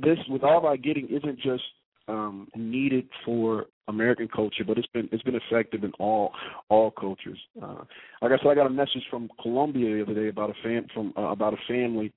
[0.02, 1.62] this with all our getting isn't just
[2.08, 6.32] um needed for American culture, but it's been it's been effective in all
[6.68, 7.38] all cultures.
[7.62, 7.84] Uh
[8.22, 10.86] like I said I got a message from Colombia the other day about a fam
[10.94, 12.12] from uh, about a family.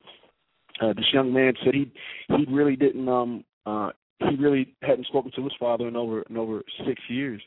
[0.81, 1.91] Uh this young man said he
[2.29, 6.37] he really didn't um uh he really hadn't spoken to his father in over in
[6.37, 7.41] over six years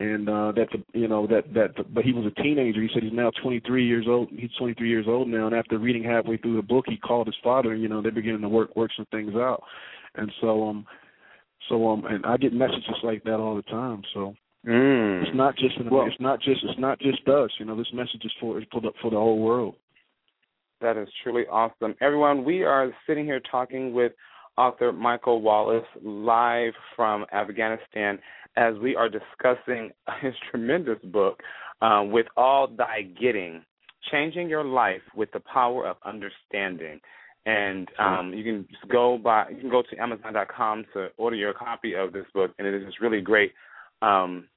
[0.00, 3.02] and uh that the you know that that but he was a teenager he said
[3.02, 6.56] he's now 23 years old he's 23 years old now and after reading halfway through
[6.56, 9.06] the book he called his father and you know they're beginning to work work some
[9.10, 9.62] things out
[10.14, 10.86] and so um
[11.68, 14.02] So um, and I get messages like that all the time.
[14.14, 14.34] So
[14.66, 15.22] Mm.
[15.22, 17.50] it's not just an, it's not just it's not just us.
[17.58, 19.76] You know, this message is for is for the for the whole world.
[20.80, 21.94] That is truly awesome.
[22.00, 24.12] Everyone, we are sitting here talking with
[24.58, 28.18] author Michael Wallace live from Afghanistan
[28.56, 29.90] as we are discussing
[30.20, 31.40] his tremendous book,
[31.80, 33.62] uh, With All Thy Getting
[34.10, 37.00] Changing Your Life with the Power of Understanding.
[37.46, 41.54] And um, you can just go by you can go to Amazon.com to order your
[41.54, 43.52] copy of this book, and it is just really great.
[44.02, 44.48] Um,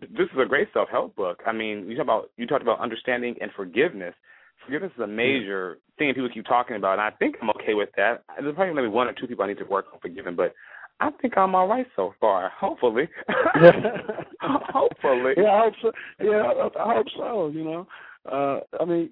[0.00, 1.42] this is a great self help book.
[1.46, 4.14] I mean, you talk about you talked about understanding and forgiveness.
[4.68, 7.88] Forgiveness is a major thing people keep talking about, and I think I'm okay with
[7.96, 8.22] that.
[8.38, 10.54] There's probably maybe one or two people I need to work on forgiving, but
[11.00, 12.50] I think I'm all right so far.
[12.50, 13.08] Hopefully,
[14.42, 15.32] hopefully.
[15.38, 15.92] Yeah, I hope so.
[16.22, 17.48] Yeah, I, I hope so.
[17.48, 17.86] You know,
[18.30, 19.08] uh, I mean,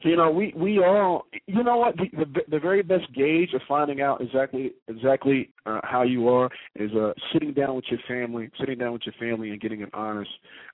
[0.00, 3.60] you know, we we all, you know what, the the, the very best gauge of
[3.66, 8.48] finding out exactly exactly uh, how you are is uh, sitting down with your family,
[8.60, 10.30] sitting down with your family, and getting an honest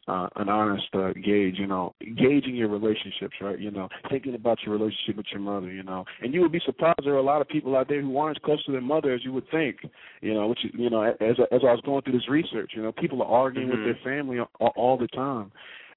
[0.08, 1.56] uh, an honest uh, gauge.
[1.58, 3.58] You know, gauging your relationships, right?
[3.58, 5.72] You know, thinking about your relationship with your mother.
[5.72, 8.02] You know, and you would be surprised there are a lot of people out there
[8.02, 9.76] who aren't as close to their mother as you would think.
[10.20, 11.14] You know, which you know, as
[11.50, 13.72] as I was going through this research, you know, people are arguing Mhm.
[13.72, 15.50] with their family all, all the time.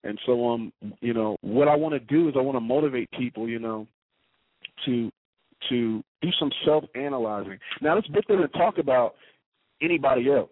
[0.07, 0.71] And so, um,
[1.01, 3.85] you know, what I want to do is I want to motivate people, you know,
[4.85, 5.11] to
[5.69, 7.59] to do some self analyzing.
[7.81, 9.15] Now, this book doesn't talk about
[9.81, 10.51] anybody else.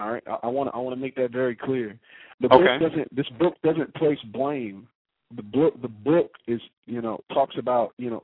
[0.00, 1.98] All right, I want to I want to make that very clear.
[2.40, 3.14] The book doesn't.
[3.14, 4.88] This book doesn't place blame.
[5.36, 8.22] The book the book is you know talks about you know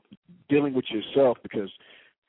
[0.48, 1.70] dealing with yourself because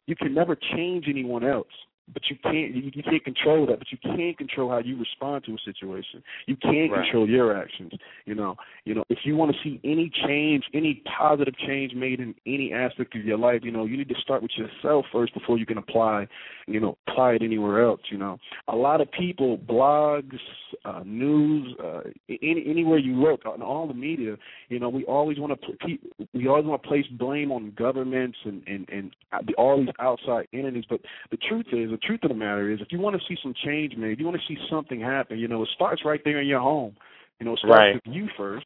[0.07, 1.67] you can never change anyone else.
[2.13, 3.79] But you can't you, you can't control that.
[3.79, 6.23] But you can control how you respond to a situation.
[6.47, 7.03] You can Right.
[7.03, 7.91] control your actions.
[8.25, 8.55] You know,
[8.85, 12.73] you know, if you want to see any change, any positive change made in any
[12.73, 15.65] aspect of your life, you know, you need to start with yourself first before you
[15.65, 16.27] can apply,
[16.67, 18.01] you know, apply it anywhere else.
[18.09, 18.37] You know,
[18.67, 20.39] a lot of people, blogs,
[20.85, 24.37] uh, news, uh, any anywhere you look on all the media,
[24.69, 25.97] you know, we always want to
[26.33, 29.11] we always want to place blame on governments and and and
[29.57, 30.85] all these outside entities.
[30.89, 33.53] But the truth is, truth of the matter is, if you want to see some
[33.65, 36.41] change made, if you want to see something happen, you know, it starts right there
[36.41, 36.95] in your home.
[37.39, 37.93] You know, it starts Right.
[37.95, 38.65] with you first.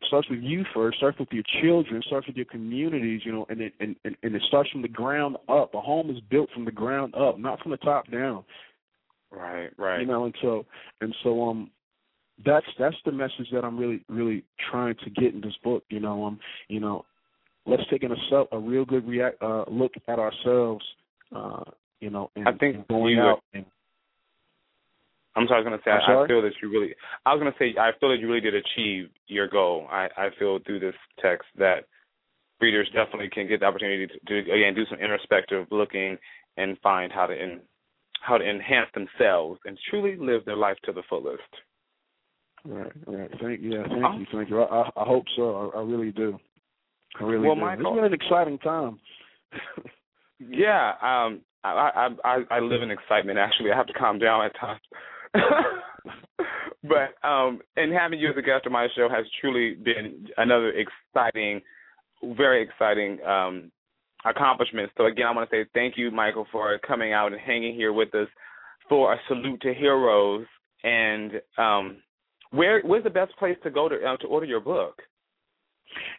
[0.00, 0.98] It starts with you first.
[0.98, 2.02] Starts with your children.
[2.06, 3.22] Starts with your communities.
[3.24, 5.74] You know, and it and, and and it starts from the ground up.
[5.74, 8.44] A home is built from the ground up, not from the top down.
[9.30, 10.00] Right, right.
[10.00, 10.66] You know, and so
[11.00, 11.70] and so um
[12.44, 15.84] that's that's the message that I'm really really trying to get in this book.
[15.88, 16.38] You know, um,
[16.68, 17.04] you know,
[17.66, 20.84] let's take in a a real good react uh, look at ourselves.
[21.34, 21.64] Uh,
[22.02, 23.64] you know, and I think and going out and
[25.34, 27.40] I'm sorry, I was going to say, I, I feel that you really, I was
[27.40, 29.86] going to say, I feel that you really did achieve your goal.
[29.90, 31.84] I, I feel through this text that
[32.60, 36.18] readers definitely can get the opportunity to, to again, do some introspective looking
[36.58, 37.60] and find how to, in,
[38.20, 41.40] how to enhance themselves and truly live their life to the fullest.
[42.66, 43.30] right, right.
[43.40, 44.18] Thank yeah, thank Oh.
[44.18, 44.60] you, thank you.
[44.60, 45.72] I, I, I hope so.
[45.74, 46.38] I, I really do.
[47.18, 47.60] I really Well, do.
[47.62, 48.98] Michael- it's been an exciting time.
[50.50, 53.38] Yeah, um, I, I I live in excitement.
[53.38, 54.80] Actually, I have to calm down at times.
[56.82, 60.72] but um, and having you as a guest on my show has truly been another
[60.72, 61.60] exciting,
[62.36, 63.70] very exciting um,
[64.24, 64.90] accomplishment.
[64.96, 67.92] So again, I want to say thank you, Michael, for coming out and hanging here
[67.92, 68.28] with us
[68.88, 70.46] for a salute to heroes.
[70.84, 71.98] And um,
[72.50, 75.00] where where's the best place to go to uh, to order your book?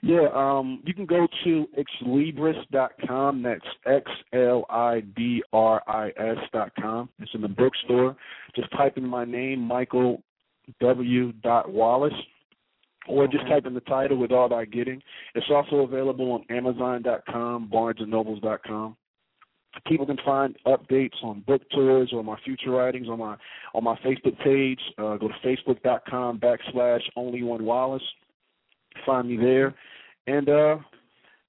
[0.01, 1.67] Yeah, um, you can go to
[2.03, 3.41] xlibris.com.
[3.41, 7.09] That's X L I B R I S dot com.
[7.19, 8.15] It's in the bookstore.
[8.55, 10.21] Just type in my name, Michael
[10.81, 11.33] W.
[11.43, 12.13] Wallace,
[13.07, 15.01] or just type in the title with all thy getting.
[15.35, 18.97] It's also available on Amazon.com, BarnesandNobles.com.
[19.87, 23.35] People can find updates on book tours or my future writings on my
[23.73, 24.79] on my Facebook page.
[24.97, 28.03] Uh, go to Facebook.com backslash Only One Wallace
[29.05, 29.73] find me there,
[30.27, 30.77] and uh,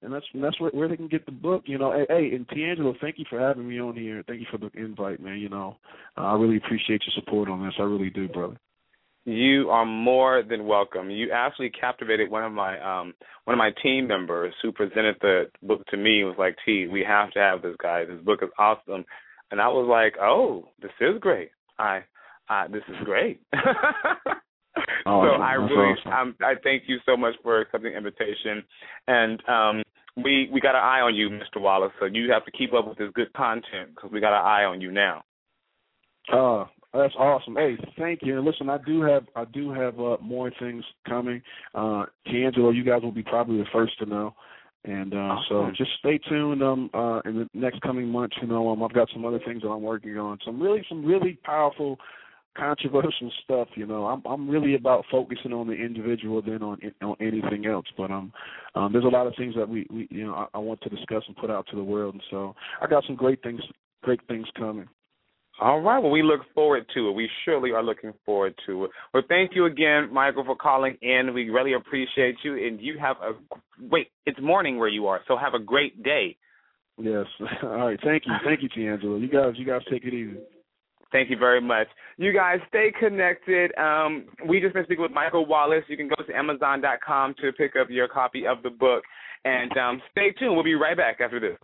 [0.01, 1.63] and that's that's where, where they can get the book.
[1.65, 4.23] You know, hey, hey, and Teangelo, thank you for having me on here.
[4.27, 5.39] Thank you for the invite, man.
[5.39, 5.77] You know,
[6.17, 7.73] I really appreciate your support on this.
[7.79, 8.57] I really do, brother.
[9.27, 11.09] You are more than welcome.
[11.09, 13.13] You actually captivated one of my um
[13.45, 17.03] one of my team members who presented the book to me was like, T, we
[17.03, 18.05] have to have this guy.
[18.05, 19.03] This book is awesome
[19.51, 21.51] and I was like, Oh, this is great.
[21.77, 22.03] I
[22.49, 23.41] I this is great.
[25.05, 25.39] Awesome.
[25.39, 26.11] So I really awesome.
[26.11, 28.63] um I thank you so much for accepting the invitation.
[29.07, 29.83] And um
[30.17, 31.61] we we got an eye on you, Mr.
[31.61, 31.91] Wallace.
[31.99, 34.63] So you have to keep up with this good content because we got an eye
[34.63, 35.23] on you now.
[36.31, 37.55] Uh, that's awesome.
[37.55, 38.37] Hey, thank you.
[38.37, 41.41] And listen, I do have I do have uh, more things coming.
[41.73, 44.33] Uh, Teangelo, you guys will be probably the first to know.
[44.85, 45.45] And uh, Awesome.
[45.49, 46.61] so just stay tuned.
[46.63, 49.63] Um, uh, in the next coming months, you know, um, I've got some other things
[49.63, 50.37] that I'm working on.
[50.45, 51.97] Some really, some really powerful,
[52.55, 53.67] controversial stuff.
[53.75, 57.85] You know, I'm I'm really about focusing on the individual than on on anything else.
[57.97, 58.31] But um,
[58.75, 60.89] um, there's a lot of things that we, we you know, I, I want to
[60.89, 62.15] discuss and put out to the world.
[62.15, 63.61] And so I got some great things,
[64.03, 64.87] great things coming.
[65.61, 65.99] All right.
[65.99, 67.13] Well, we look forward to it.
[67.13, 68.91] We surely are looking forward to it.
[69.13, 71.33] Well, thank you again, Michael, for calling in.
[71.33, 72.55] We really appreciate you.
[72.55, 73.33] And you have a
[73.79, 74.07] wait.
[74.25, 76.35] It's morning where you are, so have a great day.
[76.97, 77.25] Yes.
[77.63, 77.99] All right.
[78.03, 78.33] Thank you.
[78.43, 79.19] Thank you, Teangelo.
[79.19, 80.37] You guys, you guys take it easy.
[81.15, 81.87] Thank you very much.
[82.17, 83.71] You guys stay connected.
[83.77, 85.85] Um, we just been speaking with Michael Wallace.
[85.87, 89.01] You can go to Amazon.com to pick up your copy of the book.
[89.45, 90.55] And um, stay tuned.
[90.55, 91.55] We'll be right back after this.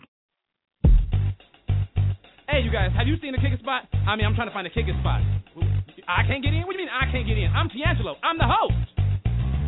[2.47, 3.83] Hey, you guys, have you seen the Kick it Spot?
[4.07, 5.19] I mean, I'm trying to find the Kick it Spot.
[6.07, 6.63] I can't get in?
[6.63, 7.51] What do you mean I can't get in?
[7.51, 8.15] I'm Teangelo.
[8.23, 8.87] I'm the host.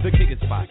[0.06, 0.66] The Kick it Spot.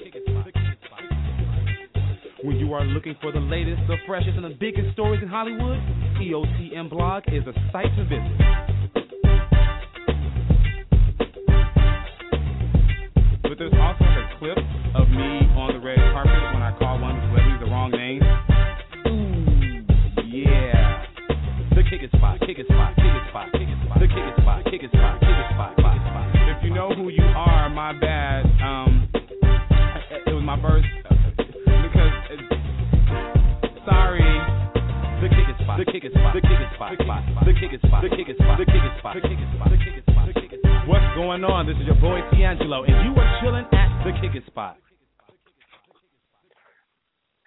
[2.45, 5.77] When you are looking for the latest, the freshest, and the biggest stories in Hollywood,
[6.17, 8.72] EOTM Blog is a site to visit.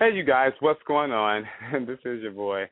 [0.06, 1.46] Hey, you guys, what's going on?
[1.88, 2.66] this is your boy.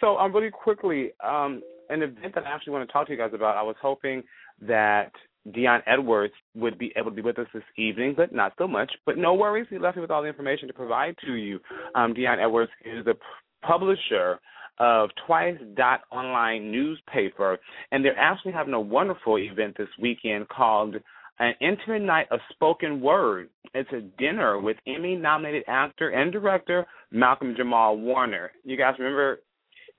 [0.00, 1.60] So, um, really quickly, um,
[1.90, 3.56] an event that I actually want to talk to you guys about.
[3.56, 4.22] I was hoping
[4.62, 5.10] that
[5.48, 8.92] Deon Edwards would be able to be with us this evening, but not so much.
[9.04, 11.58] But no worries, he left me with all the information to provide to you.
[11.96, 13.20] Um, Deon Edwards is the p-
[13.66, 14.38] publisher
[14.78, 17.58] of Twice Dot Online newspaper,
[17.90, 20.94] and they're actually having a wonderful event this weekend called
[21.38, 23.50] an intimate night of spoken word.
[23.74, 28.50] It's a dinner with Emmy-nominated actor and director Malcolm Jamal Warner.
[28.64, 29.40] You guys remember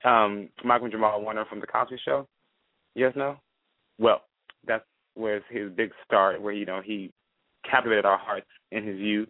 [0.04, 2.28] um, Malcolm Jamal Warner from The Cosby Show?
[2.96, 3.38] Yes, no?
[4.00, 4.22] Well,
[4.66, 7.12] that's where his big start, where you know he
[7.70, 9.30] captivated our hearts in his youth.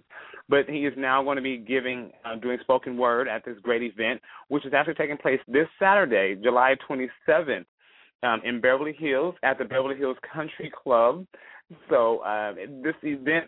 [0.49, 3.83] But he is now going to be giving, uh, doing spoken word at this great
[3.83, 7.65] event, which is actually taking place this Saturday, July 27th,
[8.23, 11.25] um, in Beverly Hills at the Beverly Hills Country Club.
[11.89, 12.53] So uh,
[12.83, 13.45] this event,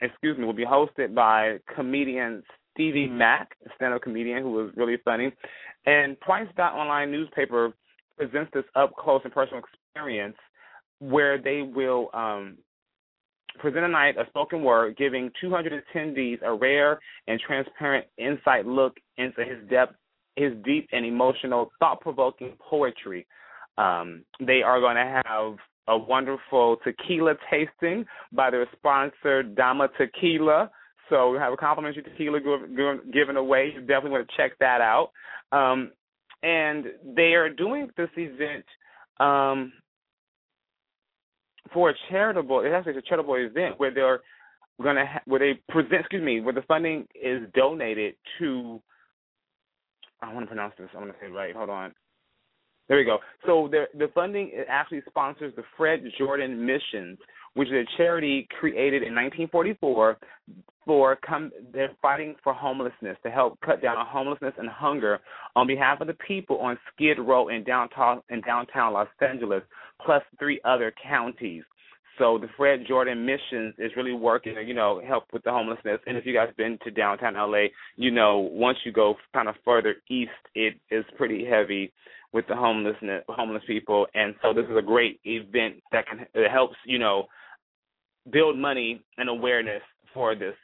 [0.00, 2.42] excuse me, will be hosted by comedian
[2.74, 5.32] Stevie Mack, a stand-up comedian who was really funny,
[5.86, 6.16] and
[6.56, 7.72] Dot Online newspaper
[8.16, 10.36] presents this up close and personal experience
[10.98, 12.58] where they will um,
[13.58, 18.96] present a night of spoken word, giving 200 attendees a rare and transparent insight look
[19.16, 19.94] into his depth,
[20.36, 23.26] his deep and emotional, thought-provoking poetry.
[23.78, 25.56] Um, they are going to have
[25.88, 30.70] a wonderful tequila tasting by their sponsor, Dama Tequila.
[31.08, 33.72] So we have a complimentary tequila gi- gi- given away.
[33.74, 35.10] You definitely want to check that out.
[35.52, 35.90] Um,
[36.42, 36.86] and
[37.16, 38.64] they are doing this event
[39.18, 39.72] um,
[41.72, 42.60] for a charitable.
[42.60, 44.20] It actually a charitable event where they're
[44.82, 46.00] going to ha- where they present.
[46.00, 48.80] Excuse me, where the funding is donated to.
[50.22, 50.88] I want to pronounce this.
[50.94, 51.54] I want to say it right.
[51.54, 51.94] Hold on.
[52.90, 53.18] There we go.
[53.46, 57.18] So the the funding actually sponsors the Fred Jordan Missions,
[57.54, 60.18] which is a charity created in 1944
[60.84, 65.20] for come they're fighting for homelessness to help cut down on homelessness and hunger
[65.54, 69.62] on behalf of the people on Skid Row in downtown in downtown Los Angeles,
[70.04, 71.62] plus three other counties.
[72.18, 76.00] So the Fred Jordan Missions is really working you know, help with the homelessness.
[76.08, 79.54] And if you guys been to downtown LA, you know, once you go kind of
[79.64, 81.92] further east, it is pretty heavy
[82.32, 84.06] with the homelessness homeless people.
[84.14, 87.26] And so this is a great event that can that helps, you know,
[88.30, 89.82] build money and awareness
[90.14, 90.54] for this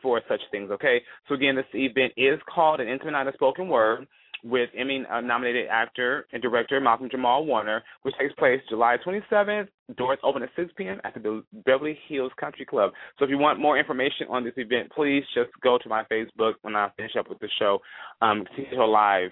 [0.00, 0.70] for such things.
[0.70, 4.06] Okay, so again, this event is called an Intimate Night of Spoken Word
[4.44, 9.68] with Emmy-nominated actor and director Malcolm Jamal Warner, which takes place July 27th.
[9.96, 11.00] Doors open at 6 p.m.
[11.04, 12.92] at the Beverly Hills Country Club.
[13.18, 16.54] So if you want more information on this event, please just go to my Facebook
[16.62, 17.78] when I finish up with the show.
[18.20, 19.30] Um, TNT Live,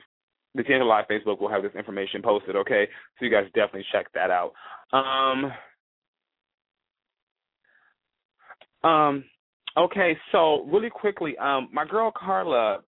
[0.54, 2.56] the TNT Live Facebook will have this information posted.
[2.56, 4.52] Okay, so you guys definitely check that out.
[4.92, 5.52] Um,
[8.82, 9.24] um,
[9.76, 12.80] okay, so really quickly, um, my girl Carla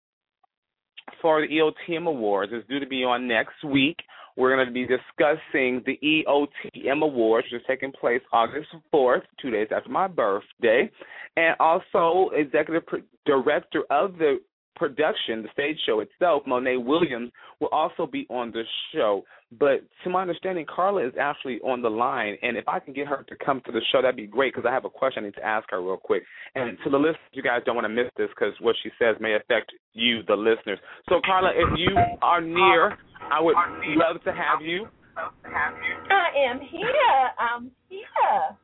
[1.22, 3.98] for the EOTM Awards is due to be on next week.
[4.38, 9.52] We're going to be discussing the EOTM Awards, which is taking place August 4th, two
[9.52, 10.90] days after my birthday,
[11.36, 12.84] and also executive
[13.26, 14.40] director of the
[14.76, 19.24] production, the stage show itself, Monet Williams will also be on the show.
[19.60, 23.08] But to my understanding, Carla is actually on the line, and if I can get
[23.08, 25.28] her to come to the show, that'd be great because I have a question I
[25.28, 26.24] need to ask her real quick.
[26.56, 29.18] And to the listeners, you guys don't want to miss this because what she says
[29.20, 30.80] may affect you, the listeners.
[31.10, 32.98] So, Carla, if you are near,
[33.30, 33.56] I would
[33.98, 34.88] love to have you.
[35.18, 37.30] I am here.
[37.38, 38.58] I'm here.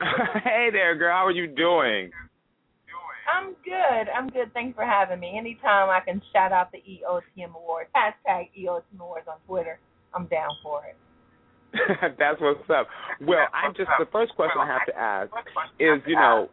[0.44, 1.12] hey there, girl.
[1.12, 2.10] How are you doing?
[3.28, 4.10] I'm good.
[4.14, 4.52] I'm good.
[4.52, 5.36] Thanks for having me.
[5.38, 9.78] Anytime I can shout out the EOTM Awards, hashtag EOTM Awards on Twitter,
[10.14, 10.96] I'm down for it.
[12.18, 12.86] That's what's up.
[13.20, 15.30] Well, I just the first question I have to ask
[15.80, 16.48] is, you know,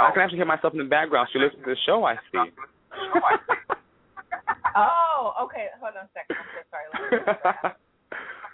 [0.00, 1.28] I can actually hear myself in the background.
[1.32, 2.38] She you listen to the show, I see.
[4.76, 5.66] oh, okay.
[5.82, 6.36] Hold on a second.
[6.36, 7.74] I'm so sorry.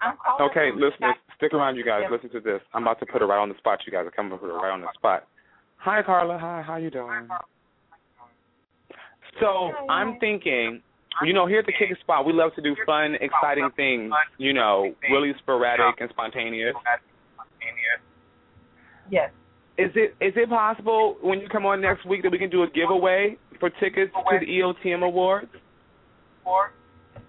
[0.03, 0.17] I'm
[0.51, 2.05] okay, listeners, stick around, you guys.
[2.11, 2.61] Listen to this.
[2.75, 3.81] I'm about to put her right on the spot.
[3.87, 5.27] You guys are coming put her right on the spot.
[5.87, 6.37] Hi, Carla.
[6.37, 6.63] Hi.
[6.67, 7.29] How you doing?
[9.39, 10.83] So I'm thinking,
[11.23, 14.13] you know, here at the Kick Spot, we love to do fun, exciting things.
[14.37, 16.75] You know, really sporadic and spontaneous.
[19.09, 19.31] Yes.
[19.79, 22.65] Is it is it possible when you come on next week that we can do
[22.65, 25.51] a giveaway for tickets to the EOTM Awards?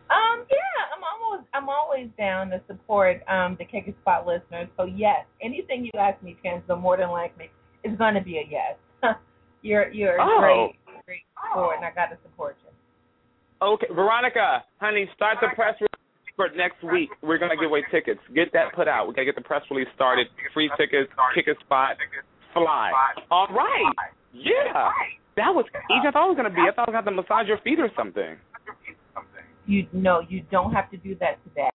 [0.09, 4.67] Um, yeah, I'm almost I'm always down to support um the Kick Spot listeners.
[4.77, 7.51] So yes, anything you ask me, Chancellor, more than likely
[7.83, 8.75] it's gonna be a yes.
[9.61, 10.39] you're you're Oh.
[10.85, 12.71] great, great support, and I gotta support you.
[13.67, 17.09] Okay, Veronica, honey, start the press release for next week.
[17.21, 18.19] We're gonna give away tickets.
[18.35, 19.07] Get that put out.
[19.07, 20.27] We gotta get the press release started.
[20.53, 21.95] Free tickets, Kick it Spot,
[22.53, 22.91] fly.
[23.31, 23.93] All right.
[24.33, 24.91] Yeah.
[25.35, 26.07] That was easy.
[26.07, 26.61] I thought it was gonna be.
[26.61, 28.37] I thought I was gonna have to massage your feet or something.
[29.65, 31.69] You no, you don't have to do that today.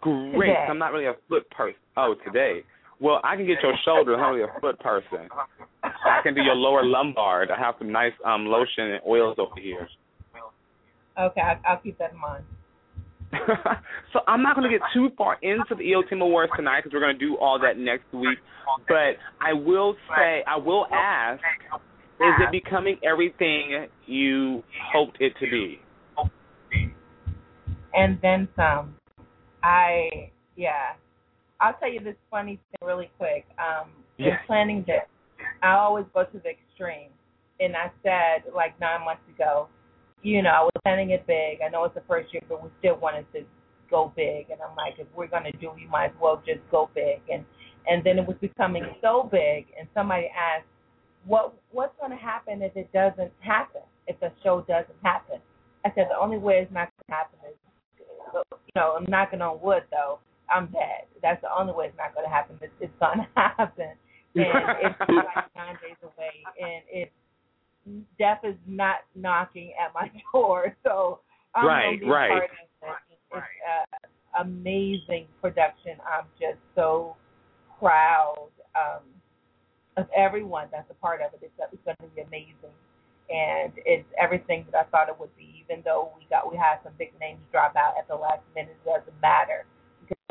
[0.00, 0.32] Great.
[0.48, 0.66] Today.
[0.68, 1.78] I'm not really a foot person.
[1.96, 2.64] Oh, today.
[3.00, 4.14] Well, I can get your shoulder.
[4.14, 5.28] I'm really a foot person.
[5.82, 7.46] I can do your lower lumbar.
[7.50, 9.88] I have some nice um lotion and oils over here.
[11.18, 12.44] Okay, I'll keep that in mind.
[14.12, 17.00] so I'm not going to get too far into the EOTM Awards tonight because we're
[17.00, 18.38] going to do all that next week.
[18.88, 21.40] But I will say, I will ask,
[22.20, 24.62] is it becoming everything you
[24.92, 25.80] hoped it to be?
[27.94, 28.96] and then some.
[29.62, 30.94] I yeah.
[31.60, 33.46] I'll tell you this funny thing really quick.
[33.58, 34.38] Um in Yeah.
[34.46, 35.06] planning this,
[35.62, 37.10] I always go to the extreme.
[37.60, 39.68] And I said like nine months ago,
[40.22, 41.60] you know, I was planning it big.
[41.64, 43.42] I know it's the first year, but we still wanted to
[43.90, 44.50] go big.
[44.50, 47.20] And I'm like, if we're gonna do, we might as well just go big.
[47.32, 47.44] And
[47.88, 49.66] and then it was becoming so big.
[49.78, 50.66] And somebody asked,
[51.24, 53.82] what what's gonna happen if it doesn't happen?
[54.06, 55.38] If the show doesn't happen?
[55.84, 57.56] I said the only way it's not gonna happen is,
[58.34, 60.18] you know, I'm knocking on wood though.
[60.50, 61.06] I'm dead.
[61.22, 62.58] That's the only way it's not gonna happen.
[62.60, 63.94] It's, it's gonna happen.
[64.34, 64.46] And
[64.82, 67.10] it's like nine days away, and it's
[68.18, 70.76] death is not knocking at my door.
[70.84, 71.20] So
[71.54, 72.30] I'm Right, right.
[72.30, 73.06] part of it.
[73.32, 75.96] It's uh, amazing production.
[76.02, 77.16] I'm just so
[77.78, 79.02] proud um,
[79.96, 81.40] of everyone that's a part of it.
[81.42, 82.74] It's, it's going to be amazing,
[83.30, 85.62] and it's everything that I thought it would be.
[85.64, 88.76] Even though we got we had some big names drop out at the last minute,
[88.84, 89.66] it doesn't matter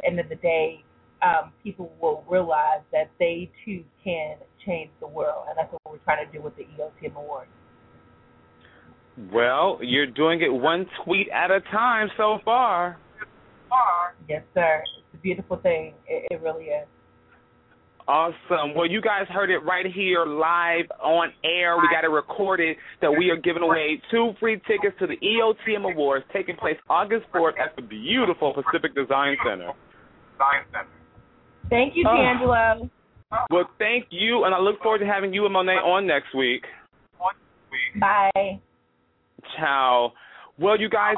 [0.01, 0.83] the end of the day,
[1.21, 5.97] um, people will realize that they too can change the world, and that's what we're
[5.99, 7.49] trying to do with the EOTM Awards.
[9.33, 12.97] Well, you're doing it one tweet at a time so far.
[14.29, 14.83] Yes, sir.
[14.85, 15.93] It's a beautiful thing.
[16.07, 16.87] It, it really is.
[18.07, 18.73] Awesome.
[18.75, 21.77] Well, you guys heard it right here live on air.
[21.77, 25.91] We got it recorded that we are giving away two free tickets to the EOTM
[25.91, 29.73] Awards taking place August 4th at the beautiful Pacific Design Center.
[31.69, 32.03] Thank you,
[33.31, 33.45] Oh.
[33.51, 36.63] Well, thank you, and I look forward to having you and Monet on next week.
[37.99, 38.59] Bye.
[39.57, 40.13] Ciao.
[40.57, 41.15] Well, you guys,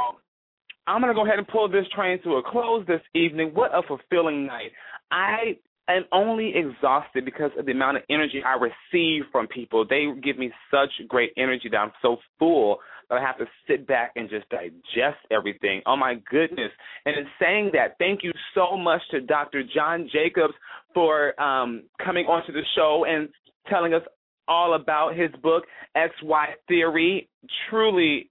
[0.88, 3.52] I'm going to go ahead and pull this train to a close this evening.
[3.54, 4.72] What a fulfilling night.
[5.10, 5.58] I
[5.88, 9.86] am only exhausted because of the amount of energy I receive from people.
[9.88, 12.80] They give me such great energy that I'm so full
[13.12, 15.82] I have to sit back and just digest everything.
[15.86, 16.72] Oh, my goodness.
[17.06, 19.64] And in saying that, thank you so much to Dr.
[19.76, 20.54] John Jacobs
[20.94, 23.30] for um, coming onto the show and
[23.70, 24.02] telling us
[24.48, 25.64] all about his book,
[25.96, 27.30] XY Theory.
[27.70, 28.30] Truly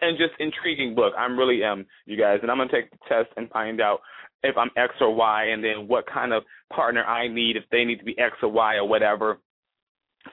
[0.00, 1.12] and just intriguing book.
[1.18, 4.00] I'm really am, you guys, and I'm gonna take the test and find out
[4.42, 6.42] if I'm X or Y, and then what kind of
[6.74, 9.38] partner I need if they need to be X or Y or whatever.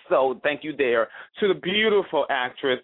[0.10, 1.07] So thank you there
[1.40, 2.80] to the beautiful actress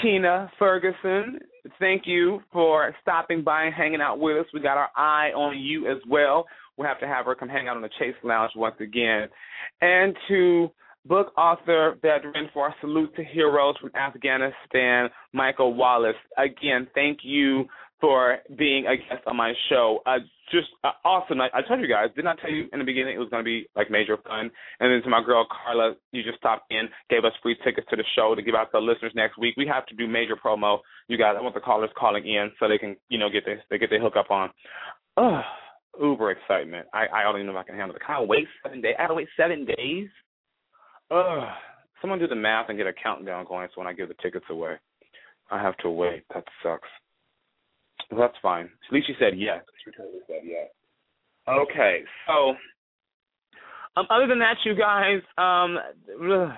[0.00, 1.38] Keena Ferguson.
[1.78, 4.46] Thank you for stopping by and hanging out with us.
[4.52, 6.46] We got our eye on you as well.
[6.76, 9.28] We'll have to have her come hang out on the Chase Lounge once again.
[9.80, 10.70] And to
[11.04, 16.16] book author, veteran for our Salute to Heroes from Afghanistan, Michael Wallace.
[16.38, 17.64] Again, thank you
[18.00, 20.00] for being a guest on my show.
[20.06, 20.18] Uh,
[20.52, 21.40] just uh, awesome.
[21.40, 23.42] I, I told you guys, didn't I tell you in the beginning it was going
[23.42, 24.50] to be like major fun?
[24.78, 27.96] And then to my girl Carla, you just stopped in, gave us free tickets to
[27.96, 29.54] the show to give out to the listeners next week.
[29.56, 30.78] We have to do major promo.
[31.08, 33.78] You guys, I want the callers calling in so they can, you know, get they
[33.78, 34.50] get their hook up on.
[35.16, 35.40] Oh,
[36.00, 36.86] uber excitement.
[36.92, 38.02] I I don't even know if I can handle it.
[38.06, 38.94] Can I wait seven days?
[38.98, 40.08] I to wait seven days.
[41.10, 41.48] Ugh.
[42.00, 44.46] Someone do the math and get a countdown going so when I give the tickets
[44.50, 44.74] away.
[45.50, 46.24] I have to wait.
[46.34, 46.88] That sucks.
[48.12, 48.66] Well, that's fine.
[48.66, 49.62] At least she said yes.
[49.82, 50.68] She totally said yes.
[51.48, 52.54] Okay, so
[53.96, 55.78] um, other than that, you guys, um,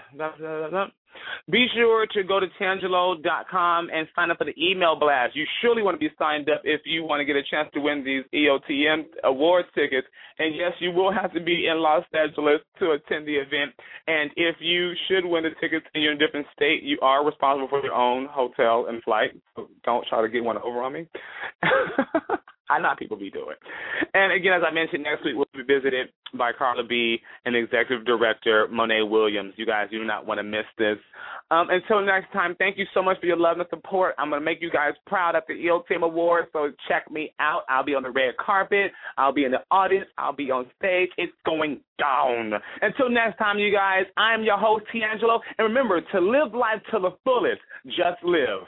[1.51, 5.37] be sure to go to teangelo.com and sign up for the email blast.
[5.37, 7.81] You surely want to be signed up if you want to get a chance to
[7.81, 10.07] win these EOTM awards tickets.
[10.39, 13.73] And yes, you will have to be in Los Angeles to attend the event.
[14.07, 17.25] And if you should win the tickets and you're in a different state, you are
[17.25, 19.31] responsible for your own hotel and flight.
[19.57, 21.07] So don't try to get one over on me.
[22.71, 23.57] I know people be doing.
[24.15, 28.07] And again, as I mentioned, next week we'll be visited by Carla B and Executive
[28.07, 29.55] Director Monet Williams.
[29.57, 30.97] You guys do not want to miss this.
[31.51, 34.15] Um, until next time, thank you so much for your love and support.
[34.19, 37.63] I'm going to make you guys proud at the EOTM Awards, so check me out.
[37.69, 38.93] I'll be on the red carpet.
[39.19, 40.07] I'll be in the audience.
[40.17, 41.11] I'll be on stage.
[41.19, 42.53] It's going down.
[42.81, 45.41] Until next time, you guys, I'm your host, Teangelo.
[45.59, 48.67] And remember, to live life to the fullest, just live.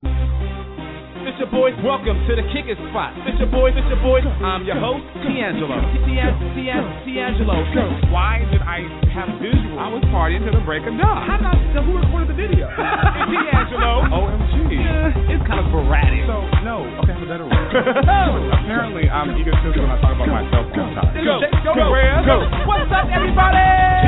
[1.22, 3.14] It's your boys, welcome to the kicking spot.
[3.30, 4.26] It's your boys, it's your boys.
[4.42, 5.78] I'm your host, Teangelo.
[6.02, 7.62] Teangelo.
[8.10, 8.82] Why did I
[9.14, 9.78] have visual?
[9.78, 11.22] I was partying to the break of dawn.
[11.30, 12.66] How did I know who recorded the video?
[12.74, 14.10] it's Teangelo.
[14.10, 14.74] OMG.
[14.74, 16.26] Yeah, it's kind of sporadic.
[16.26, 16.90] So, no.
[17.06, 17.54] Okay, I have a better one.
[18.66, 21.22] Apparently, I'm egotistical when I talk about myself all the time.
[21.22, 21.38] Go,
[21.70, 21.94] go, go,
[22.26, 22.38] go.
[22.66, 24.02] What's up, everybody?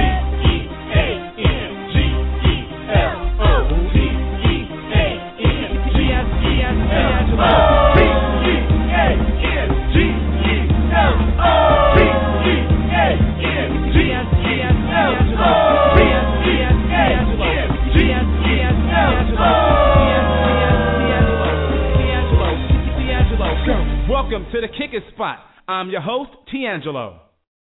[24.09, 25.39] Welcome to the kicking spot.
[25.67, 27.19] I'm your host, Teangelo.